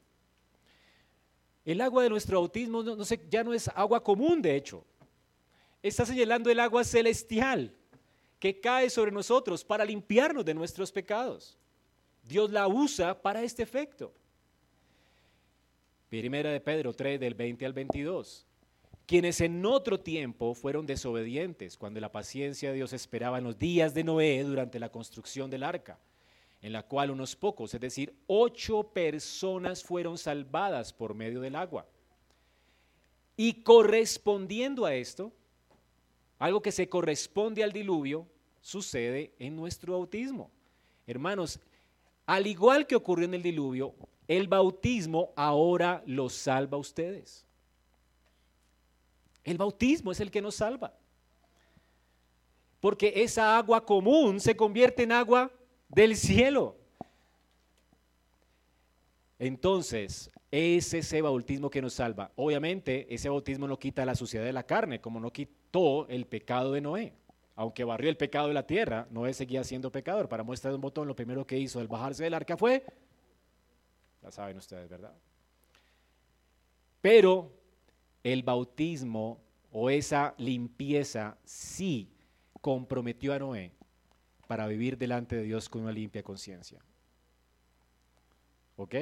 El 1.63 1.81
agua 1.81 2.03
de 2.03 2.09
nuestro 2.09 2.39
bautismo 2.39 2.83
ya 3.29 3.43
no 3.43 3.53
es 3.53 3.67
agua 3.69 4.03
común, 4.03 4.41
de 4.41 4.55
hecho. 4.55 4.83
Está 5.83 6.05
señalando 6.05 6.49
el 6.49 6.59
agua 6.59 6.83
celestial 6.83 7.73
que 8.39 8.59
cae 8.59 8.89
sobre 8.89 9.11
nosotros 9.11 9.63
para 9.63 9.85
limpiarnos 9.85 10.43
de 10.43 10.53
nuestros 10.53 10.91
pecados. 10.91 11.57
Dios 12.23 12.51
la 12.51 12.67
usa 12.67 13.21
para 13.21 13.43
este 13.43 13.63
efecto. 13.63 14.13
Primera 16.09 16.51
de 16.51 16.61
Pedro 16.61 16.93
3 16.93 17.19
del 17.19 17.33
20 17.35 17.65
al 17.65 17.73
22. 17.73 18.46
Quienes 19.07 19.41
en 19.41 19.65
otro 19.65 19.99
tiempo 19.99 20.53
fueron 20.53 20.85
desobedientes 20.85 21.77
cuando 21.77 21.99
la 21.99 22.11
paciencia 22.11 22.69
de 22.69 22.75
Dios 22.75 22.93
esperaba 22.93 23.39
en 23.39 23.45
los 23.45 23.57
días 23.57 23.95
de 23.95 24.03
Noé 24.03 24.43
durante 24.43 24.79
la 24.79 24.89
construcción 24.89 25.49
del 25.49 25.63
arca 25.63 25.97
en 26.61 26.73
la 26.73 26.83
cual 26.83 27.11
unos 27.11 27.35
pocos, 27.35 27.73
es 27.73 27.81
decir, 27.81 28.13
ocho 28.27 28.83
personas 28.83 29.83
fueron 29.83 30.17
salvadas 30.17 30.91
por 30.91 31.13
medio 31.13 31.39
del 31.39 31.55
agua. 31.55 31.87
Y 33.35 33.61
correspondiendo 33.61 34.85
a 34.85 34.95
esto, 34.95 35.31
algo 36.39 36.61
que 36.61 36.71
se 36.71 36.89
corresponde 36.89 37.63
al 37.63 37.71
diluvio, 37.71 38.27
sucede 38.59 39.33
en 39.39 39.55
nuestro 39.55 39.93
bautismo. 39.93 40.51
Hermanos, 41.05 41.59
al 42.25 42.47
igual 42.47 42.87
que 42.87 42.95
ocurrió 42.95 43.25
en 43.25 43.35
el 43.35 43.43
diluvio, 43.43 43.93
el 44.27 44.47
bautismo 44.47 45.31
ahora 45.35 46.03
los 46.05 46.33
salva 46.33 46.75
a 46.77 46.81
ustedes. 46.81 47.46
El 49.47 49.57
bautismo 49.57 50.11
es 50.11 50.19
el 50.19 50.29
que 50.29 50.41
nos 50.41 50.55
salva. 50.55 50.93
Porque 52.81 53.13
esa 53.15 53.57
agua 53.57 53.85
común 53.85 54.41
se 54.41 54.57
convierte 54.57 55.03
en 55.03 55.13
agua 55.13 55.49
del 55.87 56.17
cielo. 56.17 56.75
Entonces, 59.39 60.29
es 60.51 60.93
ese 60.93 61.21
bautismo 61.21 61.69
que 61.69 61.81
nos 61.81 61.93
salva. 61.93 62.29
Obviamente, 62.35 63.07
ese 63.09 63.29
bautismo 63.29 63.69
no 63.69 63.79
quita 63.79 64.05
la 64.05 64.15
suciedad 64.15 64.43
de 64.43 64.51
la 64.51 64.63
carne, 64.63 64.99
como 64.99 65.17
no 65.21 65.31
quitó 65.31 66.09
el 66.09 66.25
pecado 66.25 66.73
de 66.73 66.81
Noé. 66.81 67.13
Aunque 67.55 67.85
barrió 67.85 68.09
el 68.09 68.17
pecado 68.17 68.49
de 68.49 68.53
la 68.53 68.67
tierra, 68.67 69.07
Noé 69.11 69.33
seguía 69.33 69.63
siendo 69.63 69.93
pecador. 69.93 70.27
Para 70.27 70.43
muestra 70.43 70.71
de 70.71 70.75
un 70.75 70.81
botón, 70.81 71.07
lo 71.07 71.15
primero 71.15 71.47
que 71.47 71.57
hizo 71.57 71.79
al 71.79 71.87
bajarse 71.87 72.25
del 72.25 72.33
arca 72.33 72.57
fue, 72.57 72.83
ya 74.21 74.29
saben 74.29 74.57
ustedes, 74.57 74.89
¿verdad? 74.89 75.13
Pero 76.99 77.56
el 78.23 78.43
bautismo 78.43 79.39
o 79.71 79.89
esa 79.89 80.33
limpieza 80.37 81.37
sí 81.43 82.09
comprometió 82.61 83.33
a 83.33 83.39
Noé 83.39 83.71
para 84.47 84.67
vivir 84.67 84.97
delante 84.97 85.35
de 85.35 85.43
Dios 85.43 85.69
con 85.69 85.83
una 85.83 85.91
limpia 85.91 86.23
conciencia. 86.23 86.79
¿Ok? 88.75 88.95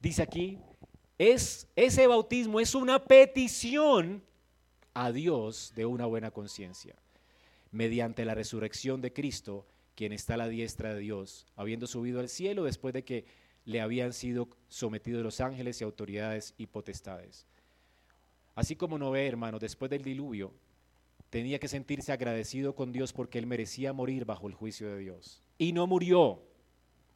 Dice 0.00 0.22
aquí, 0.22 0.58
es, 1.18 1.68
ese 1.76 2.06
bautismo 2.06 2.60
es 2.60 2.74
una 2.74 3.04
petición 3.04 4.22
a 4.94 5.12
Dios 5.12 5.72
de 5.74 5.86
una 5.86 6.06
buena 6.06 6.30
conciencia, 6.30 6.96
mediante 7.70 8.24
la 8.24 8.34
resurrección 8.34 9.00
de 9.00 9.12
Cristo, 9.12 9.66
quien 9.94 10.12
está 10.12 10.34
a 10.34 10.38
la 10.38 10.48
diestra 10.48 10.94
de 10.94 11.00
Dios, 11.00 11.46
habiendo 11.54 11.86
subido 11.86 12.20
al 12.20 12.28
cielo 12.28 12.64
después 12.64 12.92
de 12.92 13.04
que 13.04 13.24
le 13.64 13.80
habían 13.80 14.12
sido 14.12 14.48
sometidos 14.68 15.22
los 15.22 15.40
ángeles 15.40 15.80
y 15.80 15.84
autoridades 15.84 16.54
y 16.58 16.66
potestades. 16.66 17.46
Así 18.54 18.76
como 18.76 18.98
no 18.98 19.10
ve, 19.10 19.26
hermano, 19.26 19.58
después 19.58 19.90
del 19.90 20.02
diluvio, 20.02 20.52
tenía 21.30 21.58
que 21.58 21.68
sentirse 21.68 22.12
agradecido 22.12 22.74
con 22.74 22.92
Dios 22.92 23.12
porque 23.12 23.38
él 23.38 23.46
merecía 23.46 23.92
morir 23.92 24.24
bajo 24.24 24.48
el 24.48 24.54
juicio 24.54 24.88
de 24.88 24.98
Dios. 24.98 25.42
Y 25.56 25.72
no 25.72 25.86
murió 25.86 26.42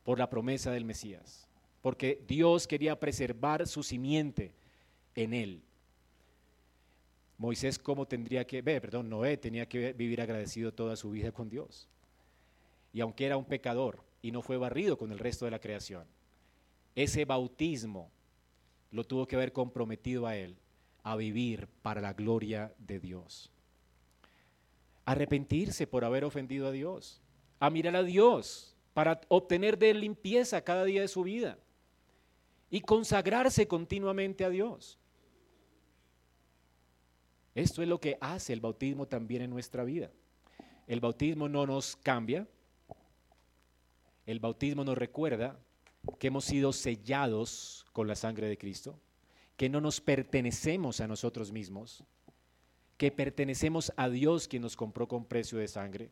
por 0.05 0.19
la 0.19 0.31
promesa 0.31 0.71
del 0.71 0.85
Mesías, 0.85 1.47
porque 1.83 2.23
Dios 2.27 2.67
quería 2.67 2.99
preservar 2.99 3.67
su 3.67 3.83
simiente 3.83 4.55
en 5.15 5.35
él. 5.35 5.63
Moisés 7.39 7.79
cómo 7.79 8.07
tendría 8.07 8.47
que, 8.47 8.63
ver, 8.63 8.81
perdón, 8.81 9.11
Noé 9.11 9.37
tenía 9.37 9.69
que 9.69 9.93
vivir 9.93 10.23
agradecido 10.23 10.73
toda 10.73 10.97
su 10.97 11.11
vida 11.11 11.33
con 11.33 11.51
Dios. 11.51 11.89
Y 12.95 13.01
aunque 13.01 13.27
era 13.27 13.37
un 13.37 13.45
pecador 13.45 14.03
y 14.23 14.31
no 14.31 14.41
fue 14.41 14.57
barrido 14.57 14.97
con 14.97 15.13
el 15.13 15.19
resto 15.19 15.45
de 15.45 15.51
la 15.51 15.59
creación, 15.59 16.07
ese 16.97 17.27
bautismo 17.27 18.11
lo 18.91 19.05
tuvo 19.05 19.27
que 19.27 19.37
haber 19.37 19.53
comprometido 19.53 20.27
a 20.27 20.37
él 20.37 20.57
a 21.03 21.15
vivir 21.15 21.69
para 21.83 22.01
la 22.01 22.15
gloria 22.15 22.75
de 22.79 22.99
Dios. 22.99 23.53
Arrepentirse 25.05 25.87
por 25.87 26.05
haber 26.05 26.25
ofendido 26.25 26.67
a 26.67 26.73
Dios, 26.73 27.21
a 27.61 27.71
mirar 27.71 27.95
a 27.95 28.03
Dios 28.03 28.75
para 28.95 29.21
obtener 29.29 29.79
de 29.79 29.91
él 29.91 30.01
limpieza 30.01 30.63
cada 30.63 30.85
día 30.85 31.03
de 31.03 31.09
su 31.09 31.23
vida 31.23 31.59
y 32.71 32.81
consagrarse 32.81 33.69
continuamente 33.69 34.45
a 34.45 34.51
Dios. 34.51 34.99
Esto 37.55 37.83
es 37.83 37.89
lo 37.89 38.01
que 38.01 38.17
hace 38.21 38.55
el 38.55 38.61
bautismo 38.61 39.07
también 39.07 39.43
en 39.43 39.51
nuestra 39.51 39.85
vida. 39.85 40.11
El 40.87 41.01
bautismo 41.01 41.49
no 41.49 41.67
nos 41.67 41.95
cambia, 41.97 42.49
el 44.25 44.41
bautismo 44.41 44.83
nos 44.83 44.97
recuerda 44.97 45.59
que 46.19 46.29
hemos 46.29 46.45
sido 46.45 46.73
sellados 46.73 47.87
con 47.93 48.07
la 48.07 48.15
sangre 48.15 48.49
de 48.49 48.59
Cristo, 48.59 48.99
que 49.57 49.69
no 49.69 49.81
nos 49.81 50.01
pertenecemos 50.01 51.01
a 51.01 51.09
nosotros 51.09 51.53
mismos, 51.53 52.05
que 52.97 53.11
pertenecemos 53.11 53.93
a 53.97 54.09
Dios 54.09 54.49
quien 54.49 54.63
nos 54.63 54.77
compró 54.77 55.09
con 55.09 55.25
precio 55.25 55.59
de 55.59 55.69
sangre, 55.69 56.11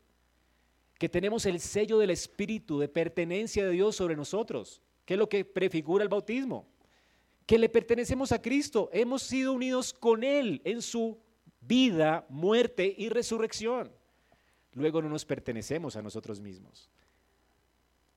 que 0.99 1.09
tenemos 1.09 1.47
el 1.47 1.61
sello 1.61 1.99
del 1.99 2.11
Espíritu 2.11 2.78
de 2.78 2.88
pertenencia 2.88 3.64
de 3.64 3.72
Dios 3.72 3.97
sobre 3.97 4.16
nosotros, 4.16 4.82
que 5.05 5.14
es 5.14 5.18
lo 5.18 5.28
que 5.28 5.45
prefigura 5.45 6.03
el 6.03 6.09
bautismo, 6.09 6.66
que 7.47 7.59
le 7.59 7.68
pertenecemos 7.68 8.32
a 8.32 8.40
Cristo, 8.40 8.88
hemos 8.92 9.22
sido 9.22 9.53
unidos 9.53 9.92
con 9.92 10.24
Él 10.24 10.62
en 10.64 10.80
su 10.80 11.18
vida, 11.61 12.26
muerte 12.28 12.95
y 12.97 13.09
resurrección. 13.09 13.92
Luego 14.72 15.03
no 15.03 15.09
nos 15.09 15.24
pertenecemos 15.24 15.97
a 15.97 16.03
nosotros 16.03 16.40
mismos. 16.40 16.90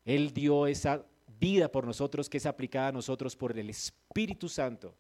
Él 0.06 0.34
dio 0.34 0.68
esa 0.68 1.06
vida 1.40 1.72
por 1.72 1.86
nosotros 1.86 2.30
que 2.30 2.38
es 2.38 2.46
aplicada 2.46 2.90
a 2.90 2.92
nosotros 2.92 3.36
por 3.36 3.58
el 3.58 3.70
Espíritu 3.70 4.50
Santo. 4.50 4.96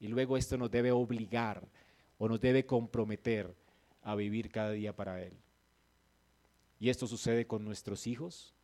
Y 0.00 0.08
luego 0.08 0.36
esto 0.36 0.56
nos 0.56 0.70
debe 0.70 0.92
obligar 0.92 1.66
o 2.18 2.28
nos 2.28 2.40
debe 2.40 2.66
comprometer 2.66 3.54
a 4.02 4.14
vivir 4.14 4.50
cada 4.50 4.72
día 4.72 4.94
para 4.94 5.22
Él. 5.22 5.32
Y 6.80 6.90
esto 6.90 7.06
sucede 7.06 7.46
con 7.46 7.64
nuestros 7.64 8.06
hijos, 8.06 8.54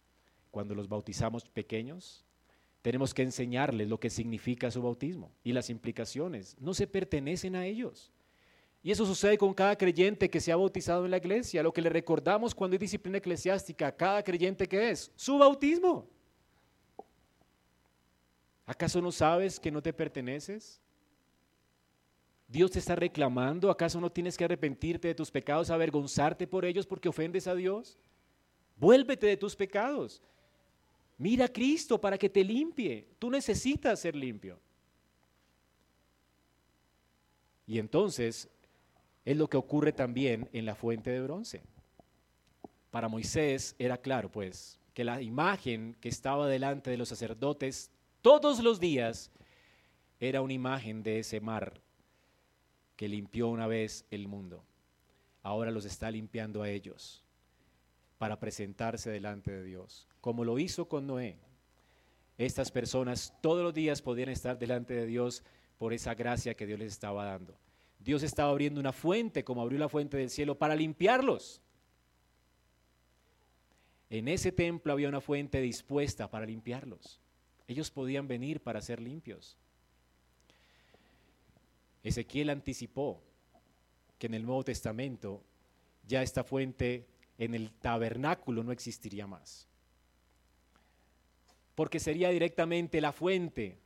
cuando 0.51 0.75
los 0.75 0.89
bautizamos 0.89 1.45
pequeños. 1.49 2.25
Tenemos 2.81 3.13
que 3.13 3.23
enseñarles 3.23 3.89
lo 3.89 3.99
que 3.99 4.11
significa 4.11 4.71
su 4.71 4.83
bautismo 4.83 5.33
y 5.43 5.53
las 5.53 5.71
implicaciones. 5.71 6.57
No 6.61 6.75
se 6.75 6.87
pertenecen 6.87 7.57
a 7.57 7.67
ellos. 7.67 8.13
Y 8.83 8.91
eso 8.91 9.07
sucede 9.07 9.39
con 9.39 9.55
cada 9.55 9.77
creyente 9.77 10.29
que 10.29 10.41
se 10.41 10.53
ha 10.53 10.57
bautizado 10.57 11.05
en 11.07 11.11
la 11.11 11.17
iglesia. 11.17 11.63
Lo 11.63 11.73
que 11.73 11.81
le 11.81 11.89
recordamos 11.89 12.55
cuando 12.55 12.75
hay 12.75 12.79
disciplina 12.79 13.19
eclesiástica, 13.19 13.91
cada 13.97 14.23
creyente 14.23 14.69
que 14.69 14.91
es, 14.91 15.11
su 15.17 15.39
bautismo. 15.39 16.07
¿Acaso 18.67 19.01
no 19.01 19.13
sabes 19.13 19.61
que 19.61 19.71
no 19.71 19.83
te 19.83 19.93
perteneces? 19.93 20.81
Dios 22.49 22.71
te 22.71 22.79
está 22.79 22.95
reclamando. 22.95 23.71
¿Acaso 23.71 24.01
no 24.01 24.11
tienes 24.11 24.37
que 24.37 24.45
arrepentirte 24.45 25.09
de 25.09 25.15
tus 25.15 25.31
pecados, 25.31 25.71
avergonzarte 25.71 26.47
por 26.47 26.65
ellos 26.65 26.87
porque 26.87 27.09
ofendes 27.09 27.47
a 27.47 27.55
Dios? 27.55 27.99
Vuélvete 28.77 29.27
de 29.27 29.37
tus 29.37 29.55
pecados. 29.55 30.23
Mira 31.19 31.47
a 31.47 31.53
Cristo 31.53 32.01
para 32.01 32.19
que 32.19 32.29
te 32.29 32.43
limpie. 32.43 33.07
Tú 33.19 33.31
necesitas 33.31 34.01
ser 34.01 34.17
limpio. 34.17 34.59
Y 37.67 37.79
entonces 37.79 38.49
es 39.25 39.37
lo 39.37 39.49
que 39.49 39.57
ocurre 39.57 39.93
también 39.93 40.49
en 40.53 40.67
la 40.67 40.75
fuente 40.75 41.11
de 41.11 41.23
bronce. 41.23 41.63
Para 42.91 43.09
Moisés 43.09 43.75
era 43.79 43.97
claro, 43.99 44.31
pues, 44.31 44.79
que 44.93 45.03
la 45.03 45.23
imagen 45.23 45.97
que 46.01 46.09
estaba 46.09 46.47
delante 46.47 46.91
de 46.91 46.97
los 46.97 47.09
sacerdotes 47.09 47.91
todos 48.25 48.61
los 48.61 48.81
días 48.81 49.31
era 50.19 50.41
una 50.41 50.55
imagen 50.55 51.03
de 51.03 51.19
ese 51.19 51.43
mar 51.43 51.83
que 52.97 53.07
limpió 53.07 53.49
una 53.49 53.67
vez 53.67 54.07
el 54.11 54.29
mundo. 54.29 54.65
Ahora 55.43 55.71
los 55.71 55.85
está 55.85 56.11
limpiando 56.11 56.63
a 56.63 56.71
ellos 56.71 57.23
para 58.17 58.41
presentarse 58.41 59.11
delante 59.11 59.51
de 59.51 59.63
Dios, 59.63 60.09
como 60.23 60.43
lo 60.43 60.59
hizo 60.59 60.89
con 60.89 61.07
Noé. 61.07 61.37
Estas 62.39 62.71
personas 62.71 63.35
todos 63.43 63.63
los 63.63 63.75
días 63.75 64.01
podían 64.01 64.31
estar 64.31 64.59
delante 64.59 64.95
de 64.95 65.05
Dios 65.05 65.45
por 65.77 65.93
esa 65.93 66.15
gracia 66.15 66.55
que 66.55 66.67
Dios 66.67 66.79
les 66.79 66.93
estaba 66.93 67.27
dando. 67.27 67.55
Dios 67.99 68.23
estaba 68.23 68.53
abriendo 68.53 68.81
una 68.81 68.93
fuente, 68.93 69.45
como 69.45 69.61
abrió 69.61 69.79
la 69.79 69.91
fuente 69.91 70.17
del 70.17 70.31
cielo, 70.31 70.57
para 70.57 70.75
limpiarlos. 70.75 71.61
En 74.09 74.29
ese 74.29 74.51
templo 74.51 74.95
había 74.95 75.11
una 75.11 75.21
fuente 75.21 75.61
dispuesta 75.61 76.31
para 76.31 76.47
limpiarlos. 76.47 77.21
Ellos 77.67 77.91
podían 77.91 78.29
venir 78.29 78.61
para 78.61 78.81
ser 78.81 79.01
limpios. 79.01 79.57
Ezequiel 82.03 82.51
anticipó 82.51 83.23
que 84.19 84.27
en 84.27 84.35
el 84.35 84.45
Nuevo 84.45 84.65
Testamento 84.65 85.43
ya 86.07 86.23
esta 86.23 86.45
fuente 86.45 87.07
en 87.39 87.55
el 87.55 87.71
tabernáculo 87.73 88.63
no 88.63 88.73
existiría 88.73 89.27
más. 89.27 89.67
Porque 91.75 91.99
sería 91.99 92.29
directamente 92.31 93.01
la 93.01 93.13
fuente 93.13 93.79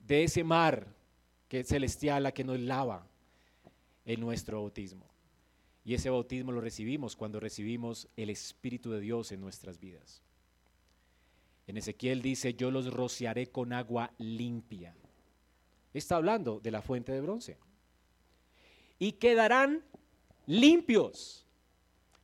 de 0.00 0.24
ese 0.24 0.44
mar 0.44 0.86
que 1.48 1.60
es 1.60 1.68
celestial, 1.68 2.24
la 2.24 2.32
que 2.32 2.44
nos 2.44 2.58
lava 2.58 3.06
en 4.04 4.20
nuestro 4.20 4.60
bautismo. 4.60 5.06
Y 5.84 5.94
ese 5.94 6.10
bautismo 6.10 6.50
lo 6.52 6.60
recibimos 6.60 7.14
cuando 7.14 7.40
recibimos 7.40 8.08
el 8.16 8.30
Espíritu 8.30 8.90
de 8.90 9.00
Dios 9.00 9.32
en 9.32 9.40
nuestras 9.40 9.78
vidas. 9.78 10.22
En 11.66 11.76
Ezequiel 11.76 12.20
dice, 12.20 12.54
yo 12.54 12.70
los 12.70 12.92
rociaré 12.92 13.46
con 13.50 13.72
agua 13.72 14.12
limpia. 14.18 14.94
Está 15.92 16.16
hablando 16.16 16.60
de 16.60 16.70
la 16.70 16.82
fuente 16.82 17.12
de 17.12 17.20
bronce. 17.20 17.56
Y 18.98 19.12
quedarán 19.12 19.82
limpios 20.46 21.46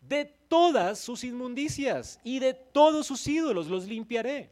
de 0.01 0.25
todas 0.49 0.99
sus 0.99 1.25
inmundicias 1.25 2.21
y 2.25 2.39
de 2.39 2.55
todos 2.55 3.07
sus 3.07 3.27
ídolos 3.27 3.69
los 3.69 3.87
limpiaré. 3.87 4.51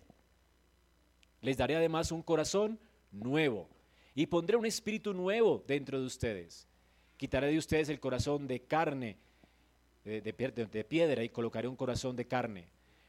Les 1.40 1.56
daré 1.56 1.76
además 1.76 2.12
un 2.12 2.22
corazón 2.22 2.78
nuevo 3.10 3.68
y 4.14 4.26
pondré 4.26 4.56
un 4.56 4.66
espíritu 4.66 5.12
nuevo 5.12 5.64
dentro 5.66 6.00
de 6.00 6.06
ustedes. 6.06 6.66
Quitaré 7.16 7.48
de 7.48 7.58
ustedes 7.58 7.88
el 7.88 8.00
corazón 8.00 8.46
de 8.46 8.60
carne, 8.62 9.16
de, 10.04 10.20
de, 10.20 10.84
piedra, 10.84 11.22
y 11.22 11.28
colocaré 11.28 11.68
un 11.68 11.76
corazón 11.76 12.16
de 12.16 12.26
carne. 12.26 12.68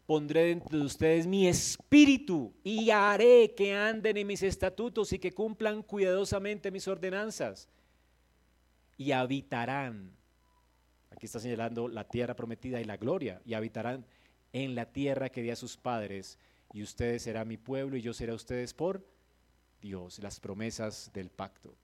Pondré 0.10 0.46
dentro 0.46 0.80
de 0.80 0.86
ustedes 0.86 1.28
mi 1.28 1.48
espíritu 1.48 2.52
y 2.64 2.90
haré 2.90 3.54
que 3.56 3.76
anden 3.76 4.18
en 4.18 4.26
mis 4.26 4.42
estatutos 4.42 5.14
y 5.14 5.20
que 5.20 5.32
cumplan 5.32 5.84
cuidadosamente 5.84 6.72
mis 6.72 6.88
ordenanzas. 6.88 7.70
Y 8.98 9.12
habitarán. 9.12 10.12
Aquí 11.12 11.28
está 11.28 11.40
señalando 11.40 11.88
la 11.88 12.06
tierra 12.06 12.36
prometida 12.36 12.82
y 12.82 12.86
la 12.86 12.98
gloria. 12.98 13.40
Y 13.46 13.54
habitarán 13.54 14.04
en 14.52 14.74
la 14.74 14.92
tierra 14.92 15.30
que 15.30 15.44
di 15.44 15.52
a 15.52 15.56
sus 15.56 15.78
padres. 15.78 16.40
Y 16.74 16.82
ustedes 16.82 17.22
serán 17.22 17.48
mi 17.48 17.58
pueblo 17.58 17.96
y 17.96 18.02
yo 18.02 18.12
seré 18.12 18.32
a 18.32 18.36
ustedes 18.36 18.74
por 18.74 19.06
Dios, 19.80 20.18
las 20.18 20.40
promesas 20.40 21.12
del 21.14 21.30
pacto. 21.30 21.76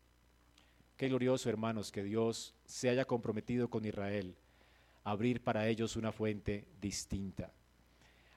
Qué 0.98 1.10
glorioso, 1.10 1.48
hermanos, 1.48 1.92
que 1.92 2.02
Dios 2.02 2.56
se 2.66 2.90
haya 2.90 3.06
comprometido 3.06 3.70
con 3.70 3.86
Israel 3.86 4.36
a 5.04 5.12
abrir 5.12 5.44
para 5.44 5.68
ellos 5.68 5.96
una 5.96 6.12
fuente 6.12 6.66
distinta. 6.82 7.54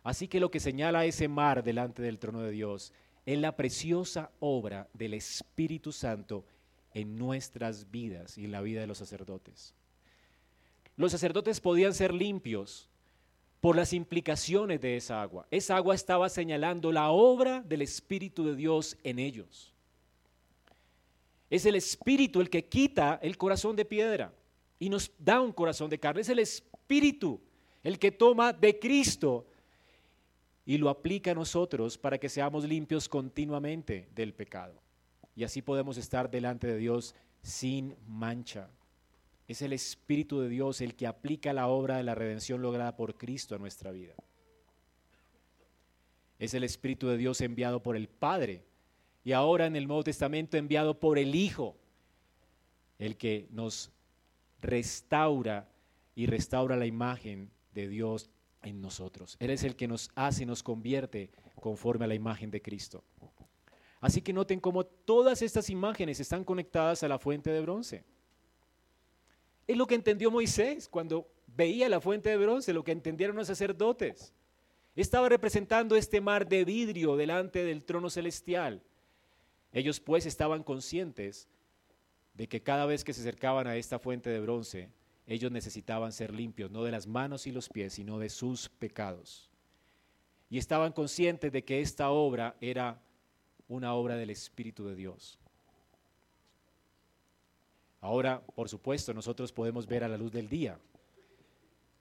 Así 0.09 0.27
que 0.27 0.41
lo 0.41 0.51
que 0.51 0.59
señala 0.59 1.05
ese 1.05 1.29
mar 1.29 1.63
delante 1.63 2.01
del 2.01 2.19
trono 2.19 2.41
de 2.41 2.51
Dios 2.51 2.95
es 3.27 3.39
la 3.39 3.57
preciosa 3.57 4.31
obra 4.41 4.89
del 4.95 5.13
Espíritu 5.13 5.93
Santo 5.93 6.47
en 6.95 7.19
nuestras 7.19 7.91
vidas 7.91 8.39
y 8.39 8.47
en 8.47 8.53
la 8.53 8.63
vida 8.63 8.81
de 8.81 8.87
los 8.87 8.97
sacerdotes. 8.97 9.75
Los 10.97 11.13
sacerdotes 11.13 11.61
podían 11.61 11.93
ser 11.93 12.15
limpios 12.15 12.89
por 13.61 13.77
las 13.77 13.93
implicaciones 13.93 14.81
de 14.81 14.97
esa 14.97 15.21
agua. 15.21 15.47
Esa 15.51 15.77
agua 15.77 15.95
estaba 15.95 16.31
señalando 16.31 16.91
la 16.91 17.11
obra 17.11 17.61
del 17.61 17.83
Espíritu 17.83 18.47
de 18.47 18.57
Dios 18.57 18.97
en 19.05 19.19
ellos. 19.19 19.75
Es 21.51 21.67
el 21.67 21.75
Espíritu 21.75 22.41
el 22.41 22.49
que 22.49 22.65
quita 22.65 23.21
el 23.23 23.37
corazón 23.37 23.77
de 23.77 23.85
piedra 23.85 24.33
y 24.79 24.89
nos 24.89 25.13
da 25.19 25.39
un 25.43 25.53
corazón 25.53 25.91
de 25.91 26.01
carne. 26.01 26.23
Es 26.23 26.31
el 26.31 26.39
Espíritu 26.39 27.43
el 27.83 27.99
que 27.99 28.11
toma 28.11 28.55
de 28.55 28.79
Cristo 28.79 29.45
y 30.69 30.77
lo 30.77 30.91
aplica 30.91 31.31
a 31.31 31.35
nosotros 31.35 31.97
para 31.97 32.19
que 32.19 32.29
seamos 32.29 32.63
limpios 32.65 33.09
continuamente 33.09 34.07
del 34.15 34.35
pecado. 34.35 34.75
Y 35.35 35.45
así 35.45 35.63
podemos 35.63 35.97
estar 35.97 36.31
delante 36.31 36.67
de 36.67 36.77
Dios 36.77 37.15
sin 37.41 37.97
mancha. 38.07 38.69
Es 39.47 39.63
el 39.63 39.73
Espíritu 39.73 40.41
de 40.41 40.51
Dios 40.51 40.83
el 40.83 40.95
que 40.95 41.07
aplica 41.07 41.55
la 41.55 41.69
obra 41.69 41.97
de 41.97 42.03
la 42.03 42.15
redención 42.15 42.61
lograda 42.61 42.97
por 42.97 43.17
Cristo 43.17 43.55
a 43.55 43.59
nuestra 43.59 43.93
vida. 43.93 44.13
Es 46.39 46.53
el 46.53 46.65
Espíritu 46.65 47.09
de 47.09 47.17
Dios 47.17 47.41
enviado 47.41 47.83
por 47.83 47.97
el 47.97 48.07
Padre 48.07 48.63
y 49.25 49.33
ahora 49.33 49.65
en 49.65 49.75
el 49.75 49.87
Nuevo 49.87 50.05
Testamento 50.05 50.59
enviado 50.59 51.01
por 51.01 51.19
el 51.19 51.35
Hijo, 51.35 51.79
el 52.99 53.17
que 53.17 53.49
nos 53.53 53.91
restaura 54.61 55.67
y 56.15 56.27
restaura 56.27 56.77
la 56.77 56.85
imagen 56.85 57.51
de 57.73 57.89
Dios 57.89 58.29
en 58.63 58.81
nosotros. 58.81 59.37
Él 59.41 59.51
es 59.51 59.65
el 59.65 59.77
que 59.77 59.89
nos 59.89 60.11
hace 60.15 60.47
nos 60.47 60.63
convierte 60.63 61.31
conforme 61.61 62.05
a 62.05 62.09
la 62.09 62.15
imagen 62.15 62.51
de 62.51 62.63
Cristo. 62.63 63.05
Así 64.01 64.23
que 64.23 64.33
noten 64.33 64.61
cómo 64.61 64.85
todas 64.85 65.43
estas 65.43 65.71
imágenes 65.71 66.21
están 66.21 66.45
conectadas 66.45 67.03
a 67.03 67.09
la 67.09 67.19
fuente 67.19 67.51
de 67.51 67.61
bronce. 67.61 68.05
Es 69.67 69.77
lo 69.77 69.87
que 69.87 69.97
entendió 69.97 70.31
Moisés 70.31 70.89
cuando 70.89 71.29
veía 71.47 71.89
la 71.89 72.01
fuente 72.01 72.31
de 72.31 72.37
bronce, 72.37 72.73
lo 72.73 72.85
que 72.85 72.93
entendieron 72.93 73.37
los 73.37 73.49
sacerdotes. 73.49 74.33
Estaba 74.95 75.29
representando 75.29 75.95
este 75.97 76.21
mar 76.21 76.49
de 76.49 76.65
vidrio 76.65 77.17
delante 77.17 77.65
del 77.65 77.85
trono 77.85 78.11
celestial. 78.11 78.83
Ellos 79.73 80.01
pues 80.01 80.27
estaban 80.27 80.63
conscientes 80.63 81.49
de 82.35 82.49
que 82.49 82.63
cada 82.63 82.87
vez 82.87 83.05
que 83.05 83.13
se 83.13 83.21
acercaban 83.21 83.67
a 83.67 83.77
esta 83.77 83.99
fuente 83.99 84.31
de 84.31 84.41
bronce, 84.41 84.89
ellos 85.29 85.53
necesitaban 85.53 86.11
ser 86.11 86.35
limpios, 86.35 86.71
no 86.71 86.83
de 86.83 86.91
las 86.91 87.07
manos 87.07 87.47
y 87.47 87.53
los 87.53 87.69
pies, 87.69 87.93
sino 87.93 88.19
de 88.19 88.31
sus 88.31 88.71
pecados. 88.71 89.51
Y 90.49 90.57
estaban 90.57 90.93
conscientes 90.93 91.53
de 91.53 91.65
que 91.65 91.83
esta 91.83 92.09
obra 92.09 92.57
era 92.63 93.03
una 93.69 93.93
obra 93.93 94.17
del 94.17 94.31
Espíritu 94.31 94.87
de 94.87 94.97
Dios. 94.97 95.39
Ahora, 98.01 98.41
por 98.41 98.71
supuesto, 98.71 99.13
nosotros 99.13 99.53
podemos 99.53 99.87
ver 99.87 100.03
a 100.03 100.09
la 100.09 100.17
luz 100.17 100.33
del 100.33 100.49
día 100.49 100.81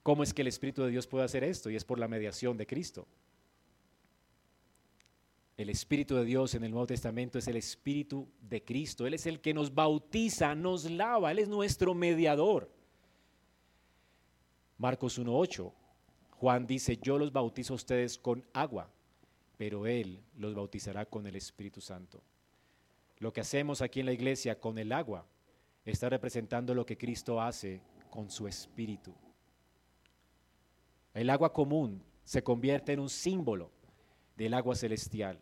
cómo 0.02 0.22
es 0.22 0.32
que 0.32 0.40
el 0.40 0.48
Espíritu 0.48 0.82
de 0.82 0.90
Dios 0.90 1.06
puede 1.06 1.26
hacer 1.26 1.44
esto, 1.44 1.68
y 1.68 1.76
es 1.76 1.84
por 1.84 1.98
la 1.98 2.08
mediación 2.08 2.56
de 2.56 2.66
Cristo. 2.66 3.06
El 5.58 5.68
Espíritu 5.68 6.14
de 6.14 6.24
Dios 6.24 6.54
en 6.54 6.64
el 6.64 6.70
Nuevo 6.70 6.86
Testamento 6.86 7.38
es 7.38 7.46
el 7.46 7.56
Espíritu 7.56 8.26
de 8.40 8.64
Cristo. 8.64 9.06
Él 9.06 9.12
es 9.12 9.26
el 9.26 9.40
que 9.40 9.52
nos 9.52 9.74
bautiza, 9.74 10.54
nos 10.54 10.90
lava, 10.90 11.30
Él 11.30 11.40
es 11.40 11.48
nuestro 11.48 11.94
mediador. 11.94 12.77
Marcos 14.78 15.18
1.8, 15.18 15.72
Juan 16.38 16.64
dice, 16.64 16.98
yo 16.98 17.18
los 17.18 17.32
bautizo 17.32 17.72
a 17.72 17.76
ustedes 17.76 18.16
con 18.16 18.44
agua, 18.52 18.88
pero 19.56 19.88
Él 19.88 20.22
los 20.36 20.54
bautizará 20.54 21.04
con 21.04 21.26
el 21.26 21.34
Espíritu 21.34 21.80
Santo. 21.80 22.22
Lo 23.18 23.32
que 23.32 23.40
hacemos 23.40 23.82
aquí 23.82 23.98
en 23.98 24.06
la 24.06 24.12
iglesia 24.12 24.60
con 24.60 24.78
el 24.78 24.92
agua 24.92 25.26
está 25.84 26.08
representando 26.08 26.74
lo 26.74 26.86
que 26.86 26.96
Cristo 26.96 27.40
hace 27.40 27.80
con 28.08 28.30
su 28.30 28.46
Espíritu. 28.46 29.12
El 31.12 31.28
agua 31.30 31.52
común 31.52 32.00
se 32.22 32.44
convierte 32.44 32.92
en 32.92 33.00
un 33.00 33.08
símbolo 33.08 33.72
del 34.36 34.54
agua 34.54 34.76
celestial, 34.76 35.40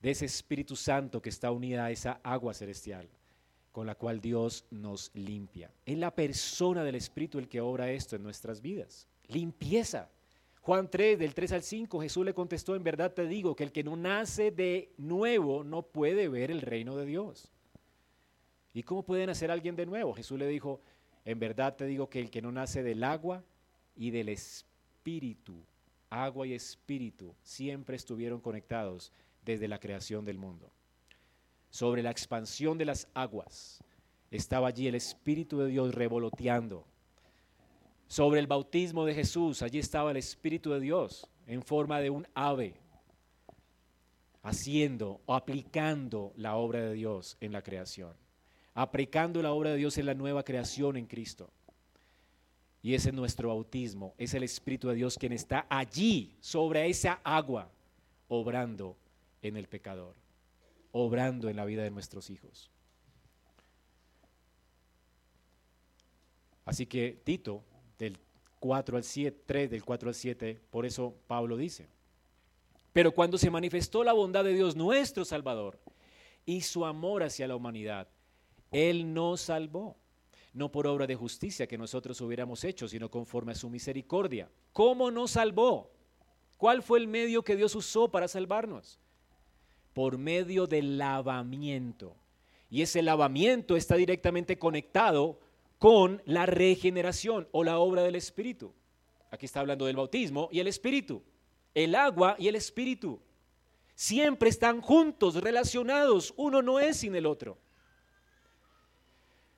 de 0.00 0.10
ese 0.10 0.24
Espíritu 0.24 0.74
Santo 0.74 1.22
que 1.22 1.28
está 1.28 1.52
unida 1.52 1.84
a 1.84 1.92
esa 1.92 2.20
agua 2.24 2.52
celestial 2.52 3.08
con 3.72 3.86
la 3.86 3.94
cual 3.94 4.20
Dios 4.20 4.66
nos 4.70 5.10
limpia. 5.14 5.70
Es 5.86 5.96
la 5.98 6.14
persona 6.14 6.84
del 6.84 6.94
Espíritu 6.94 7.38
el 7.38 7.48
que 7.48 7.60
obra 7.60 7.90
esto 7.90 8.14
en 8.14 8.22
nuestras 8.22 8.60
vidas. 8.60 9.08
Limpieza. 9.28 10.10
Juan 10.60 10.88
3, 10.88 11.18
del 11.18 11.34
3 11.34 11.52
al 11.52 11.62
5, 11.62 12.00
Jesús 12.02 12.24
le 12.24 12.34
contestó, 12.34 12.76
en 12.76 12.84
verdad 12.84 13.12
te 13.12 13.26
digo 13.26 13.56
que 13.56 13.64
el 13.64 13.72
que 13.72 13.82
no 13.82 13.96
nace 13.96 14.52
de 14.52 14.92
nuevo 14.96 15.64
no 15.64 15.82
puede 15.82 16.28
ver 16.28 16.52
el 16.52 16.60
reino 16.60 16.96
de 16.96 17.06
Dios. 17.06 17.50
¿Y 18.72 18.84
cómo 18.84 19.02
puede 19.02 19.26
nacer 19.26 19.50
alguien 19.50 19.74
de 19.74 19.86
nuevo? 19.86 20.14
Jesús 20.14 20.38
le 20.38 20.46
dijo, 20.46 20.80
en 21.24 21.40
verdad 21.40 21.74
te 21.74 21.86
digo 21.86 22.08
que 22.08 22.20
el 22.20 22.30
que 22.30 22.42
no 22.42 22.52
nace 22.52 22.82
del 22.82 23.02
agua 23.02 23.42
y 23.96 24.10
del 24.10 24.28
espíritu, 24.28 25.64
agua 26.10 26.46
y 26.46 26.52
espíritu, 26.52 27.34
siempre 27.42 27.96
estuvieron 27.96 28.40
conectados 28.40 29.12
desde 29.44 29.66
la 29.66 29.80
creación 29.80 30.24
del 30.24 30.38
mundo. 30.38 30.70
Sobre 31.72 32.04
la 32.04 32.12
expansión 32.12 32.78
de 32.78 32.84
las 32.84 33.08
aguas. 33.14 33.82
Estaba 34.30 34.68
allí 34.68 34.86
el 34.86 34.94
Espíritu 34.94 35.58
de 35.58 35.66
Dios 35.66 35.92
revoloteando. 35.92 36.86
Sobre 38.06 38.38
el 38.38 38.46
bautismo 38.46 39.04
de 39.04 39.14
Jesús, 39.14 39.62
allí 39.62 39.80
estaba 39.80 40.12
el 40.12 40.18
Espíritu 40.18 40.70
de 40.70 40.80
Dios 40.80 41.26
en 41.46 41.62
forma 41.62 42.00
de 42.00 42.10
un 42.10 42.28
ave, 42.34 42.74
haciendo 44.42 45.20
o 45.26 45.34
aplicando 45.34 46.32
la 46.36 46.56
obra 46.56 46.80
de 46.80 46.92
Dios 46.92 47.36
en 47.40 47.52
la 47.52 47.62
creación, 47.62 48.14
aplicando 48.74 49.42
la 49.42 49.52
obra 49.52 49.70
de 49.70 49.78
Dios 49.78 49.96
en 49.98 50.06
la 50.06 50.14
nueva 50.14 50.44
creación 50.44 50.96
en 50.96 51.06
Cristo. 51.06 51.50
Y 52.82 52.94
ese 52.94 53.10
es 53.10 53.14
nuestro 53.14 53.48
bautismo, 53.48 54.14
es 54.18 54.34
el 54.34 54.42
Espíritu 54.42 54.88
de 54.88 54.96
Dios 54.96 55.16
quien 55.16 55.32
está 55.32 55.66
allí, 55.70 56.36
sobre 56.40 56.88
esa 56.90 57.20
agua, 57.24 57.70
obrando 58.28 58.96
en 59.40 59.56
el 59.56 59.68
pecador, 59.68 60.14
obrando 60.92 61.48
en 61.48 61.56
la 61.56 61.64
vida 61.64 61.82
de 61.82 61.90
nuestros 61.90 62.30
hijos. 62.30 62.70
Así 66.64 66.86
que 66.86 67.20
Tito 67.24 67.64
del 67.98 68.18
4 68.60 68.96
al 68.96 69.04
7, 69.04 69.42
3 69.44 69.70
del 69.70 69.84
4 69.84 70.08
al 70.08 70.14
7, 70.14 70.60
por 70.70 70.86
eso 70.86 71.16
Pablo 71.26 71.56
dice, 71.56 71.88
pero 72.92 73.12
cuando 73.12 73.38
se 73.38 73.50
manifestó 73.50 74.04
la 74.04 74.12
bondad 74.12 74.44
de 74.44 74.54
Dios 74.54 74.76
nuestro 74.76 75.24
Salvador 75.24 75.80
y 76.44 76.60
su 76.60 76.84
amor 76.84 77.22
hacia 77.22 77.48
la 77.48 77.56
humanidad, 77.56 78.08
Él 78.70 79.12
nos 79.12 79.40
salvó, 79.40 79.96
no 80.52 80.70
por 80.70 80.86
obra 80.86 81.06
de 81.06 81.16
justicia 81.16 81.66
que 81.66 81.78
nosotros 81.78 82.20
hubiéramos 82.20 82.62
hecho, 82.64 82.86
sino 82.86 83.10
conforme 83.10 83.52
a 83.52 83.56
su 83.56 83.70
misericordia. 83.70 84.50
¿Cómo 84.72 85.10
nos 85.10 85.32
salvó? 85.32 85.90
¿Cuál 86.58 86.82
fue 86.82 86.98
el 87.00 87.08
medio 87.08 87.42
que 87.42 87.56
Dios 87.56 87.74
usó 87.74 88.08
para 88.08 88.28
salvarnos? 88.28 89.00
Por 89.92 90.18
medio 90.18 90.66
del 90.66 90.98
lavamiento. 90.98 92.16
Y 92.70 92.82
ese 92.82 93.02
lavamiento 93.02 93.76
está 93.76 93.96
directamente 93.96 94.58
conectado 94.58 95.38
con 95.78 96.22
la 96.24 96.46
regeneración 96.46 97.48
o 97.52 97.64
la 97.64 97.78
obra 97.78 98.02
del 98.02 98.14
Espíritu. 98.14 98.72
Aquí 99.30 99.46
está 99.46 99.60
hablando 99.60 99.86
del 99.86 99.96
bautismo 99.96 100.48
y 100.52 100.60
el 100.60 100.68
Espíritu. 100.68 101.22
El 101.74 101.94
agua 101.94 102.36
y 102.38 102.48
el 102.48 102.56
Espíritu. 102.56 103.20
Siempre 103.94 104.48
están 104.48 104.80
juntos, 104.80 105.34
relacionados. 105.34 106.32
Uno 106.36 106.62
no 106.62 106.80
es 106.80 106.98
sin 106.98 107.14
el 107.14 107.26
otro. 107.26 107.58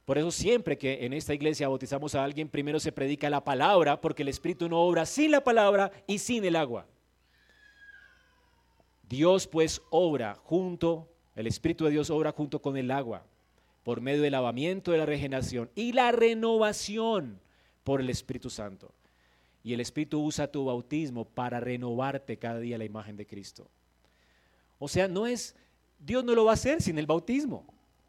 Por 0.05 0.19
eso 0.19 0.31
siempre 0.31 0.77
que 0.77 1.05
en 1.05 1.13
esta 1.13 1.35
iglesia 1.35 1.69
bautizamos 1.69 2.15
a 2.15 2.25
alguien, 2.25 2.49
primero 2.49 2.79
se 2.79 2.93
predica 2.93 3.31
la 3.31 3.43
palabra, 3.43 4.01
porque 4.01 4.23
el 4.23 4.29
Espíritu 4.29 4.69
no 4.69 4.81
obra 4.81 5.07
sin 5.07 5.31
la 5.31 5.43
palabra 5.43 5.91
y 6.07 6.19
sin 6.19 6.45
el 6.45 6.57
agua. 6.57 6.87
Dios 9.09 9.47
pues 9.47 9.83
obra 9.91 10.35
junto, 10.35 11.09
el 11.35 11.47
Espíritu 11.47 11.85
de 11.85 11.91
Dios 11.91 12.11
obra 12.11 12.33
junto 12.33 12.61
con 12.61 12.77
el 12.77 12.91
agua 12.91 13.25
por 13.83 14.01
medio 14.01 14.23
del 14.23 14.33
lavamiento 14.33 14.93
de 14.93 14.99
la 14.99 15.07
regeneración 15.07 15.71
y 15.75 15.93
la 15.93 16.11
renovación 16.11 17.39
por 17.85 18.01
el 18.01 18.11
Espíritu 18.11 18.51
Santo. 18.51 18.93
Y 19.63 19.75
el 19.75 19.81
Espíritu 19.81 20.23
usa 20.23 20.51
tu 20.51 20.65
bautismo 20.65 21.25
para 21.27 21.61
renovarte 21.61 22.39
cada 22.39 22.59
día 22.59 22.79
la 22.79 22.85
imagen 22.85 23.17
de 23.17 23.27
Cristo. 23.27 23.69
O 24.79 24.89
sea, 24.89 25.07
no 25.07 25.27
es, 25.27 25.55
Dios 25.99 26.25
no 26.25 26.35
lo 26.35 26.45
va 26.47 26.53
a 26.53 26.55
hacer 26.55 26.83
sin 26.83 26.99
el 26.99 27.07
bautismo. 27.07 27.67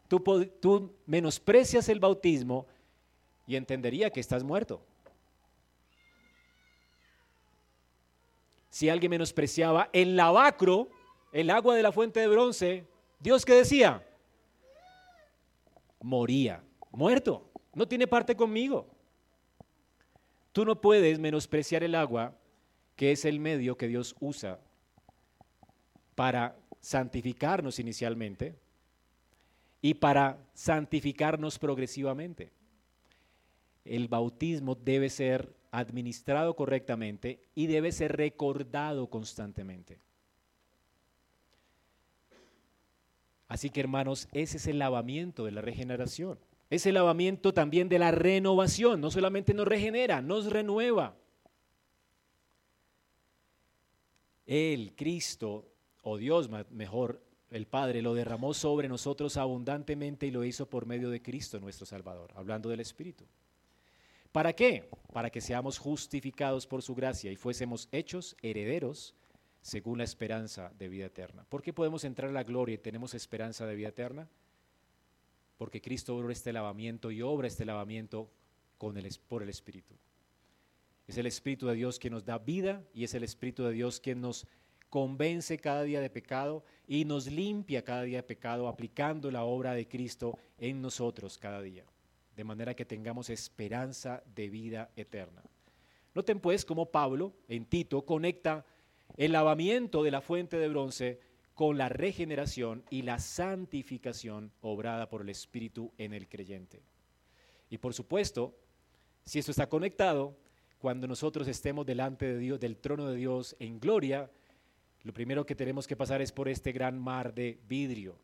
Tú, 0.08 0.22
tú 0.60 0.92
menosprecias 1.06 1.88
el 1.88 2.00
bautismo 2.00 2.66
y 3.46 3.56
entendería 3.56 4.10
que 4.10 4.20
estás 4.20 4.44
muerto. 4.44 4.82
Si 8.76 8.90
alguien 8.90 9.08
menospreciaba 9.08 9.88
el 9.94 10.16
lavacro, 10.16 10.90
el 11.32 11.48
agua 11.48 11.74
de 11.74 11.82
la 11.82 11.92
fuente 11.92 12.20
de 12.20 12.28
bronce, 12.28 12.84
Dios 13.20 13.46
qué 13.46 13.54
decía? 13.54 14.06
moría, 16.02 16.62
muerto, 16.92 17.50
no 17.72 17.88
tiene 17.88 18.06
parte 18.06 18.36
conmigo. 18.36 18.86
Tú 20.52 20.66
no 20.66 20.78
puedes 20.78 21.18
menospreciar 21.18 21.84
el 21.84 21.94
agua, 21.94 22.34
que 22.96 23.12
es 23.12 23.24
el 23.24 23.40
medio 23.40 23.78
que 23.78 23.88
Dios 23.88 24.14
usa 24.20 24.60
para 26.14 26.54
santificarnos 26.78 27.78
inicialmente 27.78 28.56
y 29.80 29.94
para 29.94 30.36
santificarnos 30.52 31.58
progresivamente. 31.58 32.52
El 33.86 34.06
bautismo 34.08 34.74
debe 34.74 35.08
ser 35.08 35.56
administrado 35.76 36.56
correctamente 36.56 37.38
y 37.54 37.66
debe 37.66 37.92
ser 37.92 38.16
recordado 38.16 39.08
constantemente. 39.08 39.98
Así 43.46 43.70
que 43.70 43.80
hermanos, 43.80 44.26
ese 44.32 44.56
es 44.56 44.66
el 44.66 44.78
lavamiento 44.78 45.44
de 45.44 45.52
la 45.52 45.60
regeneración. 45.60 46.38
Es 46.70 46.86
el 46.86 46.94
lavamiento 46.94 47.54
también 47.54 47.88
de 47.88 47.98
la 47.98 48.10
renovación. 48.10 49.00
No 49.00 49.10
solamente 49.10 49.54
nos 49.54 49.68
regenera, 49.68 50.22
nos 50.22 50.46
renueva. 50.50 51.14
El 54.46 54.94
Cristo, 54.96 55.68
o 56.02 56.16
Dios 56.16 56.48
mejor, 56.70 57.22
el 57.50 57.66
Padre 57.66 58.00
lo 58.02 58.14
derramó 58.14 58.54
sobre 58.54 58.88
nosotros 58.88 59.36
abundantemente 59.36 60.26
y 60.26 60.30
lo 60.30 60.42
hizo 60.42 60.68
por 60.68 60.86
medio 60.86 61.10
de 61.10 61.22
Cristo 61.22 61.60
nuestro 61.60 61.86
Salvador, 61.86 62.32
hablando 62.34 62.68
del 62.68 62.80
Espíritu. 62.80 63.26
¿Para 64.36 64.52
qué? 64.52 64.86
Para 65.14 65.30
que 65.30 65.40
seamos 65.40 65.78
justificados 65.78 66.66
por 66.66 66.82
su 66.82 66.94
gracia 66.94 67.32
y 67.32 67.36
fuésemos 67.36 67.88
hechos 67.90 68.36
herederos 68.42 69.14
según 69.62 69.96
la 69.96 70.04
esperanza 70.04 70.70
de 70.78 70.90
vida 70.90 71.06
eterna. 71.06 71.46
¿Por 71.48 71.62
qué 71.62 71.72
podemos 71.72 72.04
entrar 72.04 72.28
a 72.28 72.34
la 72.34 72.44
gloria 72.44 72.74
y 72.74 72.78
tenemos 72.78 73.14
esperanza 73.14 73.64
de 73.64 73.74
vida 73.74 73.88
eterna? 73.88 74.28
Porque 75.56 75.80
Cristo 75.80 76.14
obra 76.14 76.34
este 76.34 76.52
lavamiento 76.52 77.10
y 77.10 77.22
obra 77.22 77.48
este 77.48 77.64
lavamiento 77.64 78.28
por 78.76 79.42
el 79.42 79.48
Espíritu. 79.48 79.94
Es 81.06 81.16
el 81.16 81.24
Espíritu 81.24 81.66
de 81.68 81.74
Dios 81.74 81.98
quien 81.98 82.12
nos 82.12 82.26
da 82.26 82.36
vida 82.36 82.84
y 82.92 83.04
es 83.04 83.14
el 83.14 83.24
Espíritu 83.24 83.64
de 83.64 83.72
Dios 83.72 84.00
quien 84.00 84.20
nos 84.20 84.46
convence 84.90 85.56
cada 85.56 85.82
día 85.82 86.02
de 86.02 86.10
pecado 86.10 86.62
y 86.86 87.06
nos 87.06 87.26
limpia 87.26 87.82
cada 87.82 88.02
día 88.02 88.18
de 88.18 88.22
pecado 88.22 88.68
aplicando 88.68 89.30
la 89.30 89.44
obra 89.44 89.72
de 89.72 89.88
Cristo 89.88 90.38
en 90.58 90.82
nosotros 90.82 91.38
cada 91.38 91.62
día, 91.62 91.86
de 92.36 92.44
manera 92.44 92.74
que 92.74 92.84
tengamos 92.84 93.30
esperanza 93.30 94.22
de 94.34 94.48
vida 94.48 94.90
eterna. 94.94 95.42
Noten 96.14 96.40
pues 96.40 96.64
cómo 96.64 96.90
Pablo 96.90 97.34
en 97.48 97.64
Tito 97.64 98.04
conecta 98.04 98.64
el 99.16 99.32
lavamiento 99.32 100.02
de 100.02 100.10
la 100.10 100.20
fuente 100.20 100.58
de 100.58 100.68
bronce 100.68 101.20
con 101.54 101.78
la 101.78 101.88
regeneración 101.88 102.84
y 102.90 103.02
la 103.02 103.18
santificación 103.18 104.52
obrada 104.60 105.08
por 105.08 105.22
el 105.22 105.30
Espíritu 105.30 105.92
en 105.96 106.12
el 106.12 106.28
creyente. 106.28 106.82
Y 107.70 107.78
por 107.78 107.94
supuesto, 107.94 108.54
si 109.24 109.38
esto 109.38 109.50
está 109.50 109.68
conectado, 109.68 110.36
cuando 110.78 111.06
nosotros 111.06 111.48
estemos 111.48 111.86
delante 111.86 112.26
de 112.26 112.38
Dios, 112.38 112.60
del 112.60 112.76
trono 112.76 113.08
de 113.08 113.16
Dios 113.16 113.56
en 113.58 113.80
gloria, 113.80 114.30
lo 115.02 115.14
primero 115.14 115.46
que 115.46 115.54
tenemos 115.54 115.86
que 115.86 115.96
pasar 115.96 116.20
es 116.20 116.30
por 116.30 116.48
este 116.48 116.72
gran 116.72 116.98
mar 116.98 117.32
de 117.32 117.58
vidrio, 117.66 118.18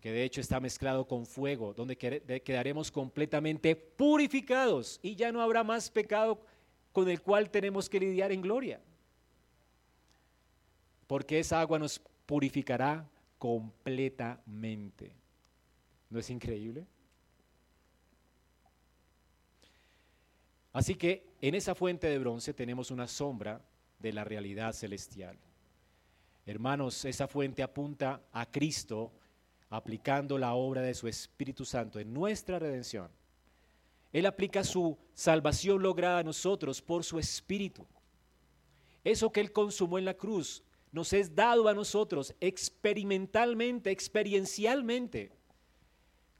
que 0.00 0.12
de 0.12 0.24
hecho 0.24 0.40
está 0.40 0.60
mezclado 0.60 1.06
con 1.06 1.26
fuego, 1.26 1.74
donde 1.74 1.96
quedaremos 1.96 2.90
completamente 2.90 3.74
purificados 3.74 5.00
y 5.02 5.16
ya 5.16 5.32
no 5.32 5.42
habrá 5.42 5.64
más 5.64 5.90
pecado 5.90 6.40
con 6.92 7.08
el 7.08 7.20
cual 7.20 7.50
tenemos 7.50 7.88
que 7.88 8.00
lidiar 8.00 8.32
en 8.32 8.40
gloria. 8.40 8.80
Porque 11.06 11.38
esa 11.38 11.60
agua 11.60 11.78
nos 11.78 12.00
purificará 12.26 13.08
completamente. 13.38 15.12
¿No 16.10 16.18
es 16.18 16.30
increíble? 16.30 16.86
Así 20.72 20.94
que 20.94 21.26
en 21.40 21.54
esa 21.54 21.74
fuente 21.74 22.06
de 22.06 22.18
bronce 22.18 22.54
tenemos 22.54 22.90
una 22.90 23.08
sombra 23.08 23.60
de 23.98 24.12
la 24.12 24.22
realidad 24.22 24.72
celestial. 24.72 25.36
Hermanos, 26.46 27.04
esa 27.04 27.26
fuente 27.26 27.62
apunta 27.62 28.22
a 28.32 28.46
Cristo 28.46 29.12
aplicando 29.70 30.38
la 30.38 30.54
obra 30.54 30.82
de 30.82 30.94
su 30.94 31.08
Espíritu 31.08 31.64
Santo 31.64 32.00
en 32.00 32.12
nuestra 32.12 32.58
redención. 32.58 33.10
Él 34.12 34.26
aplica 34.26 34.64
su 34.64 34.96
salvación 35.14 35.82
lograda 35.82 36.18
a 36.20 36.24
nosotros 36.24 36.80
por 36.80 37.04
su 37.04 37.18
Espíritu. 37.18 37.86
Eso 39.04 39.30
que 39.30 39.40
Él 39.40 39.52
consumó 39.52 39.98
en 39.98 40.06
la 40.06 40.14
cruz 40.14 40.62
nos 40.90 41.12
es 41.12 41.34
dado 41.34 41.68
a 41.68 41.74
nosotros 41.74 42.34
experimentalmente, 42.40 43.90
experiencialmente, 43.90 45.32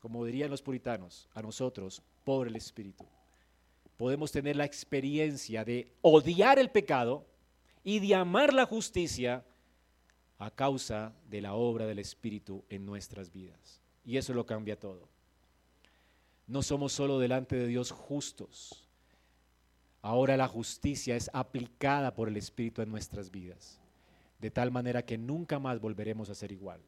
como 0.01 0.25
dirían 0.25 0.51
los 0.51 0.63
puritanos, 0.63 1.29
a 1.35 1.43
nosotros 1.43 2.03
por 2.25 2.49
el 2.49 2.57
Espíritu. 2.57 3.07
Podemos 3.99 4.33
tener 4.33 4.57
la 4.57 4.65
experiencia 4.65 5.65
de 5.65 5.93
odiar 6.01 6.59
el 6.59 6.71
pecado 6.71 7.27
y 7.85 7.99
de 7.99 8.15
amar 8.15 8.55
la 8.55 8.65
justicia 8.65 9.45
a 10.39 10.51
causa 10.51 11.13
de 11.29 11.41
la 11.41 11.55
obra 11.55 11.87
del 11.87 11.99
Espíritu 11.99 12.65
en 12.69 12.87
nuestras 12.87 13.33
vidas. 13.33 13.83
Y 14.05 14.17
eso 14.17 14.33
lo 14.33 14.47
cambia 14.47 14.79
todo. 14.79 15.09
No 16.47 16.63
somos 16.63 16.93
solo 16.93 17.19
delante 17.19 17.57
de 17.57 17.67
Dios 17.67 17.91
justos. 17.91 18.89
Ahora 20.01 20.37
la 20.37 20.49
justicia 20.49 21.17
es 21.17 21.29
aplicada 21.33 22.15
por 22.15 22.29
el 22.29 22.37
Espíritu 22.37 22.83
en 22.83 22.91
nuestras 22.91 23.31
vidas, 23.31 23.81
de 24.39 24.51
tal 24.51 24.71
manera 24.71 25.05
que 25.05 25.19
nunca 25.19 25.59
más 25.59 25.81
volveremos 25.81 26.31
a 26.31 26.35
ser 26.35 26.53
igual. 26.53 26.81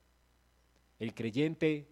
El 0.98 1.14
creyente 1.14 1.88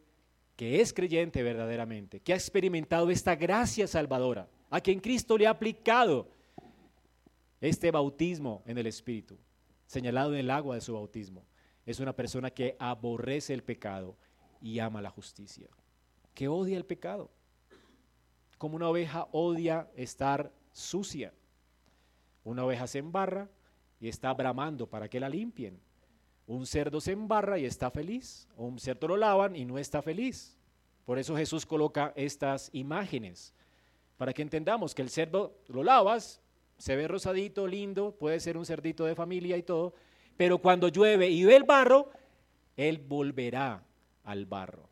que 0.59 0.81
es 0.81 0.93
creyente 0.93 1.41
verdaderamente, 1.45 2.19
que 2.19 2.33
ha 2.33 2.37
experimentado 2.37 3.11
esta 3.11 3.37
gracia 3.37 3.87
salvadora, 3.87 4.49
a 4.71 4.81
quien 4.81 4.99
Cristo 4.99 5.39
le 5.39 5.47
ha 5.47 5.51
aplicado 5.51 6.27
este 7.61 7.93
bautismo 7.93 8.65
en 8.67 8.77
el 8.77 8.89
Espíritu, 8.89 9.39
señalado 9.87 10.33
en 10.35 10.41
el 10.41 10.51
agua 10.51 10.75
de 10.75 10.81
su 10.81 10.95
bautismo, 10.95 11.45
es 11.91 12.01
una 12.01 12.15
persona 12.15 12.51
que 12.51 12.77
aborrece 12.79 13.55
el 13.55 13.63
pecado 13.63 14.15
y 14.61 14.79
ama 14.79 15.01
la 15.01 15.09
justicia, 15.09 15.69
que 16.35 16.47
odia 16.47 16.77
el 16.77 16.85
pecado, 16.85 17.31
como 18.59 18.77
una 18.77 18.91
oveja 18.91 19.27
odia 19.33 19.89
estar 19.97 20.53
sucia. 20.71 21.33
Una 22.45 22.67
oveja 22.67 22.87
se 22.87 22.99
embarra 22.99 23.49
y 24.01 24.09
está 24.09 24.35
bramando 24.35 24.87
para 24.87 25.09
que 25.09 25.19
la 25.19 25.31
limpien. 25.31 25.81
Un 26.47 26.67
cerdo 26.67 27.01
se 27.01 27.13
embarra 27.13 27.59
y 27.59 27.65
está 27.65 27.91
feliz. 27.91 28.47
O 28.55 28.67
un 28.67 28.79
cerdo 28.79 29.09
lo 29.09 29.17
lavan 29.17 29.57
y 29.57 29.65
no 29.65 29.79
está 29.79 30.03
feliz. 30.03 30.59
Por 31.07 31.19
eso 31.19 31.37
Jesús 31.39 31.65
coloca 31.65 32.13
estas 32.17 32.69
imágenes, 32.75 33.55
para 34.19 34.35
que 34.35 34.43
entendamos 34.43 34.95
que 34.95 35.01
el 35.01 35.09
cerdo 35.09 35.57
lo 35.69 35.83
lavas, 35.83 36.43
se 36.77 36.97
ve 36.97 37.09
rosadito, 37.09 37.67
lindo, 37.67 38.13
puede 38.13 38.41
ser 38.41 38.59
un 38.59 38.67
cerdito 38.67 39.07
de 39.07 39.15
familia 39.15 39.57
y 39.57 39.63
todo, 39.63 39.95
pero 40.39 40.59
cuando 40.59 40.87
llueve 40.87 41.29
y 41.29 41.45
ve 41.45 41.57
el 41.57 41.65
barro, 41.65 42.13
él 42.77 42.99
volverá 42.99 43.83
al 44.23 44.47
barro. 44.47 44.89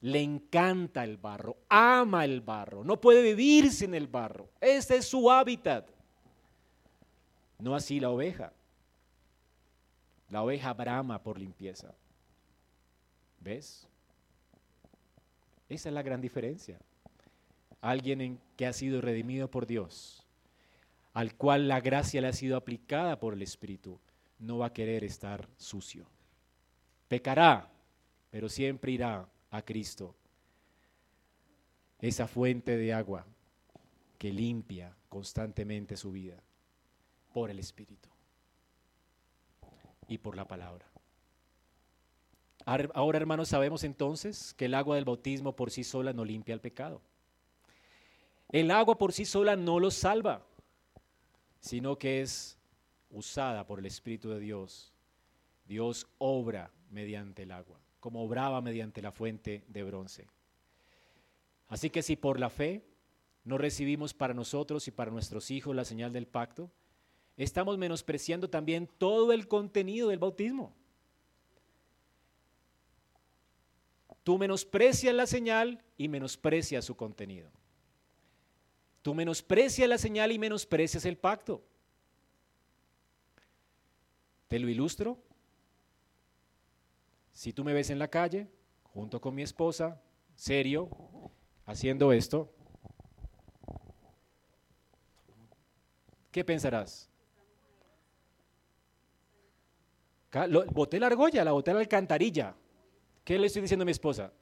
Le 0.00 0.22
encanta 0.22 1.04
el 1.04 1.18
barro, 1.18 1.58
ama 1.68 2.24
el 2.24 2.40
barro, 2.40 2.82
no 2.82 2.98
puede 2.98 3.22
vivir 3.22 3.70
sin 3.70 3.94
el 3.94 4.06
barro. 4.06 4.48
Este 4.58 4.96
es 4.96 5.06
su 5.06 5.30
hábitat. 5.30 5.90
No 7.58 7.74
así 7.74 8.00
la 8.00 8.08
oveja. 8.08 8.54
La 10.30 10.42
oveja 10.42 10.72
brama 10.72 11.22
por 11.22 11.38
limpieza. 11.38 11.92
¿Ves? 13.38 13.86
Esa 15.68 15.90
es 15.90 15.94
la 15.94 16.02
gran 16.02 16.22
diferencia. 16.22 16.78
Alguien 17.82 18.22
en, 18.22 18.40
que 18.56 18.66
ha 18.66 18.72
sido 18.72 19.02
redimido 19.02 19.50
por 19.50 19.66
Dios 19.66 20.26
al 21.20 21.34
cual 21.34 21.68
la 21.68 21.82
gracia 21.82 22.22
le 22.22 22.28
ha 22.28 22.32
sido 22.32 22.56
aplicada 22.56 23.20
por 23.20 23.34
el 23.34 23.42
Espíritu, 23.42 24.00
no 24.38 24.56
va 24.56 24.68
a 24.68 24.72
querer 24.72 25.04
estar 25.04 25.46
sucio. 25.58 26.06
Pecará, 27.08 27.70
pero 28.30 28.48
siempre 28.48 28.92
irá 28.92 29.28
a 29.50 29.60
Cristo, 29.60 30.14
esa 31.98 32.26
fuente 32.26 32.78
de 32.78 32.94
agua 32.94 33.26
que 34.16 34.32
limpia 34.32 34.96
constantemente 35.10 35.94
su 35.94 36.10
vida 36.10 36.42
por 37.34 37.50
el 37.50 37.58
Espíritu 37.58 38.08
y 40.08 40.16
por 40.16 40.36
la 40.36 40.48
palabra. 40.48 40.86
Ahora, 42.64 43.18
hermanos, 43.18 43.48
sabemos 43.48 43.84
entonces 43.84 44.54
que 44.54 44.64
el 44.64 44.74
agua 44.74 44.96
del 44.96 45.04
bautismo 45.04 45.54
por 45.54 45.70
sí 45.70 45.84
sola 45.84 46.14
no 46.14 46.24
limpia 46.24 46.54
el 46.54 46.62
pecado. 46.62 47.02
El 48.48 48.70
agua 48.70 48.96
por 48.96 49.12
sí 49.12 49.26
sola 49.26 49.54
no 49.54 49.78
lo 49.80 49.90
salva 49.90 50.46
sino 51.60 51.98
que 51.98 52.22
es 52.22 52.58
usada 53.10 53.66
por 53.66 53.78
el 53.78 53.86
Espíritu 53.86 54.30
de 54.30 54.40
Dios. 54.40 54.92
Dios 55.66 56.06
obra 56.18 56.70
mediante 56.90 57.42
el 57.42 57.52
agua, 57.52 57.78
como 58.00 58.24
obraba 58.24 58.60
mediante 58.60 59.02
la 59.02 59.12
fuente 59.12 59.64
de 59.68 59.84
bronce. 59.84 60.26
Así 61.68 61.90
que 61.90 62.02
si 62.02 62.16
por 62.16 62.40
la 62.40 62.50
fe 62.50 62.82
no 63.44 63.58
recibimos 63.58 64.12
para 64.12 64.34
nosotros 64.34 64.88
y 64.88 64.90
para 64.90 65.10
nuestros 65.10 65.50
hijos 65.50 65.76
la 65.76 65.84
señal 65.84 66.12
del 66.12 66.26
pacto, 66.26 66.70
estamos 67.36 67.78
menospreciando 67.78 68.50
también 68.50 68.88
todo 68.98 69.32
el 69.32 69.46
contenido 69.46 70.08
del 70.08 70.18
bautismo. 70.18 70.74
Tú 74.24 74.38
menosprecias 74.38 75.14
la 75.14 75.26
señal 75.26 75.82
y 75.96 76.08
menosprecias 76.08 76.84
su 76.84 76.96
contenido. 76.96 77.50
Tú 79.02 79.14
menosprecias 79.14 79.88
la 79.88 79.98
señal 79.98 80.32
y 80.32 80.38
menosprecias 80.38 81.04
el 81.04 81.16
pacto. 81.16 81.62
¿Te 84.48 84.58
lo 84.58 84.68
ilustro? 84.68 85.18
Si 87.32 87.52
tú 87.52 87.64
me 87.64 87.72
ves 87.72 87.88
en 87.90 87.98
la 87.98 88.08
calle, 88.08 88.48
junto 88.82 89.20
con 89.20 89.34
mi 89.34 89.42
esposa, 89.42 90.02
serio, 90.34 90.90
haciendo 91.64 92.12
esto, 92.12 92.52
¿qué 96.30 96.44
pensarás? 96.44 97.08
boté 100.72 101.00
la 101.00 101.08
argolla, 101.08 101.44
la 101.44 101.52
boté 101.52 101.72
la 101.72 101.80
alcantarilla. 101.80 102.54
¿Qué 103.24 103.38
le 103.38 103.46
estoy 103.46 103.62
diciendo 103.62 103.82
a 103.82 103.86
mi 103.86 103.92
esposa? 103.92 104.32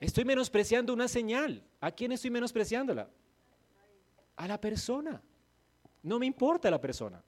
Estoy 0.00 0.24
menospreciando 0.24 0.92
una 0.92 1.08
señal. 1.08 1.62
¿A 1.80 1.90
quién 1.90 2.12
estoy 2.12 2.30
menospreciándola? 2.30 3.08
A 4.36 4.46
la 4.46 4.60
persona. 4.60 5.22
No 6.02 6.18
me 6.18 6.26
importa 6.26 6.70
la 6.70 6.80
persona. 6.80 7.22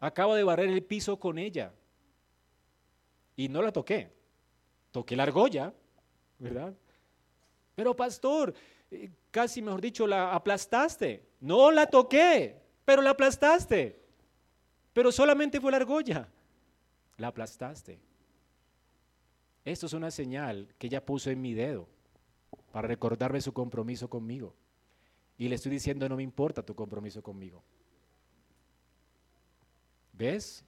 acabo 0.00 0.34
de 0.34 0.44
barrer 0.44 0.68
el 0.68 0.82
piso 0.82 1.18
con 1.18 1.38
ella. 1.38 1.72
Y 3.36 3.48
no 3.48 3.62
la 3.62 3.72
toqué. 3.72 4.12
Toqué 4.92 5.16
la 5.16 5.24
argolla, 5.24 5.72
¿verdad? 6.38 6.72
Pero 7.74 7.96
pastor, 7.96 8.54
eh, 8.90 9.10
casi 9.30 9.60
mejor 9.60 9.80
dicho, 9.80 10.06
la 10.06 10.34
aplastaste. 10.34 11.26
No 11.40 11.70
la 11.72 11.86
toqué, 11.86 12.60
pero 12.84 13.02
la 13.02 13.10
aplastaste. 13.10 14.00
Pero 14.92 15.10
solamente 15.10 15.60
fue 15.60 15.72
la 15.72 15.78
argolla. 15.78 16.28
La 17.16 17.28
aplastaste. 17.28 17.98
Esto 19.64 19.86
es 19.86 19.92
una 19.94 20.10
señal 20.10 20.74
que 20.78 20.88
ella 20.88 21.04
puso 21.04 21.30
en 21.30 21.40
mi 21.40 21.54
dedo 21.54 21.88
para 22.72 22.88
recordarme 22.88 23.40
su 23.40 23.52
compromiso 23.52 24.10
conmigo. 24.10 24.54
Y 25.38 25.48
le 25.48 25.54
estoy 25.54 25.72
diciendo, 25.72 26.08
no 26.08 26.16
me 26.16 26.22
importa 26.22 26.64
tu 26.64 26.74
compromiso 26.74 27.22
conmigo. 27.22 27.62
¿Ves? 30.12 30.64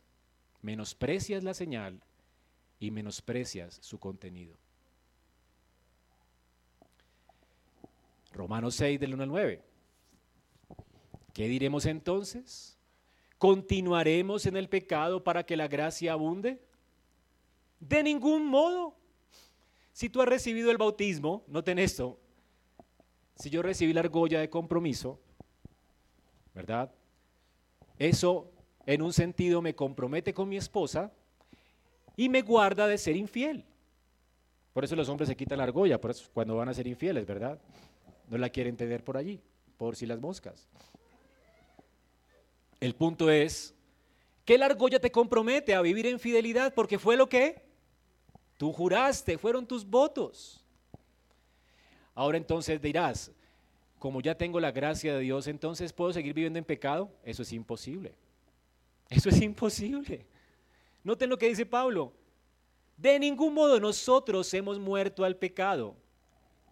Menosprecias 0.63 1.45
la 1.45 1.55
señal 1.55 2.01
y 2.81 2.91
menosprecias 2.91 3.79
su 3.81 3.99
contenido. 3.99 4.57
Romanos 8.33 8.75
6 8.77 8.99
del 8.99 9.15
1 9.15 9.23
al 9.23 9.29
9. 9.29 9.63
¿Qué 11.33 11.49
diremos 11.49 11.87
entonces? 11.87 12.79
¿Continuaremos 13.39 14.47
en 14.47 14.57
el 14.57 14.69
pecado 14.69 15.23
para 15.23 15.45
que 15.45 15.57
la 15.57 15.69
gracia 15.69 16.13
abunde? 16.13 16.66
De 17.81 18.03
ningún 18.03 18.47
modo. 18.47 18.95
Si 19.93 20.11
tú 20.11 20.21
has 20.21 20.29
recibido 20.29 20.71
el 20.71 20.77
bautismo, 20.77 21.43
noten 21.47 21.79
esto, 21.79 22.19
si 23.35 23.49
yo 23.49 23.63
recibí 23.63 23.93
la 23.93 24.01
argolla 24.01 24.41
de 24.41 24.51
compromiso, 24.51 25.19
¿verdad? 26.55 26.93
Eso 27.99 28.51
en 28.85 29.03
un 29.03 29.13
sentido 29.13 29.63
me 29.63 29.75
compromete 29.75 30.35
con 30.35 30.49
mi 30.49 30.57
esposa 30.57 31.13
y 32.15 32.29
me 32.29 32.43
guarda 32.43 32.87
de 32.87 32.99
ser 32.99 33.17
infiel. 33.17 33.65
Por 34.73 34.85
eso 34.85 34.97
los 34.97 35.09
hombres 35.09 35.29
se 35.29 35.37
quitan 35.37 35.59
la 35.59 35.65
argolla, 35.65 36.01
por 36.01 36.11
eso 36.11 36.29
cuando 36.33 36.57
van 36.57 36.69
a 36.69 36.75
ser 36.75 36.87
infieles, 36.87 37.27
¿verdad? 37.27 37.59
No 38.29 38.37
la 38.37 38.51
quieren 38.51 38.77
tener 38.77 39.03
por 39.03 39.17
allí, 39.17 39.41
por 39.79 39.97
si 39.97 40.07
las 40.07 40.21
moscas. 40.21 40.69
El 42.81 42.95
punto 42.95 43.31
es 43.31 43.75
que 44.45 44.59
la 44.59 44.67
argolla 44.67 45.01
te 45.01 45.11
compromete 45.11 45.75
a 45.75 45.81
vivir 45.81 46.07
en 46.07 46.21
fidelidad 46.21 46.75
porque 46.75 46.99
fue 46.99 47.17
lo 47.17 47.29
que 47.29 47.66
tú 48.57 48.73
juraste, 48.73 49.39
fueron 49.39 49.67
tus 49.67 49.85
votos. 49.85 50.65
Ahora 52.15 52.39
entonces 52.39 52.81
dirás, 52.81 53.31
como 53.99 54.21
ya 54.21 54.35
tengo 54.35 54.61
la 54.61 54.71
gracia 54.71 55.15
de 55.15 55.21
Dios, 55.21 55.47
entonces 55.47 55.93
puedo 55.93 56.13
seguir 56.13 56.35
viviendo 56.35 56.59
en 56.59 56.65
pecado. 56.65 57.11
Eso 57.25 57.43
es 57.43 57.53
imposible. 57.53 58.15
Eso 59.09 59.29
es 59.29 59.41
imposible. 59.41 60.27
Noten 61.05 61.31
lo 61.31 61.39
que 61.39 61.49
dice 61.49 61.67
Pablo. 61.67 62.13
De 62.97 63.19
ningún 63.19 63.55
modo 63.55 63.79
nosotros 63.79 64.53
hemos 64.55 64.79
muerto 64.79 65.25
al 65.25 65.37
pecado. 65.37 65.95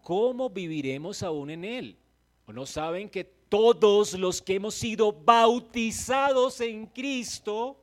¿Cómo 0.01 0.49
viviremos 0.49 1.23
aún 1.23 1.49
en 1.49 1.65
él? 1.65 1.97
¿O 2.45 2.53
no 2.53 2.65
saben 2.65 3.09
que 3.09 3.23
todos 3.23 4.13
los 4.13 4.41
que 4.41 4.55
hemos 4.55 4.75
sido 4.75 5.11
bautizados 5.11 6.59
en 6.61 6.87
Cristo, 6.87 7.79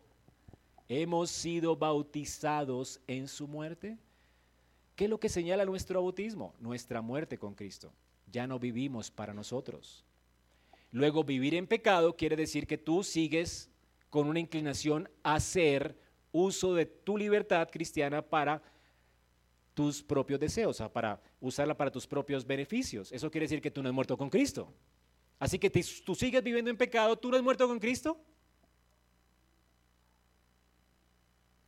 hemos 0.89 1.30
sido 1.30 1.76
bautizados 1.76 3.01
en 3.07 3.28
su 3.28 3.47
muerte? 3.49 3.99
¿Qué 4.97 5.05
es 5.05 5.11
lo 5.11 5.20
que 5.20 5.28
señala 5.28 5.64
nuestro 5.64 6.03
bautismo? 6.03 6.55
Nuestra 6.61 7.01
muerte 7.03 7.39
con 7.39 7.55
Cristo. 7.55 7.93
Ya 8.30 8.47
no 8.47 8.59
vivimos 8.59 9.11
para 9.11 9.35
nosotros. 9.35 10.05
Luego, 10.91 11.24
vivir 11.24 11.55
en 11.55 11.66
pecado 11.66 12.16
quiere 12.16 12.37
decir 12.37 12.66
que 12.66 12.78
tú 12.78 13.03
sigues 13.03 13.70
con 14.11 14.28
una 14.28 14.41
inclinación 14.41 15.09
a 15.22 15.37
hacer 15.37 15.97
uso 16.33 16.74
de 16.74 16.87
tu 16.87 17.16
libertad 17.16 17.68
cristiana 17.70 18.22
para 18.22 18.62
tus 19.74 20.03
propios 20.03 20.39
deseos, 20.39 20.83
para 20.93 21.20
usarla 21.41 21.76
para 21.76 21.91
tus 21.91 22.07
propios 22.07 22.47
beneficios. 22.47 23.11
Eso 23.11 23.30
quiere 23.30 23.45
decir 23.45 23.62
que 23.62 23.70
tú 23.70 23.83
no 23.83 23.89
has 23.89 23.95
muerto 23.95 24.16
con 24.18 24.28
Cristo. 24.28 24.72
Así 25.39 25.59
que 25.59 25.70
tú 25.70 26.14
sigues 26.14 26.43
viviendo 26.43 26.70
en 26.70 26.76
pecado, 26.76 27.16
tú 27.16 27.30
no 27.30 27.37
has 27.37 27.43
muerto 27.43 27.66
con 27.66 27.78
Cristo. 27.78 28.20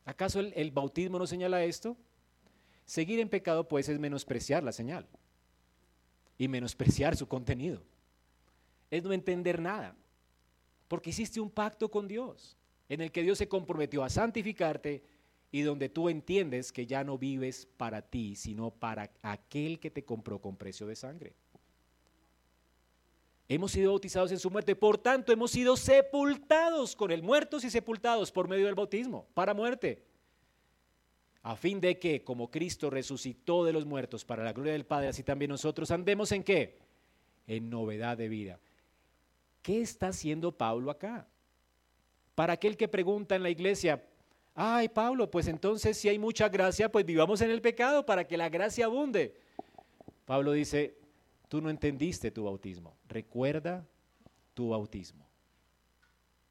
¿Acaso 0.05 0.39
el, 0.39 0.53
el 0.55 0.71
bautismo 0.71 1.19
no 1.19 1.27
señala 1.27 1.63
esto? 1.63 1.97
Seguir 2.85 3.19
en 3.19 3.29
pecado 3.29 3.67
pues 3.67 3.89
es 3.89 3.99
menospreciar 3.99 4.63
la 4.63 4.71
señal 4.71 5.07
y 6.37 6.47
menospreciar 6.47 7.15
su 7.15 7.27
contenido. 7.27 7.81
Es 8.91 9.03
no 9.03 9.11
entender 9.11 9.61
nada. 9.61 9.95
Porque 10.87 11.09
hiciste 11.09 11.39
un 11.39 11.49
pacto 11.49 11.89
con 11.89 12.07
Dios, 12.07 12.57
en 12.89 13.01
el 13.01 13.11
que 13.11 13.23
Dios 13.23 13.39
se 13.39 13.47
comprometió 13.47 14.03
a 14.03 14.09
santificarte 14.09 15.03
y 15.51 15.61
donde 15.61 15.89
tú 15.89 16.09
entiendes 16.09 16.71
que 16.71 16.85
ya 16.85 17.03
no 17.03 17.17
vives 17.17 17.67
para 17.77 18.01
ti, 18.01 18.35
sino 18.35 18.71
para 18.71 19.11
aquel 19.21 19.79
que 19.79 19.89
te 19.89 20.05
compró 20.05 20.39
con 20.39 20.57
precio 20.57 20.85
de 20.85 20.95
sangre. 20.95 21.35
Hemos 23.47 23.71
sido 23.71 23.91
bautizados 23.91 24.31
en 24.31 24.39
su 24.39 24.49
muerte, 24.49 24.75
por 24.75 24.97
tanto 24.97 25.31
hemos 25.31 25.51
sido 25.51 25.77
sepultados 25.77 26.95
con 26.95 27.11
él, 27.11 27.21
muertos 27.21 27.63
y 27.63 27.69
sepultados 27.69 28.31
por 28.31 28.47
medio 28.47 28.65
del 28.65 28.73
bautismo, 28.73 29.27
para 29.35 29.53
muerte, 29.53 30.01
a 31.43 31.55
fin 31.55 31.79
de 31.79 31.99
que, 31.99 32.23
como 32.23 32.49
Cristo 32.49 32.89
resucitó 32.89 33.63
de 33.63 33.71
los 33.71 33.85
muertos 33.85 34.25
para 34.25 34.43
la 34.43 34.51
gloria 34.51 34.73
del 34.73 34.87
Padre, 34.87 35.09
así 35.09 35.21
también 35.21 35.49
nosotros 35.49 35.91
andemos 35.91 36.31
en 36.31 36.43
qué? 36.43 36.79
En 37.45 37.69
novedad 37.69 38.17
de 38.17 38.29
vida. 38.29 38.59
¿Qué 39.61 39.81
está 39.81 40.07
haciendo 40.07 40.51
Pablo 40.51 40.89
acá? 40.89 41.27
Para 42.33 42.53
aquel 42.53 42.75
que 42.75 42.87
pregunta 42.87 43.35
en 43.35 43.43
la 43.43 43.51
iglesia, 43.51 44.03
ay 44.55 44.89
Pablo, 44.89 45.29
pues 45.29 45.47
entonces 45.47 45.95
si 45.95 46.09
hay 46.09 46.17
mucha 46.17 46.49
gracia, 46.49 46.91
pues 46.91 47.05
vivamos 47.05 47.41
en 47.41 47.51
el 47.51 47.61
pecado 47.61 48.07
para 48.07 48.25
que 48.25 48.37
la 48.37 48.49
gracia 48.49 48.85
abunde. 48.85 49.35
Pablo 50.25 50.51
dice, 50.51 50.97
tú 51.55 51.61
no 51.61 51.69
entendiste 51.69 52.31
tu 52.31 52.43
bautismo, 52.43 52.97
recuerda 53.07 53.87
tu 54.53 54.69
bautismo. 54.69 55.25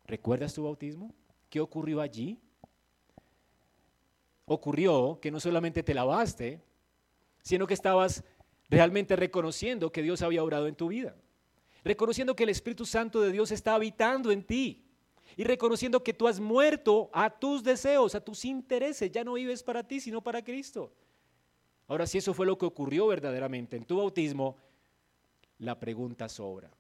¿Recuerdas 0.06 0.54
tu 0.54 0.64
bautismo? 0.64 1.14
¿Qué 1.50 1.60
ocurrió 1.60 2.00
allí? 2.00 2.38
Ocurrió 4.46 5.18
que 5.20 5.30
no 5.30 5.40
solamente 5.40 5.82
te 5.82 5.92
lavaste, 5.92 6.62
sino 7.42 7.66
que 7.66 7.74
estabas 7.74 8.24
realmente 8.70 9.14
reconociendo 9.14 9.92
que 9.92 10.00
Dios 10.00 10.22
había 10.22 10.42
obrado 10.42 10.68
en 10.68 10.74
tu 10.74 10.88
vida 10.88 11.14
reconociendo 11.84 12.34
que 12.34 12.44
el 12.44 12.48
Espíritu 12.48 12.86
Santo 12.86 13.20
de 13.20 13.30
Dios 13.30 13.52
está 13.52 13.74
habitando 13.74 14.32
en 14.32 14.42
ti 14.42 14.86
y 15.36 15.44
reconociendo 15.44 16.02
que 16.02 16.14
tú 16.14 16.26
has 16.26 16.40
muerto 16.40 17.10
a 17.12 17.28
tus 17.28 17.62
deseos, 17.62 18.14
a 18.14 18.24
tus 18.24 18.46
intereses, 18.46 19.12
ya 19.12 19.22
no 19.22 19.34
vives 19.34 19.62
para 19.62 19.86
ti, 19.86 20.00
sino 20.00 20.22
para 20.22 20.42
Cristo. 20.42 20.90
Ahora, 21.86 22.06
si 22.06 22.16
eso 22.16 22.32
fue 22.32 22.46
lo 22.46 22.56
que 22.56 22.64
ocurrió 22.64 23.06
verdaderamente 23.06 23.76
en 23.76 23.84
tu 23.84 23.98
bautismo, 23.98 24.56
la 25.58 25.78
pregunta 25.78 26.28
sobra, 26.28 26.70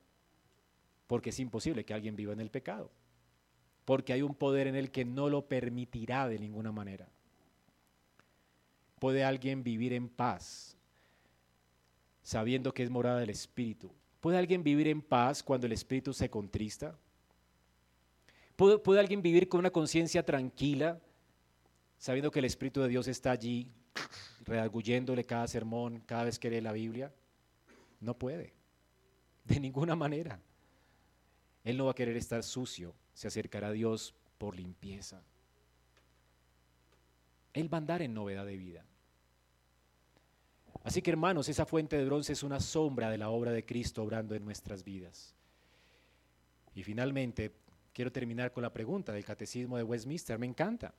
porque 1.06 1.30
es 1.30 1.38
imposible 1.40 1.84
que 1.84 1.94
alguien 1.94 2.16
viva 2.16 2.32
en 2.32 2.40
el 2.40 2.50
pecado, 2.50 2.90
porque 3.84 4.12
hay 4.12 4.22
un 4.22 4.34
poder 4.34 4.66
en 4.66 4.76
el 4.76 4.90
que 4.90 5.04
no 5.04 5.28
lo 5.28 5.46
permitirá 5.46 6.28
de 6.28 6.38
ninguna 6.38 6.72
manera. 6.72 7.08
¿Puede 8.98 9.24
alguien 9.24 9.62
vivir 9.62 9.92
en 9.92 10.08
paz 10.08 10.76
sabiendo 12.22 12.72
que 12.72 12.82
es 12.82 12.90
morada 12.90 13.20
del 13.20 13.30
Espíritu? 13.30 13.92
¿Puede 14.24 14.38
alguien 14.38 14.64
vivir 14.64 14.88
en 14.88 15.02
paz 15.02 15.42
cuando 15.42 15.66
el 15.66 15.72
espíritu 15.72 16.14
se 16.14 16.30
contrista? 16.30 16.96
¿Puede, 18.56 18.98
alguien 18.98 19.20
vivir 19.20 19.50
con 19.50 19.58
una 19.58 19.70
conciencia 19.70 20.24
tranquila, 20.24 20.98
sabiendo 21.98 22.30
que 22.30 22.38
el 22.38 22.46
Espíritu 22.46 22.80
de 22.80 22.88
Dios 22.88 23.06
está 23.06 23.32
allí, 23.32 23.70
redarguyéndole 24.44 25.24
cada 25.24 25.46
sermón, 25.46 26.02
cada 26.06 26.24
vez 26.24 26.38
que 26.38 26.48
lee 26.48 26.62
la 26.62 26.72
Biblia? 26.72 27.12
No 28.00 28.16
puede, 28.16 28.54
de 29.44 29.60
ninguna 29.60 29.94
manera. 29.94 30.40
Él 31.62 31.76
no 31.76 31.86
va 31.86 31.92
a 31.92 31.94
querer 31.94 32.16
estar 32.16 32.42
sucio, 32.42 32.94
se 33.14 33.28
acercará 33.28 33.68
a 33.68 33.72
Dios 33.72 34.14
por 34.38 34.56
limpieza. 34.56 35.22
Él 37.52 37.72
va 37.72 37.78
a 37.78 37.80
andar 37.80 38.02
en 38.02 38.12
novedad 38.12 38.44
de 38.44 38.56
vida. 38.56 38.84
Así 40.82 41.00
que 41.00 41.10
hermanos, 41.10 41.48
esa 41.48 41.64
fuente 41.64 41.96
de 41.96 42.04
bronce 42.04 42.32
es 42.32 42.42
una 42.42 42.60
sombra 42.60 43.10
de 43.10 43.16
la 43.16 43.30
obra 43.30 43.52
de 43.52 43.64
Cristo 43.64 44.02
obrando 44.02 44.34
en 44.34 44.44
nuestras 44.44 44.84
vidas. 44.84 45.34
Y 46.74 46.82
finalmente, 46.82 47.52
quiero 47.92 48.12
terminar 48.12 48.52
con 48.52 48.62
la 48.62 48.72
pregunta 48.72 49.12
del 49.12 49.24
Catecismo 49.24 49.76
de 49.78 49.84
Westminster. 49.84 50.38
Me 50.38 50.46
encanta. 50.46 50.92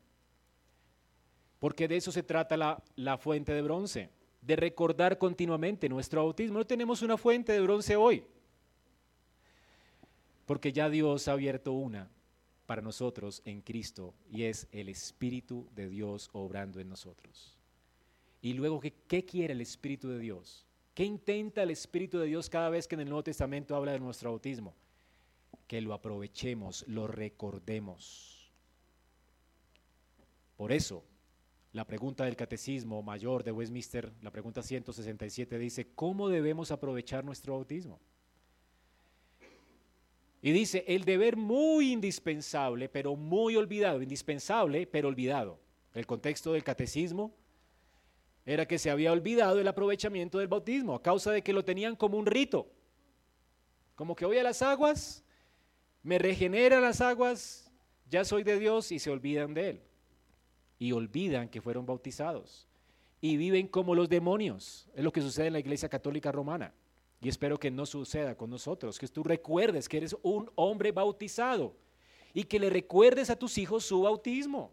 Porque 1.60 1.88
de 1.88 1.98
eso 1.98 2.12
se 2.12 2.24
trata 2.24 2.58
la, 2.58 2.82
la 2.96 3.18
fuente 3.18 3.54
de 3.54 3.62
bronce, 3.62 4.10
de 4.42 4.56
recordar 4.56 5.18
continuamente 5.18 5.90
nuestro 5.90 6.24
bautismo. 6.24 6.58
No 6.60 6.66
tenemos 6.66 7.02
una 7.02 7.18
fuente 7.18 7.52
de 7.52 7.62
bronce 7.62 7.96
hoy, 7.96 8.26
porque 10.46 10.72
ya 10.72 10.90
Dios 10.90 11.28
ha 11.28 11.34
abierto 11.34 11.74
una 11.74 12.10
para 12.66 12.82
nosotros 12.82 13.42
en 13.46 13.62
Cristo 13.62 14.14
y 14.30 14.44
es 14.44 14.68
el 14.72 14.90
Espíritu 14.90 15.68
de 15.76 15.90
Dios 15.90 16.30
obrando 16.34 16.80
en 16.80 16.90
nosotros. 16.90 17.58
Y 18.42 18.54
luego, 18.54 18.80
¿qué, 18.80 18.94
¿qué 19.08 19.26
quiere 19.26 19.54
el 19.54 19.62
Espíritu 19.62 20.10
de 20.10 20.20
Dios? 20.20 20.66
¿Qué 20.94 21.04
intenta 21.04 21.64
el 21.64 21.72
Espíritu 21.72 22.20
de 22.20 22.28
Dios 22.28 22.50
cada 22.50 22.70
vez 22.70 22.88
que 22.88 22.96
en 22.96 23.02
el 23.02 23.10
Nuevo 23.10 23.24
Testamento 23.24 23.76
habla 23.76 23.92
de 23.92 24.00
nuestro 24.00 24.30
bautismo? 24.32 24.76
Que 25.68 25.82
lo 25.82 25.94
aprovechemos, 25.94 26.86
lo 26.88 27.08
recordemos. 27.08 28.52
Por 30.56 30.72
eso, 30.72 31.04
la 31.74 31.86
pregunta 31.86 32.24
del 32.24 32.38
Catecismo 32.38 33.02
Mayor 33.04 33.44
de 33.44 33.52
Westminster, 33.52 34.14
la 34.22 34.32
pregunta 34.32 34.64
167, 34.64 35.60
dice, 35.60 35.88
¿cómo 35.94 36.30
debemos 36.30 36.72
aprovechar 36.72 37.26
nuestro 37.26 37.56
bautismo? 37.56 38.00
Y 40.46 40.52
dice, 40.52 40.86
el 40.88 41.06
deber 41.06 41.38
muy 41.38 41.92
indispensable, 41.92 42.88
pero 42.88 43.16
muy 43.16 43.56
olvidado, 43.56 44.04
indispensable, 44.04 44.86
pero 44.86 45.08
olvidado. 45.08 45.60
El 45.92 46.06
contexto 46.06 46.54
del 46.54 46.64
catecismo 46.64 47.34
era 48.46 48.68
que 48.68 48.78
se 48.78 48.92
había 48.92 49.12
olvidado 49.12 49.60
el 49.60 49.68
aprovechamiento 49.68 50.38
del 50.38 50.48
bautismo 50.48 50.94
a 50.94 51.02
causa 51.02 51.32
de 51.32 51.42
que 51.42 51.52
lo 51.52 51.66
tenían 51.66 51.96
como 51.96 52.20
un 52.20 52.28
rito. 52.28 52.72
Como 53.96 54.16
que 54.16 54.28
voy 54.28 54.38
a 54.38 54.44
las 54.44 54.62
aguas, 54.62 55.24
me 56.04 56.20
regeneran 56.20 56.84
las 56.84 57.02
aguas, 57.02 57.72
ya 58.08 58.24
soy 58.24 58.44
de 58.44 58.60
Dios 58.60 58.92
y 58.92 59.00
se 59.00 59.10
olvidan 59.10 59.56
de 59.56 59.70
Él. 59.70 59.82
Y 60.78 60.92
olvidan 60.92 61.50
que 61.50 61.60
fueron 61.60 61.88
bautizados. 61.88 62.68
Y 63.20 63.36
viven 63.38 63.68
como 63.68 63.96
los 63.96 64.10
demonios. 64.10 64.88
Es 64.94 65.04
lo 65.04 65.12
que 65.12 65.22
sucede 65.22 65.48
en 65.48 65.54
la 65.54 65.60
Iglesia 65.60 65.90
Católica 65.90 66.32
Romana. 66.32 66.72
Y 67.22 67.30
espero 67.30 67.58
que 67.58 67.72
no 67.72 67.86
suceda 67.86 68.36
con 68.36 68.50
nosotros, 68.50 69.00
que 69.00 69.08
tú 69.08 69.24
recuerdes 69.24 69.90
que 69.90 69.98
eres 69.98 70.16
un 70.22 70.52
hombre 70.56 70.92
bautizado 70.92 71.76
y 72.34 72.44
que 72.44 72.60
le 72.60 72.70
recuerdes 72.70 73.30
a 73.30 73.36
tus 73.36 73.58
hijos 73.58 73.86
su 73.86 74.02
bautismo. 74.02 74.72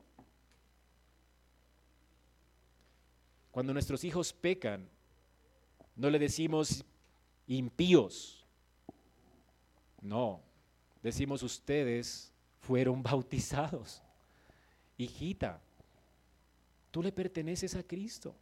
Cuando 3.51 3.73
nuestros 3.73 4.03
hijos 4.05 4.33
pecan, 4.33 4.89
no 5.95 6.11
le 6.11 6.19
decimos 6.19 6.85
impíos. 7.47 8.45
No, 10.01 10.41
decimos 11.03 11.43
ustedes 11.43 12.33
fueron 12.61 13.03
bautizados. 13.05 14.03
Hijita, 14.97 15.61
tú 16.91 17.03
le 17.03 17.13
perteneces 17.13 17.75
a 17.75 17.83
Cristo. 17.83 18.35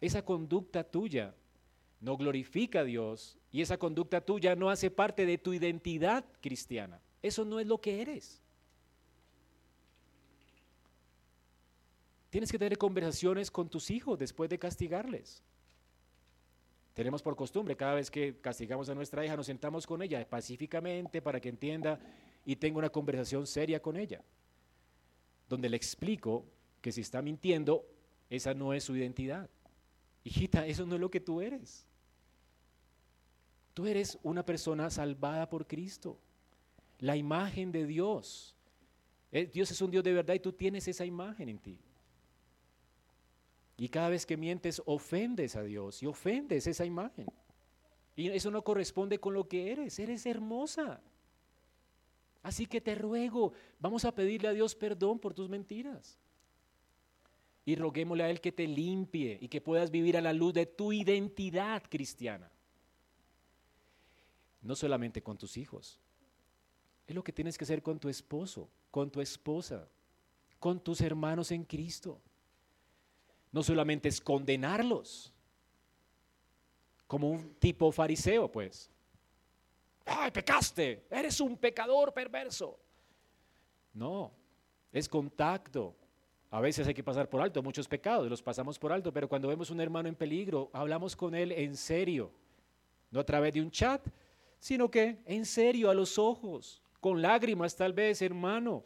Esa 0.00 0.22
conducta 0.22 0.84
tuya 0.84 1.34
no 2.00 2.16
glorifica 2.16 2.80
a 2.80 2.84
Dios 2.84 3.38
y 3.50 3.62
esa 3.62 3.78
conducta 3.78 4.20
tuya 4.20 4.54
no 4.54 4.70
hace 4.70 4.90
parte 4.90 5.26
de 5.26 5.38
tu 5.38 5.52
identidad 5.52 6.24
cristiana. 6.40 7.00
Eso 7.22 7.44
no 7.44 7.58
es 7.58 7.66
lo 7.66 7.80
que 7.80 8.02
eres. 8.02 8.42
Tienes 12.30 12.52
que 12.52 12.58
tener 12.58 12.76
conversaciones 12.76 13.50
con 13.50 13.68
tus 13.68 13.90
hijos 13.90 14.18
después 14.18 14.50
de 14.50 14.58
castigarles. 14.58 15.42
Tenemos 16.92 17.22
por 17.22 17.36
costumbre, 17.36 17.76
cada 17.76 17.94
vez 17.94 18.10
que 18.10 18.40
castigamos 18.40 18.88
a 18.88 18.94
nuestra 18.94 19.24
hija, 19.24 19.36
nos 19.36 19.46
sentamos 19.46 19.86
con 19.86 20.02
ella 20.02 20.28
pacíficamente 20.28 21.20
para 21.20 21.40
que 21.40 21.48
entienda 21.48 22.00
y 22.44 22.56
tenga 22.56 22.78
una 22.78 22.90
conversación 22.90 23.46
seria 23.46 23.80
con 23.80 23.96
ella, 23.96 24.22
donde 25.48 25.68
le 25.68 25.76
explico 25.76 26.46
que 26.80 26.92
si 26.92 27.02
está 27.02 27.20
mintiendo, 27.20 27.86
esa 28.30 28.54
no 28.54 28.72
es 28.72 28.84
su 28.84 28.96
identidad. 28.96 29.50
Hijita, 30.26 30.66
eso 30.66 30.84
no 30.84 30.96
es 30.96 31.00
lo 31.00 31.08
que 31.08 31.20
tú 31.20 31.40
eres. 31.40 31.86
Tú 33.74 33.86
eres 33.86 34.18
una 34.24 34.44
persona 34.44 34.90
salvada 34.90 35.48
por 35.48 35.68
Cristo, 35.68 36.18
la 36.98 37.16
imagen 37.16 37.70
de 37.70 37.86
Dios. 37.86 38.56
Eh, 39.30 39.46
Dios 39.46 39.70
es 39.70 39.80
un 39.80 39.92
Dios 39.92 40.02
de 40.02 40.12
verdad 40.12 40.34
y 40.34 40.40
tú 40.40 40.52
tienes 40.52 40.88
esa 40.88 41.04
imagen 41.04 41.48
en 41.48 41.60
ti. 41.60 41.78
Y 43.76 43.88
cada 43.88 44.08
vez 44.08 44.26
que 44.26 44.36
mientes, 44.36 44.82
ofendes 44.84 45.54
a 45.54 45.62
Dios 45.62 46.02
y 46.02 46.06
ofendes 46.06 46.66
esa 46.66 46.84
imagen. 46.84 47.28
Y 48.16 48.28
eso 48.30 48.50
no 48.50 48.64
corresponde 48.64 49.20
con 49.20 49.32
lo 49.32 49.46
que 49.46 49.70
eres. 49.70 49.96
Eres 50.00 50.26
hermosa. 50.26 51.00
Así 52.42 52.66
que 52.66 52.80
te 52.80 52.96
ruego, 52.96 53.52
vamos 53.78 54.04
a 54.04 54.12
pedirle 54.12 54.48
a 54.48 54.52
Dios 54.52 54.74
perdón 54.74 55.20
por 55.20 55.34
tus 55.34 55.48
mentiras. 55.48 56.18
Y 57.66 57.76
roguémosle 57.76 58.24
a 58.24 58.30
Él 58.30 58.40
que 58.40 58.52
te 58.52 58.66
limpie 58.66 59.36
y 59.40 59.48
que 59.48 59.60
puedas 59.60 59.90
vivir 59.90 60.16
a 60.16 60.22
la 60.22 60.32
luz 60.32 60.54
de 60.54 60.64
tu 60.64 60.92
identidad 60.92 61.82
cristiana. 61.86 62.50
No 64.62 64.74
solamente 64.74 65.22
con 65.22 65.36
tus 65.36 65.58
hijos. 65.58 66.00
Es 67.06 67.14
lo 67.14 67.22
que 67.22 67.32
tienes 67.32 67.58
que 67.58 67.64
hacer 67.64 67.82
con 67.82 67.98
tu 67.98 68.08
esposo, 68.08 68.70
con 68.90 69.10
tu 69.10 69.20
esposa, 69.20 69.86
con 70.58 70.80
tus 70.80 71.02
hermanos 71.02 71.50
en 71.50 71.64
Cristo 71.64 72.22
no 73.56 73.62
solamente 73.62 74.10
es 74.10 74.20
condenarlos, 74.20 75.32
como 77.06 77.30
un 77.30 77.54
tipo 77.54 77.90
fariseo, 77.90 78.52
pues. 78.52 78.90
¡Ay, 80.04 80.30
pecaste! 80.30 81.06
Eres 81.10 81.40
un 81.40 81.56
pecador 81.56 82.12
perverso. 82.12 82.78
No, 83.94 84.30
es 84.92 85.08
contacto. 85.08 85.96
A 86.50 86.60
veces 86.60 86.86
hay 86.86 86.94
que 86.94 87.02
pasar 87.02 87.28
por 87.28 87.40
alto 87.40 87.62
muchos 87.62 87.88
pecados, 87.88 88.28
los 88.28 88.42
pasamos 88.42 88.78
por 88.78 88.92
alto, 88.92 89.12
pero 89.12 89.28
cuando 89.28 89.48
vemos 89.48 89.70
un 89.70 89.80
hermano 89.80 90.08
en 90.08 90.14
peligro, 90.14 90.70
hablamos 90.72 91.16
con 91.16 91.34
él 91.34 91.52
en 91.52 91.76
serio, 91.76 92.30
no 93.10 93.20
a 93.20 93.24
través 93.24 93.54
de 93.54 93.60
un 93.60 93.70
chat, 93.70 94.06
sino 94.58 94.90
que 94.90 95.18
en 95.26 95.44
serio, 95.44 95.90
a 95.90 95.94
los 95.94 96.18
ojos, 96.18 96.82
con 97.00 97.20
lágrimas 97.20 97.76
tal 97.76 97.92
vez, 97.92 98.22
hermano. 98.22 98.84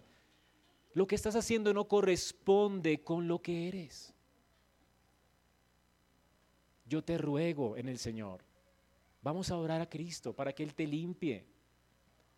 Lo 0.92 1.06
que 1.06 1.14
estás 1.14 1.36
haciendo 1.36 1.72
no 1.72 1.86
corresponde 1.86 3.02
con 3.04 3.28
lo 3.28 3.40
que 3.40 3.68
eres 3.68 4.14
yo 6.90 7.02
te 7.04 7.16
ruego 7.16 7.76
en 7.76 7.88
el 7.88 7.98
Señor, 7.98 8.42
vamos 9.22 9.50
a 9.50 9.56
orar 9.56 9.80
a 9.80 9.88
Cristo 9.88 10.34
para 10.34 10.52
que 10.52 10.64
Él 10.64 10.74
te 10.74 10.88
limpie. 10.88 11.46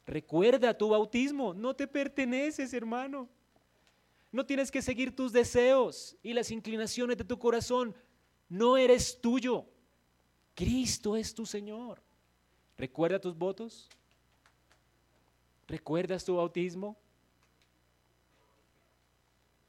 Recuerda 0.06 0.76
tu 0.76 0.90
bautismo, 0.90 1.54
no 1.54 1.74
te 1.74 1.86
perteneces, 1.86 2.74
hermano. 2.74 3.30
No 4.33 4.47
tienes 4.47 4.70
que 4.70 4.80
seguir 4.80 5.14
tus 5.14 5.33
deseos 5.33 6.16
y 6.22 6.33
las 6.33 6.51
inclinaciones 6.51 7.18
de 7.18 7.24
tu 7.24 7.39
corazón. 7.39 7.95
No 8.49 8.78
eres 8.78 9.20
tuyo. 9.20 9.66
Cristo 10.55 11.16
es 11.16 11.35
tu 11.35 11.45
Señor. 11.45 12.03
¿Recuerda 12.78 13.20
tus 13.20 13.37
votos? 13.37 13.91
¿Recuerdas 15.68 16.24
tu 16.24 16.37
bautismo? 16.37 16.97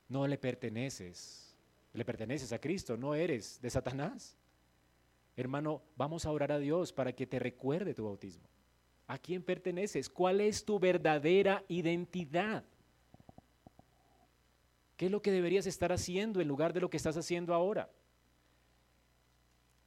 No 0.07 0.26
le 0.28 0.38
perteneces. 0.38 1.53
Le 1.93 2.05
perteneces 2.05 2.51
a 2.53 2.59
Cristo, 2.59 2.97
no 2.97 3.14
eres 3.14 3.61
de 3.61 3.70
Satanás. 3.70 4.36
Hermano, 5.36 5.82
vamos 5.95 6.26
a 6.26 6.32
orar 6.32 6.51
a 6.51 6.59
Dios 6.59 6.93
para 6.93 7.14
que 7.14 7.28
te 7.28 7.39
recuerde 7.39 7.93
tu 7.93 8.05
bautismo. 8.05 8.47
¿A 9.07 9.18
quién 9.18 9.43
perteneces? 9.43 10.09
¿Cuál 10.09 10.41
es 10.41 10.64
tu 10.64 10.80
verdadera 10.80 11.64
identidad? 11.68 12.64
¿Qué 15.03 15.07
es 15.07 15.11
lo 15.11 15.21
que 15.21 15.33
deberías 15.33 15.67
estar 15.67 15.91
haciendo 15.91 16.39
en 16.39 16.47
lugar 16.47 16.71
de 16.71 16.79
lo 16.79 16.89
que 16.89 16.95
estás 16.95 17.17
haciendo 17.17 17.53
ahora? 17.53 17.91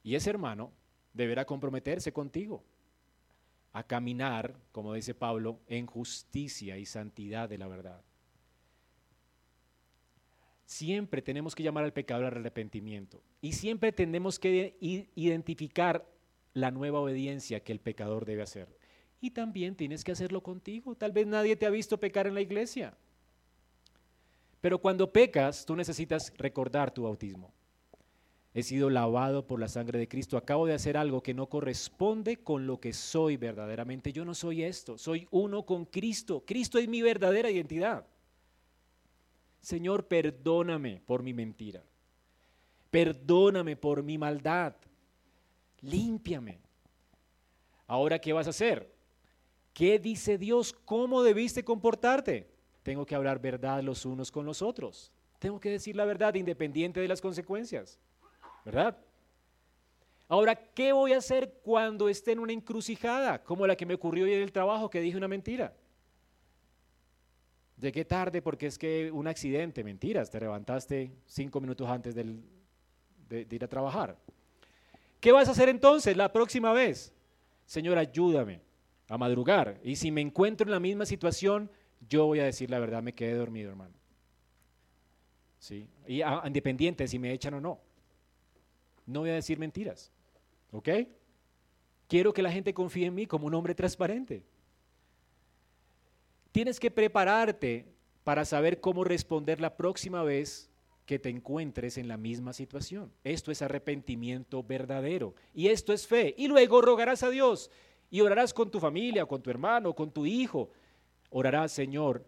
Y 0.03 0.13
ese 0.13 0.29
hermano 0.29 0.71
deberá 1.11 1.43
comprometerse 1.43 2.13
contigo 2.13 2.63
a 3.73 3.81
caminar, 3.81 4.55
como 4.71 4.93
dice 4.93 5.15
Pablo, 5.15 5.59
en 5.65 5.87
justicia 5.87 6.77
y 6.77 6.85
santidad 6.85 7.49
de 7.49 7.57
la 7.57 7.67
verdad. 7.67 8.03
Siempre 10.67 11.23
tenemos 11.23 11.55
que 11.55 11.63
llamar 11.63 11.85
al 11.85 11.93
pecador 11.93 12.25
al 12.25 12.37
arrepentimiento 12.37 13.23
y 13.41 13.53
siempre 13.53 13.91
tenemos 13.91 14.37
que 14.37 14.77
identificar 15.15 16.07
la 16.53 16.69
nueva 16.69 16.99
obediencia 16.99 17.63
que 17.63 17.71
el 17.71 17.79
pecador 17.79 18.25
debe 18.25 18.43
hacer. 18.43 18.67
Y 19.19 19.31
también 19.31 19.75
tienes 19.75 20.03
que 20.03 20.11
hacerlo 20.11 20.43
contigo. 20.43 20.93
Tal 20.93 21.11
vez 21.11 21.25
nadie 21.25 21.55
te 21.55 21.65
ha 21.65 21.71
visto 21.71 21.99
pecar 21.99 22.27
en 22.27 22.35
la 22.35 22.41
iglesia. 22.41 22.95
Pero 24.61 24.79
cuando 24.79 25.11
pecas, 25.11 25.65
tú 25.65 25.75
necesitas 25.75 26.33
recordar 26.37 26.91
tu 26.91 27.03
bautismo. 27.03 27.53
He 28.53 28.63
sido 28.63 28.89
lavado 28.89 29.45
por 29.45 29.59
la 29.59 29.67
sangre 29.67 29.99
de 29.99 30.07
Cristo. 30.07 30.35
Acabo 30.35 30.65
de 30.65 30.73
hacer 30.73 30.97
algo 30.97 31.21
que 31.21 31.35
no 31.35 31.47
corresponde 31.47 32.37
con 32.37 32.65
lo 32.65 32.79
que 32.79 32.91
soy 32.91 33.37
verdaderamente. 33.37 34.11
Yo 34.11 34.25
no 34.25 34.33
soy 34.33 34.63
esto. 34.63 34.97
Soy 34.97 35.27
uno 35.29 35.63
con 35.63 35.85
Cristo. 35.85 36.43
Cristo 36.43 36.79
es 36.79 36.87
mi 36.87 37.03
verdadera 37.03 37.51
identidad. 37.51 38.07
Señor, 39.59 40.07
perdóname 40.07 41.01
por 41.05 41.21
mi 41.21 41.33
mentira. 41.33 41.83
Perdóname 42.89 43.75
por 43.75 44.01
mi 44.01 44.17
maldad. 44.17 44.75
Límpiame. 45.81 46.59
Ahora, 47.85 48.17
¿qué 48.17 48.33
vas 48.33 48.47
a 48.47 48.51
hacer? 48.51 48.91
¿Qué 49.71 49.99
dice 49.99 50.39
Dios? 50.39 50.73
¿Cómo 50.73 51.21
debiste 51.21 51.63
comportarte? 51.63 52.56
Tengo 52.87 53.05
que 53.05 53.15
hablar 53.15 53.41
verdad 53.41 53.83
los 53.83 54.05
unos 54.05 54.31
con 54.31 54.45
los 54.45 54.61
otros. 54.61 55.11
Tengo 55.39 55.59
que 55.59 55.69
decir 55.69 55.93
la 55.97 56.05
verdad 56.05 56.33
independiente 56.35 57.01
de 57.01 57.07
las 57.09 57.19
consecuencias. 57.19 57.99
¿Verdad? 58.63 58.97
Ahora, 60.29 60.55
¿qué 60.55 60.93
voy 60.93 61.11
a 61.11 61.17
hacer 61.17 61.59
cuando 61.65 62.07
esté 62.07 62.31
en 62.31 62.39
una 62.39 62.53
encrucijada 62.53 63.43
como 63.43 63.67
la 63.67 63.75
que 63.75 63.85
me 63.85 63.93
ocurrió 63.93 64.23
hoy 64.23 64.31
en 64.31 64.41
el 64.41 64.53
trabajo 64.53 64.89
que 64.89 65.01
dije 65.01 65.17
una 65.17 65.27
mentira? 65.27 65.75
Llegué 67.77 68.05
tarde 68.05 68.41
porque 68.41 68.67
es 68.67 68.77
que 68.77 69.11
un 69.11 69.27
accidente, 69.27 69.83
mentiras, 69.83 70.31
te 70.31 70.39
levantaste 70.39 71.11
cinco 71.25 71.59
minutos 71.59 71.89
antes 71.89 72.15
de, 72.15 72.39
de 73.27 73.47
ir 73.53 73.65
a 73.65 73.67
trabajar. 73.67 74.17
¿Qué 75.19 75.33
vas 75.33 75.49
a 75.49 75.51
hacer 75.51 75.67
entonces 75.67 76.15
la 76.15 76.31
próxima 76.31 76.71
vez? 76.71 77.13
Señor, 77.65 77.97
ayúdame 77.97 78.61
a 79.09 79.17
madrugar. 79.17 79.77
Y 79.83 79.97
si 79.97 80.09
me 80.09 80.21
encuentro 80.21 80.65
en 80.65 80.71
la 80.71 80.79
misma 80.79 81.05
situación, 81.05 81.69
yo 82.09 82.25
voy 82.25 82.39
a 82.39 82.45
decir 82.45 82.69
la 82.69 82.79
verdad, 82.79 83.01
me 83.03 83.13
quedé 83.13 83.33
dormido, 83.33 83.69
hermano. 83.69 83.93
¿sí? 85.59 85.87
Y 86.07 86.21
a- 86.21 86.43
independiente 86.45 87.03
de 87.03 87.07
si 87.07 87.19
me 87.19 87.31
echan 87.33 87.53
o 87.55 87.61
no. 87.61 87.79
No 89.05 89.21
voy 89.21 89.29
a 89.31 89.35
decir 89.35 89.57
mentiras. 89.57 90.11
¿Ok? 90.71 90.89
Quiero 92.07 92.33
que 92.33 92.41
la 92.41 92.51
gente 92.51 92.73
confíe 92.73 93.05
en 93.07 93.15
mí 93.15 93.25
como 93.25 93.47
un 93.47 93.53
hombre 93.53 93.75
transparente. 93.75 94.43
Tienes 96.51 96.79
que 96.79 96.91
prepararte 96.91 97.85
para 98.23 98.45
saber 98.45 98.79
cómo 98.81 99.03
responder 99.03 99.59
la 99.59 99.75
próxima 99.77 100.23
vez 100.23 100.69
que 101.05 101.19
te 101.19 101.29
encuentres 101.29 101.97
en 101.97 102.07
la 102.07 102.17
misma 102.17 102.51
situación. 102.53 103.11
Esto 103.23 103.51
es 103.51 103.61
arrepentimiento 103.61 104.63
verdadero 104.63 105.35
y 105.53 105.67
esto 105.67 105.93
es 105.93 106.05
fe. 106.07 106.33
Y 106.37 106.47
luego 106.47 106.81
rogarás 106.81 107.23
a 107.23 107.29
Dios 107.29 107.71
y 108.09 108.21
orarás 108.21 108.53
con 108.53 108.69
tu 108.71 108.79
familia, 108.79 109.25
con 109.25 109.41
tu 109.41 109.49
hermano, 109.49 109.93
con 109.93 110.11
tu 110.11 110.25
hijo. 110.25 110.69
Orarás, 111.29 111.71
Señor, 111.71 112.25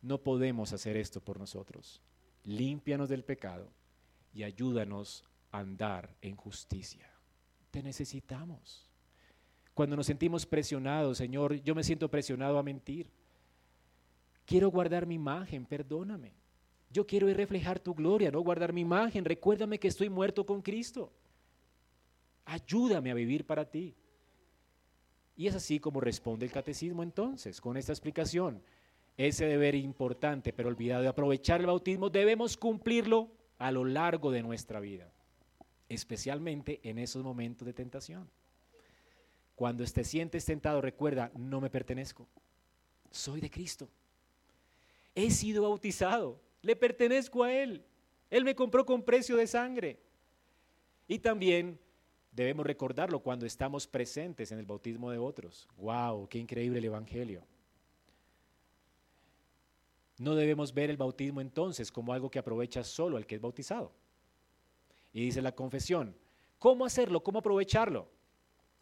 no 0.00 0.18
podemos 0.18 0.72
hacer 0.72 0.96
esto 0.96 1.20
por 1.20 1.38
nosotros. 1.38 2.00
Límpianos 2.44 3.08
del 3.08 3.24
pecado 3.24 3.68
y 4.32 4.42
ayúdanos 4.42 5.24
a 5.50 5.60
andar 5.60 6.16
en 6.20 6.36
justicia. 6.36 7.08
Te 7.70 7.82
necesitamos. 7.82 8.90
Cuando 9.74 9.96
nos 9.96 10.06
sentimos 10.06 10.44
presionados, 10.44 11.18
Señor, 11.18 11.62
yo 11.62 11.74
me 11.74 11.84
siento 11.84 12.10
presionado 12.10 12.58
a 12.58 12.62
mentir. 12.62 13.10
Quiero 14.44 14.70
guardar 14.70 15.06
mi 15.06 15.14
imagen, 15.14 15.64
perdóname. 15.64 16.34
Yo 16.90 17.06
quiero 17.06 17.28
ir 17.28 17.36
reflejar 17.36 17.78
tu 17.78 17.94
gloria, 17.94 18.30
no 18.30 18.40
guardar 18.40 18.72
mi 18.72 18.82
imagen. 18.82 19.24
Recuérdame 19.24 19.78
que 19.78 19.88
estoy 19.88 20.10
muerto 20.10 20.44
con 20.44 20.60
Cristo. 20.60 21.10
Ayúdame 22.44 23.10
a 23.10 23.14
vivir 23.14 23.46
para 23.46 23.64
ti. 23.64 23.94
Y 25.36 25.46
es 25.46 25.54
así 25.54 25.80
como 25.80 26.00
responde 26.00 26.46
el 26.46 26.52
catecismo 26.52 27.02
entonces, 27.02 27.60
con 27.60 27.76
esta 27.76 27.92
explicación. 27.92 28.62
Ese 29.16 29.46
deber 29.46 29.74
importante, 29.74 30.52
pero 30.52 30.68
olvidado 30.68 31.02
de 31.02 31.08
aprovechar 31.08 31.60
el 31.60 31.66
bautismo, 31.66 32.10
debemos 32.10 32.56
cumplirlo 32.56 33.30
a 33.58 33.70
lo 33.70 33.84
largo 33.84 34.30
de 34.30 34.42
nuestra 34.42 34.80
vida, 34.80 35.10
especialmente 35.88 36.80
en 36.82 36.98
esos 36.98 37.22
momentos 37.22 37.66
de 37.66 37.72
tentación. 37.72 38.28
Cuando 39.54 39.84
te 39.84 40.04
sientes 40.04 40.44
tentado, 40.44 40.80
recuerda, 40.80 41.30
no 41.36 41.60
me 41.60 41.70
pertenezco, 41.70 42.26
soy 43.10 43.40
de 43.40 43.50
Cristo. 43.50 43.88
He 45.14 45.30
sido 45.30 45.62
bautizado, 45.62 46.40
le 46.62 46.74
pertenezco 46.74 47.44
a 47.44 47.52
Él. 47.52 47.84
Él 48.30 48.44
me 48.44 48.54
compró 48.54 48.86
con 48.86 49.02
precio 49.02 49.36
de 49.36 49.46
sangre. 49.46 49.98
Y 51.06 51.18
también 51.18 51.78
debemos 52.32 52.66
recordarlo 52.66 53.20
cuando 53.20 53.46
estamos 53.46 53.86
presentes 53.86 54.50
en 54.50 54.58
el 54.58 54.66
bautismo 54.66 55.10
de 55.10 55.18
otros. 55.18 55.68
¡Wow! 55.76 56.28
¡Qué 56.28 56.38
increíble 56.38 56.78
el 56.78 56.86
Evangelio! 56.86 57.44
No 60.18 60.34
debemos 60.34 60.72
ver 60.72 60.90
el 60.90 60.96
bautismo 60.96 61.40
entonces 61.40 61.90
como 61.90 62.12
algo 62.12 62.30
que 62.30 62.38
aprovecha 62.38 62.84
solo 62.84 63.16
al 63.16 63.26
que 63.26 63.36
es 63.36 63.40
bautizado. 63.40 63.92
Y 65.12 65.24
dice 65.24 65.42
la 65.42 65.52
confesión, 65.52 66.16
¿cómo 66.58 66.84
hacerlo? 66.84 67.22
¿Cómo 67.22 67.40
aprovecharlo? 67.40 68.08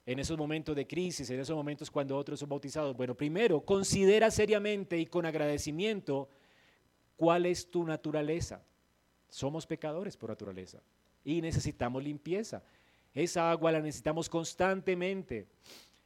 En 0.06 0.18
esos 0.18 0.36
momentos 0.36 0.74
de 0.74 0.86
crisis, 0.86 1.28
en 1.30 1.40
esos 1.40 1.56
momentos 1.56 1.90
cuando 1.90 2.16
otros 2.16 2.40
son 2.40 2.48
bautizados. 2.48 2.96
Bueno, 2.96 3.14
primero, 3.14 3.60
considera 3.64 4.30
seriamente 4.30 4.98
y 4.98 5.06
con 5.06 5.26
agradecimiento 5.26 6.28
cuál 7.16 7.46
es 7.46 7.70
tu 7.70 7.84
naturaleza. 7.84 8.62
Somos 9.28 9.66
pecadores 9.66 10.16
por 10.16 10.30
naturaleza 10.30 10.80
y 11.24 11.40
necesitamos 11.40 12.02
limpieza. 12.02 12.62
Esa 13.14 13.50
agua 13.50 13.72
la 13.72 13.80
necesitamos 13.80 14.28
constantemente. 14.28 15.46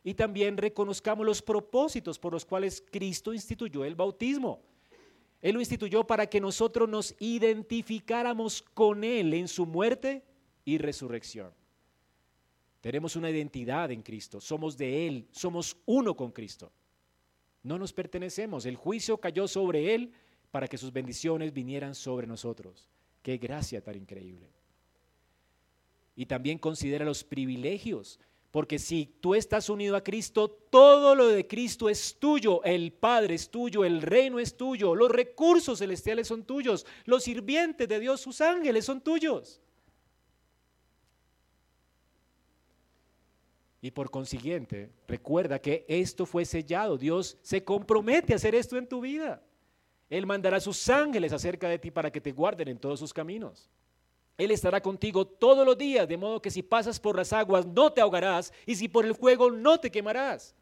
Y 0.03 0.15
también 0.15 0.57
reconozcamos 0.57 1.25
los 1.25 1.43
propósitos 1.43 2.19
por 2.19 2.33
los 2.33 2.45
cuales 2.45 2.83
Cristo 2.91 3.33
instituyó 3.33 3.85
el 3.85 3.95
bautismo. 3.95 4.63
Él 5.41 5.55
lo 5.55 5.61
instituyó 5.61 6.07
para 6.07 6.27
que 6.27 6.41
nosotros 6.41 6.89
nos 6.89 7.15
identificáramos 7.19 8.63
con 8.63 9.05
Él 9.05 9.35
en 9.35 9.49
su 9.49 9.67
muerte 9.67 10.25
y 10.65 10.79
resurrección. 10.79 11.53
Tenemos 12.81 13.17
una 13.17 13.31
identidad 13.31 13.91
en 13.91 14.03
Cristo, 14.03 14.41
somos 14.41 14.77
de 14.77 15.07
Él, 15.07 15.29
somos 15.33 15.77
uno 15.87 16.15
con 16.15 16.33
Cristo. 16.33 16.71
No 17.63 17.79
nos 17.79 17.93
pertenecemos, 17.95 18.67
el 18.67 18.77
juicio 18.77 19.19
cayó 19.19 19.49
sobre 19.49 19.95
Él 19.95 20.13
para 20.51 20.69
que 20.69 20.79
sus 20.79 20.93
bendiciones 20.93 21.53
vinieran 21.53 21.95
sobre 21.95 22.27
nosotros. 22.27 22.89
Qué 23.23 23.39
gracia 23.39 23.83
tan 23.83 23.97
increíble. 23.97 24.51
Y 26.17 26.27
también 26.27 26.59
considera 26.59 27.05
los 27.05 27.25
privilegios, 27.25 28.21
porque 28.55 28.79
si 28.79 29.07
tú 29.21 29.35
estás 29.35 29.69
unido 29.69 29.97
a 29.97 30.05
Cristo, 30.05 30.49
todo 30.49 31.17
lo 31.17 31.27
de 31.27 31.45
Cristo 31.45 31.89
es 31.89 32.17
tuyo, 32.21 32.63
el 32.63 32.93
Padre 32.93 33.35
es 33.35 33.51
tuyo, 33.51 33.85
el 33.85 34.01
reino 34.01 34.39
es 34.39 34.57
tuyo, 34.57 34.95
los 34.95 35.11
recursos 35.11 35.81
celestiales 35.81 36.29
son 36.29 36.45
tuyos, 36.45 36.87
los 37.05 37.25
sirvientes 37.25 37.89
de 37.89 37.99
Dios, 37.99 38.21
sus 38.21 38.41
ángeles 38.41 38.85
son 38.85 39.01
tuyos. 39.01 39.61
Y 43.81 43.91
por 43.91 44.09
consiguiente, 44.09 44.93
recuerda 45.09 45.59
que 45.59 45.85
esto 45.89 46.25
fue 46.25 46.45
sellado, 46.45 46.97
Dios 46.97 47.37
se 47.43 47.65
compromete 47.65 48.33
a 48.33 48.37
hacer 48.37 48.55
esto 48.55 48.79
en 48.79 48.87
tu 48.87 49.01
vida. 49.01 49.43
Él 50.09 50.27
mandará 50.27 50.61
sus 50.61 50.89
ángeles 50.89 51.33
acerca 51.33 51.69
de 51.69 51.81
ti 51.81 51.91
para 51.91 52.13
que 52.13 52.21
te 52.21 52.31
guarden 52.31 52.69
en 52.69 52.79
todos 52.79 53.01
sus 53.01 53.13
caminos. 53.13 53.69
Él 54.37 54.51
estará 54.51 54.81
contigo 54.81 55.25
todos 55.27 55.65
los 55.65 55.79
días, 55.79 56.09
de 56.09 56.17
modo 56.17 56.43
que 56.43 56.51
si 56.51 56.63
pasas 56.63 56.99
por 56.99 57.17
las 57.17 57.33
aguas 57.33 57.67
no 57.67 57.93
te 57.93 58.01
ahogarás 58.01 58.53
y 58.67 58.75
si 58.75 58.89
por 58.89 59.07
el 59.07 59.15
fuego 59.15 59.51
no 59.51 59.79
te 59.79 59.91
quemarás. 59.91 60.55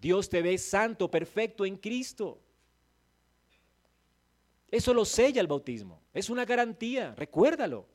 Dios 0.00 0.28
te 0.28 0.40
ve 0.40 0.56
santo, 0.56 1.10
perfecto 1.10 1.66
en 1.66 1.76
Cristo. 1.76 2.40
Eso 4.70 4.94
lo 4.94 5.04
sella 5.04 5.40
el 5.40 5.48
bautismo, 5.48 6.00
es 6.14 6.30
una 6.30 6.44
garantía, 6.44 7.14
recuérdalo. 7.16 7.86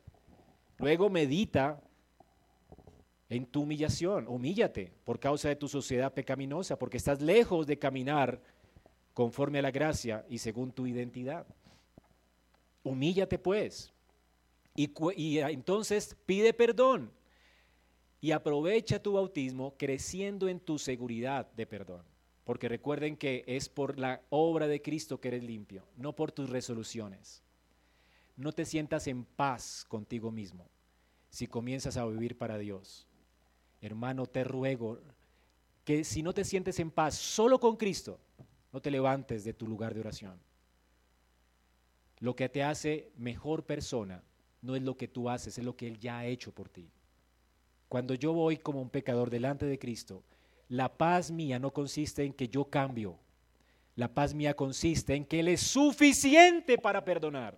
Luego 0.77 1.09
medita 1.09 1.81
en 3.29 3.45
tu 3.45 3.61
humillación, 3.61 4.27
humíllate 4.27 4.91
por 5.05 5.19
causa 5.19 5.47
de 5.47 5.55
tu 5.55 5.69
sociedad 5.69 6.13
pecaminosa, 6.13 6.77
porque 6.77 6.97
estás 6.97 7.21
lejos 7.21 7.65
de 7.65 7.79
caminar 7.79 8.41
conforme 9.13 9.59
a 9.59 9.61
la 9.61 9.71
gracia 9.71 10.25
y 10.27 10.39
según 10.39 10.73
tu 10.73 10.85
identidad. 10.85 11.47
Humíllate 12.83 13.39
pues, 13.39 13.94
y, 14.75 14.91
y, 15.15 15.39
entonces 15.39 16.15
pide 16.25 16.53
perdón 16.53 17.11
y 18.21 18.31
aprovecha 18.31 19.01
tu 19.01 19.13
bautismo 19.13 19.75
creciendo 19.77 20.49
en 20.49 20.59
tu 20.59 20.77
seguridad 20.77 21.51
de 21.53 21.65
perdón. 21.65 22.03
Porque 22.43 22.69
recuerden 22.69 23.17
que 23.17 23.43
es 23.47 23.69
por 23.69 23.97
la 23.97 24.21
obra 24.29 24.67
de 24.67 24.81
Cristo 24.81 25.19
que 25.19 25.29
eres 25.29 25.43
limpio, 25.43 25.83
no 25.97 26.13
por 26.13 26.31
tus 26.31 26.49
resoluciones. 26.49 27.41
No 28.35 28.51
te 28.51 28.65
sientas 28.65 29.07
en 29.07 29.25
paz 29.25 29.85
contigo 29.87 30.31
mismo 30.31 30.69
si 31.29 31.47
comienzas 31.47 31.97
a 31.97 32.05
vivir 32.05 32.37
para 32.37 32.57
Dios. 32.57 33.07
Hermano, 33.81 34.25
te 34.25 34.43
ruego 34.43 34.99
que 35.83 36.03
si 36.03 36.23
no 36.23 36.33
te 36.33 36.43
sientes 36.43 36.79
en 36.79 36.91
paz 36.91 37.15
solo 37.15 37.59
con 37.59 37.77
Cristo, 37.77 38.19
no 38.71 38.81
te 38.81 38.91
levantes 38.91 39.43
de 39.43 39.53
tu 39.53 39.67
lugar 39.67 39.93
de 39.93 40.01
oración. 40.01 40.39
Lo 42.19 42.35
que 42.35 42.49
te 42.49 42.63
hace 42.63 43.11
mejor 43.17 43.65
persona 43.65 44.23
no 44.65 44.75
es 44.75 44.81
lo 44.81 44.97
que 44.97 45.07
tú 45.07 45.29
haces, 45.29 45.57
es 45.57 45.63
lo 45.63 45.75
que 45.75 45.87
Él 45.87 45.99
ya 45.99 46.19
ha 46.19 46.25
hecho 46.25 46.51
por 46.51 46.67
ti. 46.69 46.89
Cuando 47.87 48.15
yo 48.15 48.33
voy 48.33 48.57
como 48.57 48.81
un 48.81 48.89
pecador 48.89 49.29
delante 49.29 49.65
de 49.65 49.77
Cristo, 49.77 50.23
la 50.67 50.97
paz 50.97 51.29
mía 51.29 51.59
no 51.59 51.71
consiste 51.71 52.23
en 52.23 52.33
que 52.33 52.47
yo 52.47 52.65
cambio. 52.65 53.19
La 53.95 54.13
paz 54.13 54.33
mía 54.33 54.55
consiste 54.55 55.13
en 55.13 55.23
que 55.23 55.39
Él 55.39 55.47
es 55.47 55.61
suficiente 55.61 56.77
para 56.77 57.05
perdonar. 57.05 57.57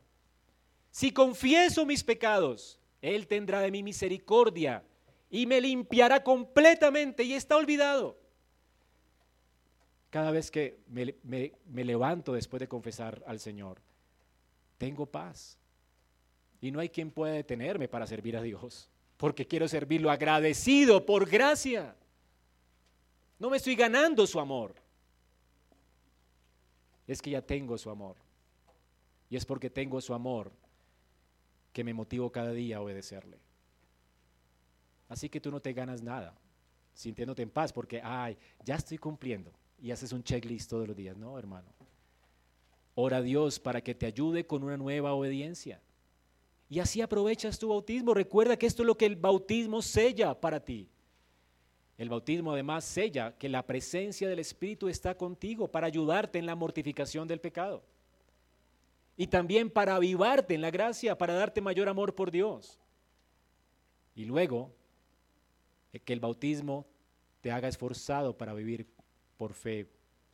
Si 0.91 1.11
confieso 1.11 1.85
mis 1.85 2.03
pecados, 2.03 2.77
Él 3.01 3.25
tendrá 3.25 3.61
de 3.61 3.71
mí 3.71 3.81
misericordia 3.81 4.83
y 5.29 5.45
me 5.45 5.61
limpiará 5.61 6.21
completamente 6.23 7.23
y 7.23 7.33
está 7.33 7.55
olvidado. 7.55 8.19
Cada 10.09 10.31
vez 10.31 10.51
que 10.51 10.79
me, 10.87 11.15
me, 11.23 11.53
me 11.65 11.85
levanto 11.85 12.33
después 12.33 12.59
de 12.59 12.67
confesar 12.67 13.23
al 13.25 13.39
Señor, 13.39 13.81
tengo 14.77 15.05
paz. 15.05 15.57
Y 16.61 16.71
no 16.71 16.79
hay 16.79 16.89
quien 16.89 17.11
pueda 17.11 17.33
detenerme 17.33 17.87
para 17.87 18.07
servir 18.07 18.35
a 18.35 18.41
Dios, 18.41 18.89
porque 19.17 19.45
quiero 19.45 19.67
servirlo 19.67 20.09
agradecido 20.09 21.05
por 21.05 21.29
gracia. 21.29 21.95
No 23.39 23.49
me 23.49 23.57
estoy 23.57 23.75
ganando 23.75 24.25
su 24.25 24.39
amor. 24.39 24.75
Es 27.07 27.21
que 27.21 27.31
ya 27.31 27.41
tengo 27.41 27.77
su 27.77 27.89
amor. 27.89 28.15
Y 29.29 29.35
es 29.35 29.45
porque 29.45 29.69
tengo 29.69 30.01
su 30.01 30.13
amor 30.13 30.51
que 31.73 31.83
me 31.83 31.93
motivo 31.93 32.31
cada 32.31 32.51
día 32.51 32.77
a 32.77 32.81
obedecerle. 32.81 33.37
Así 35.09 35.29
que 35.29 35.39
tú 35.39 35.51
no 35.51 35.61
te 35.61 35.73
ganas 35.73 36.01
nada 36.01 36.37
sintiéndote 36.97 37.43
en 37.43 37.51
paz 37.51 37.71
porque, 37.71 38.01
ay, 38.03 38.35
ya 38.65 38.75
estoy 38.75 38.97
cumpliendo. 38.97 39.51
Y 39.79 39.91
haces 39.91 40.11
un 40.11 40.23
checklist 40.23 40.69
todos 40.69 40.87
los 40.87 40.97
días. 40.97 41.15
No, 41.15 41.37
hermano. 41.37 41.67
Ora 42.95 43.17
a 43.17 43.21
Dios 43.21 43.59
para 43.59 43.81
que 43.81 43.93
te 43.93 44.07
ayude 44.07 44.47
con 44.47 44.63
una 44.63 44.77
nueva 44.77 45.13
obediencia. 45.13 45.79
Y 46.69 46.79
así 46.79 47.01
aprovechas 47.01 47.57
tu 47.57 47.69
bautismo. 47.69 48.13
Recuerda 48.13 48.57
que 48.57 48.65
esto 48.65 48.83
es 48.83 48.87
lo 48.87 48.97
que 48.97 49.05
el 49.05 49.15
bautismo 49.15 49.81
sella 49.81 50.39
para 50.39 50.59
ti. 50.59 50.89
El 51.97 52.09
bautismo 52.09 52.51
además 52.51 52.83
sella 52.83 53.35
que 53.37 53.49
la 53.49 53.65
presencia 53.65 54.29
del 54.29 54.39
Espíritu 54.39 54.87
está 54.87 55.15
contigo 55.15 55.67
para 55.67 55.87
ayudarte 55.87 56.37
en 56.37 56.45
la 56.45 56.55
mortificación 56.55 57.27
del 57.27 57.39
pecado. 57.39 57.83
y 59.19 59.25
también 59.25 59.71
para 59.71 59.95
avivarte 59.95 60.53
en 60.53 60.61
la 60.61 60.69
gracia, 60.69 61.17
para 61.17 61.33
darte 61.33 61.59
mayor 61.59 61.89
amor 61.89 62.13
por 62.13 62.29
Dios. 62.29 62.79
Y 64.13 64.25
luego, 64.25 64.71
eh, 65.91 65.99
que 65.99 66.13
el 66.13 66.19
bautismo 66.19 66.85
te 67.41 67.51
haga 67.51 67.67
esforzado 67.67 68.37
para 68.37 68.53
vivir 68.53 68.87
por 69.35 69.53
fe, 69.53 69.89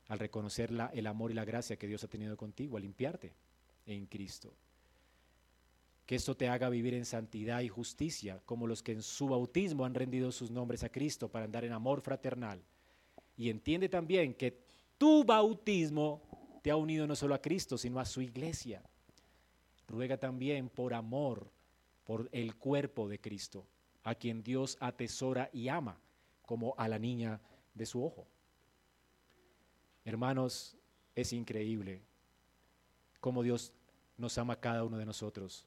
al 0.10 0.20
reconocer 0.20 0.70
el 0.92 1.08
amor 1.08 1.32
y 1.32 1.34
la 1.34 1.46
gracia 1.46 1.78
que 1.78 1.88
Dios 1.88 2.04
ha 2.04 2.10
tenido 2.10 2.36
contigo, 2.36 2.76
al 2.76 2.84
limpiarte 2.84 3.34
en 3.86 4.06
Cristo. 4.06 4.54
Que 6.14 6.18
esto 6.18 6.38
te 6.38 6.48
haga 6.48 6.69
vivir 6.69 6.94
en 6.94 7.06
santidad 7.06 7.61
y 7.61 7.69
justicia, 7.69 8.40
como 8.45 8.68
los 8.68 8.84
que 8.84 8.91
en 8.91 9.02
su 9.02 9.30
bautismo 9.30 9.84
han 9.84 9.95
rendido 9.95 10.31
sus 10.31 10.52
nombres 10.52 10.84
a 10.84 10.90
Cristo 10.90 11.27
para 11.27 11.45
andar 11.45 11.65
en 11.65 11.72
amor 11.72 12.02
fraternal. 12.02 12.61
Y 13.35 13.49
entiende 13.49 13.90
también 13.90 14.35
que 14.35 14.64
tu 14.99 15.23
bautismo 15.23 16.22
te 16.61 16.69
ha 16.69 16.76
unido 16.76 17.07
no 17.07 17.15
solo 17.15 17.34
a 17.34 17.41
Cristo, 17.41 17.80
sino 17.80 17.99
a 17.99 18.06
su 18.06 18.22
iglesia. 18.22 18.84
Ruega 19.88 20.18
también 20.18 20.69
por 20.69 20.94
amor, 20.94 21.49
por 22.03 22.30
el 22.31 22.57
cuerpo 22.57 23.10
de 23.10 23.19
Cristo, 23.19 23.65
a 24.03 24.14
quien 24.14 24.44
Dios 24.44 24.77
atesora 24.80 25.49
y 25.52 25.68
ama, 25.68 25.99
como 26.45 26.76
a 26.77 26.88
la 26.88 26.99
niña 26.99 27.41
de 27.73 27.88
su 27.88 28.06
ojo. 28.06 28.27
Hermanos, 30.06 30.77
es 31.15 31.34
increíble 31.34 32.03
cómo 33.19 33.41
Dios 33.41 33.73
nos 34.15 34.38
ama 34.38 34.53
a 34.53 34.60
cada 34.60 34.84
uno 34.84 34.99
de 34.99 35.07
nosotros 35.07 35.65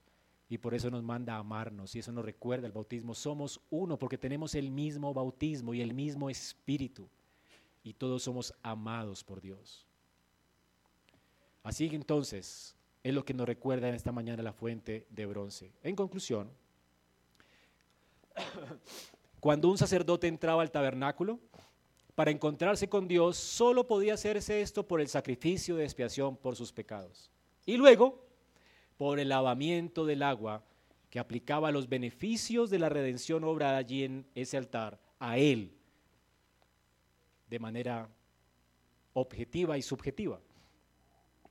y 0.49 0.59
por 0.59 0.75
eso 0.75 0.91
nos 0.91 1.03
manda 1.03 1.35
a 1.35 1.39
amarnos 1.39 1.95
y 1.95 1.99
eso 1.99 2.13
nos 2.13 2.25
recuerda 2.25 2.67
el 2.67 2.73
bautismo. 2.73 3.15
Somos 3.15 3.61
uno 3.71 3.99
porque 3.99 4.19
tenemos 4.19 4.55
el 4.55 4.71
mismo 4.71 5.13
bautismo 5.13 5.75
y 5.75 5.81
el 5.81 5.93
mismo 5.93 6.31
espíritu 6.31 7.09
y 7.83 7.95
todos 7.95 8.23
somos 8.23 8.55
amados 8.63 9.25
por 9.25 9.41
Dios. 9.41 9.87
Así 11.63 11.89
que 11.89 11.97
entonces 11.97 12.77
es 13.03 13.15
lo 13.15 13.25
que 13.25 13.35
nos 13.35 13.47
recuerda 13.47 13.89
en 13.89 13.95
esta 13.95 14.13
mañana 14.13 14.43
la 14.43 14.53
fuente 14.53 15.07
de 15.11 15.27
bronce. 15.27 15.73
En 15.83 15.97
conclusión, 15.97 16.51
cuando 19.41 19.69
un 19.69 19.79
sacerdote 19.79 20.29
entraba 20.29 20.63
al 20.63 20.71
tabernáculo, 20.71 21.41
para 22.17 22.31
encontrarse 22.31 22.89
con 22.89 23.07
Dios, 23.07 23.37
solo 23.37 23.87
podía 23.87 24.15
hacerse 24.15 24.63
esto 24.63 24.89
por 24.89 25.03
el 25.03 25.09
sacrificio 25.09 25.77
de 25.77 25.85
expiación 25.85 26.35
por 26.35 26.57
sus 26.57 26.73
pecados. 26.73 27.31
Y 27.67 27.77
luego, 27.77 28.26
por 28.97 29.19
el 29.21 29.29
lavamiento 29.29 30.07
del 30.07 30.23
agua 30.23 30.65
que 31.11 31.19
aplicaba 31.19 31.71
los 31.71 31.89
beneficios 31.89 32.71
de 32.71 32.79
la 32.79 32.89
redención 32.89 33.45
obrada 33.45 33.79
allí 33.79 34.05
en 34.05 34.27
ese 34.35 34.57
altar 34.57 35.01
a 35.19 35.39
Él, 35.39 35.73
de 37.49 37.59
manera 37.59 38.09
objetiva 39.13 39.79
y 39.79 39.83
subjetiva. 39.83 40.41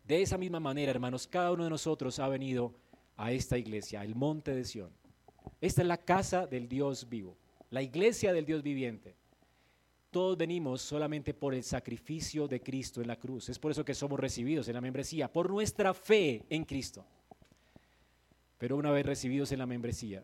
De 0.04 0.22
esa 0.22 0.38
misma 0.38 0.60
manera, 0.60 0.92
hermanos, 0.92 1.26
cada 1.26 1.52
uno 1.52 1.64
de 1.64 1.70
nosotros 1.70 2.20
ha 2.20 2.28
venido 2.28 2.76
a 3.18 3.32
esta 3.32 3.58
iglesia, 3.58 4.04
el 4.04 4.14
monte 4.14 4.54
de 4.54 4.66
Sión. 4.66 4.92
Esta 5.62 5.82
es 5.82 5.88
la 5.88 5.98
casa 5.98 6.46
del 6.46 6.68
Dios 6.68 7.10
vivo, 7.10 7.38
la 7.70 7.82
iglesia 7.82 8.34
del 8.34 8.46
Dios 8.46 8.62
viviente. 8.62 9.16
Todos 10.12 10.38
venimos 10.38 10.82
solamente 10.82 11.34
por 11.34 11.54
el 11.54 11.64
sacrificio 11.64 12.48
de 12.48 12.62
Cristo 12.62 13.02
en 13.02 13.08
la 13.08 13.18
cruz. 13.18 13.50
Es 13.50 13.60
por 13.60 13.72
eso 13.72 13.84
que 13.84 13.94
somos 13.94 14.20
recibidos 14.20 14.68
en 14.68 14.76
la 14.76 14.82
membresía, 14.82 15.32
por 15.32 15.50
nuestra 15.50 15.94
fe 15.94 16.46
en 16.50 16.64
Cristo. 16.66 17.06
Pero 18.58 18.78
una 18.78 18.92
vez 18.92 19.06
recibidos 19.06 19.52
en 19.52 19.60
la 19.60 19.66
membresía, 19.66 20.24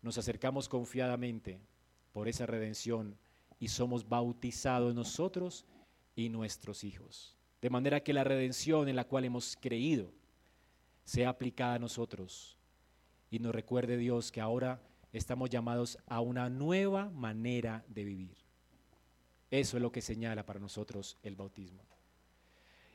nos 0.00 0.18
acercamos 0.18 0.68
confiadamente 0.68 1.60
por 2.12 2.28
esa 2.28 2.46
redención 2.46 3.16
y 3.58 3.68
somos 3.68 4.08
bautizados 4.08 4.94
nosotros 4.94 5.64
y 6.16 6.28
nuestros 6.28 6.84
hijos. 6.84 7.36
De 7.60 7.70
manera 7.70 8.00
que 8.00 8.12
la 8.12 8.24
redención 8.24 8.88
en 8.88 8.96
la 8.96 9.04
cual 9.04 9.24
hemos 9.24 9.56
creído 9.56 10.12
sea 11.04 11.28
aplicada 11.28 11.74
a 11.74 11.78
nosotros 11.78 12.58
y 13.30 13.38
nos 13.38 13.54
recuerde 13.54 13.96
Dios 13.96 14.32
que 14.32 14.40
ahora 14.40 14.80
estamos 15.12 15.50
llamados 15.50 15.98
a 16.06 16.20
una 16.20 16.50
nueva 16.50 17.10
manera 17.10 17.84
de 17.88 18.04
vivir. 18.04 18.36
Eso 19.50 19.76
es 19.76 19.82
lo 19.82 19.92
que 19.92 20.00
señala 20.00 20.44
para 20.44 20.58
nosotros 20.58 21.18
el 21.22 21.36
bautismo. 21.36 21.82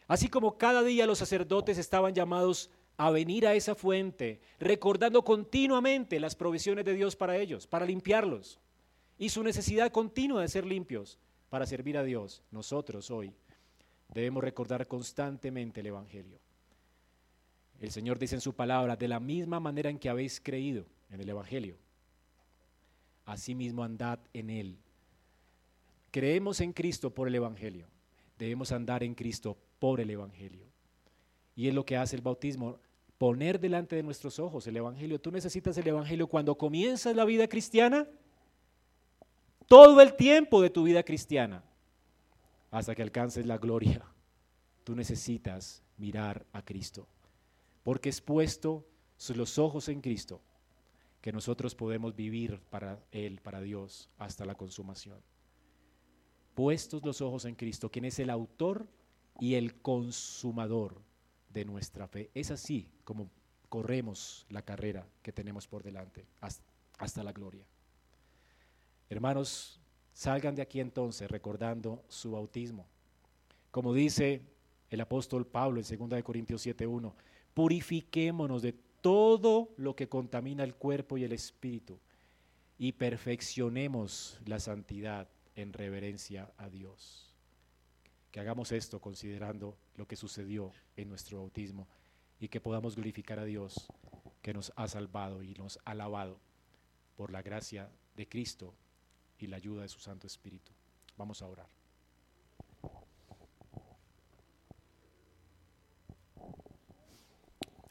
Así 0.07 0.27
como 0.27 0.57
cada 0.57 0.83
día 0.83 1.05
los 1.05 1.19
sacerdotes 1.19 1.77
estaban 1.77 2.13
llamados 2.13 2.69
a 2.97 3.11
venir 3.11 3.45
a 3.47 3.53
esa 3.53 3.75
fuente, 3.75 4.41
recordando 4.59 5.23
continuamente 5.23 6.19
las 6.19 6.35
provisiones 6.35 6.85
de 6.85 6.93
Dios 6.93 7.15
para 7.15 7.37
ellos, 7.37 7.67
para 7.67 7.85
limpiarlos, 7.85 8.59
y 9.17 9.29
su 9.29 9.43
necesidad 9.43 9.91
continua 9.91 10.41
de 10.41 10.47
ser 10.47 10.65
limpios 10.65 11.17
para 11.49 11.65
servir 11.65 11.97
a 11.97 12.03
Dios, 12.03 12.43
nosotros 12.51 13.09
hoy 13.09 13.33
debemos 14.13 14.43
recordar 14.43 14.87
constantemente 14.87 15.79
el 15.79 15.87
Evangelio. 15.87 16.39
El 17.79 17.91
Señor 17.91 18.19
dice 18.19 18.35
en 18.35 18.41
su 18.41 18.53
palabra, 18.53 18.95
de 18.95 19.07
la 19.07 19.19
misma 19.19 19.59
manera 19.59 19.89
en 19.89 19.99
que 19.99 20.09
habéis 20.09 20.39
creído 20.41 20.85
en 21.11 21.21
el 21.21 21.29
Evangelio, 21.29 21.77
asimismo 23.25 23.83
andad 23.83 24.19
en 24.33 24.49
él 24.49 24.77
creemos 26.17 26.61
en 26.61 26.73
Cristo 26.73 27.13
por 27.13 27.27
el 27.27 27.35
Evangelio, 27.35 27.85
debemos 28.39 28.71
andar 28.71 29.03
en 29.03 29.13
Cristo 29.13 29.55
por 29.77 29.99
el 29.99 30.09
Evangelio. 30.09 30.65
Y 31.55 31.67
es 31.67 31.75
lo 31.75 31.85
que 31.85 31.95
hace 31.95 32.15
el 32.15 32.23
bautismo, 32.23 32.79
poner 33.17 33.59
delante 33.59 33.95
de 33.95 34.03
nuestros 34.03 34.39
ojos 34.39 34.67
el 34.67 34.77
Evangelio. 34.77 35.19
Tú 35.19 35.31
necesitas 35.31 35.77
el 35.77 35.87
Evangelio 35.87 36.27
cuando 36.27 36.57
comienzas 36.57 37.15
la 37.15 37.25
vida 37.25 37.47
cristiana, 37.47 38.07
todo 39.67 40.01
el 40.01 40.15
tiempo 40.15 40.61
de 40.61 40.69
tu 40.69 40.83
vida 40.83 41.03
cristiana, 41.03 41.63
hasta 42.71 42.95
que 42.95 43.01
alcances 43.01 43.45
la 43.45 43.57
gloria. 43.57 44.05
Tú 44.83 44.95
necesitas 44.95 45.83
mirar 45.97 46.45
a 46.53 46.63
Cristo, 46.63 47.07
porque 47.83 48.09
es 48.09 48.21
puesto 48.21 48.85
los 49.35 49.57
ojos 49.57 49.89
en 49.89 50.01
Cristo 50.01 50.41
que 51.21 51.31
nosotros 51.33 51.75
podemos 51.75 52.15
vivir 52.15 52.61
para 52.69 53.03
Él, 53.11 53.41
para 53.41 53.59
Dios, 53.59 54.09
hasta 54.17 54.45
la 54.45 54.55
consumación 54.55 55.21
puestos 56.57 57.05
los 57.05 57.21
ojos 57.21 57.45
en 57.45 57.53
Cristo, 57.53 57.91
quien 57.91 58.05
es 58.05 58.17
el 58.17 58.31
autor 58.31 58.87
y 59.39 59.53
el 59.53 59.79
consumador 59.79 61.03
de 61.57 61.65
nuestra 61.65 62.07
fe. 62.07 62.29
Es 62.35 62.51
así 62.51 62.87
como 63.03 63.29
corremos 63.67 64.45
la 64.49 64.61
carrera 64.61 65.07
que 65.23 65.31
tenemos 65.31 65.67
por 65.67 65.83
delante 65.83 66.25
hasta, 66.39 67.23
la 67.23 67.31
gloria. 67.31 67.65
Hermanos, 69.09 69.79
salgan 70.13 70.55
de 70.55 70.61
aquí 70.61 70.79
entonces 70.79 71.29
recordando 71.29 72.03
su 72.07 72.31
bautismo. 72.31 72.85
Como 73.71 73.93
dice 73.93 74.41
el 74.89 75.01
apóstol 75.01 75.45
Pablo 75.47 75.81
en 75.81 76.09
2 76.09 76.23
Corintios 76.23 76.65
7:1, 76.65 77.13
purifiquémonos 77.53 78.61
de 78.61 78.73
todo 79.01 79.73
lo 79.77 79.95
que 79.95 80.07
contamina 80.07 80.63
el 80.63 80.75
cuerpo 80.75 81.17
y 81.17 81.23
el 81.23 81.33
espíritu 81.33 81.99
y 82.77 82.91
perfeccionemos 82.91 84.39
la 84.45 84.59
santidad 84.59 85.27
en 85.55 85.73
reverencia 85.73 86.51
a 86.57 86.69
Dios. 86.69 87.26
Que 88.31 88.39
hagamos 88.39 88.71
esto 88.71 88.99
considerando 88.99 89.77
lo 89.95 90.07
que 90.07 90.15
sucedió 90.15 90.71
en 90.95 91.09
nuestro 91.09 91.39
bautismo 91.39 91.87
y 92.39 92.49
que 92.49 92.61
podamos 92.61 92.95
glorificar 92.95 93.39
a 93.39 93.45
Dios 93.45 93.87
que 94.41 94.53
nos 94.53 94.71
ha 94.75 94.87
salvado 94.87 95.43
y 95.43 95.53
nos 95.55 95.79
ha 95.85 95.93
lavado 95.93 96.39
por 97.15 97.31
la 97.31 97.41
gracia 97.41 97.89
de 98.15 98.27
Cristo 98.27 98.73
y 99.39 99.47
la 99.47 99.57
ayuda 99.57 99.81
de 99.81 99.89
su 99.89 99.99
Santo 99.99 100.27
Espíritu. 100.27 100.71
Vamos 101.17 101.41
a 101.41 101.47
orar. 101.47 101.67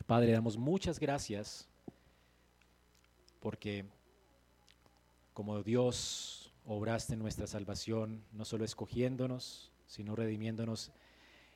Padre, 0.07 0.31
damos 0.31 0.57
muchas 0.57 1.01
gracias 1.01 1.69
porque 3.41 3.85
como 5.35 5.63
Dios 5.63 6.53
obraste 6.65 7.17
nuestra 7.17 7.47
salvación, 7.47 8.25
no 8.33 8.45
solo 8.45 8.65
escogiéndonos, 8.65 9.73
sino 9.87 10.17
redimiéndonos 10.17 10.93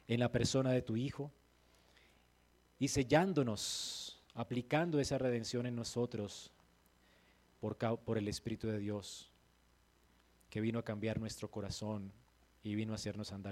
en 0.09 0.21
la 0.21 0.33
persona 0.33 0.71
de 0.71 0.83
tu 0.83 0.97
Hijo 0.97 1.31
y 2.79 2.89
sellándonos, 2.89 4.19
aplicando 4.35 5.01
esa 5.01 5.19
redención 5.19 5.67
en 5.67 5.77
nosotros 5.77 6.51
por, 7.61 8.17
el 8.17 8.27
Espíritu 8.27 8.69
de 8.69 8.79
Dios, 8.79 9.31
que 10.49 10.61
vino 10.61 10.79
a 10.79 10.85
cambiar 10.85 11.21
nuestro 11.21 11.51
corazón 11.51 12.13
y 12.63 12.75
vino 12.75 12.93
a 12.93 12.97
hacernos 12.97 13.33
andar 13.33 13.39
en 13.39 13.49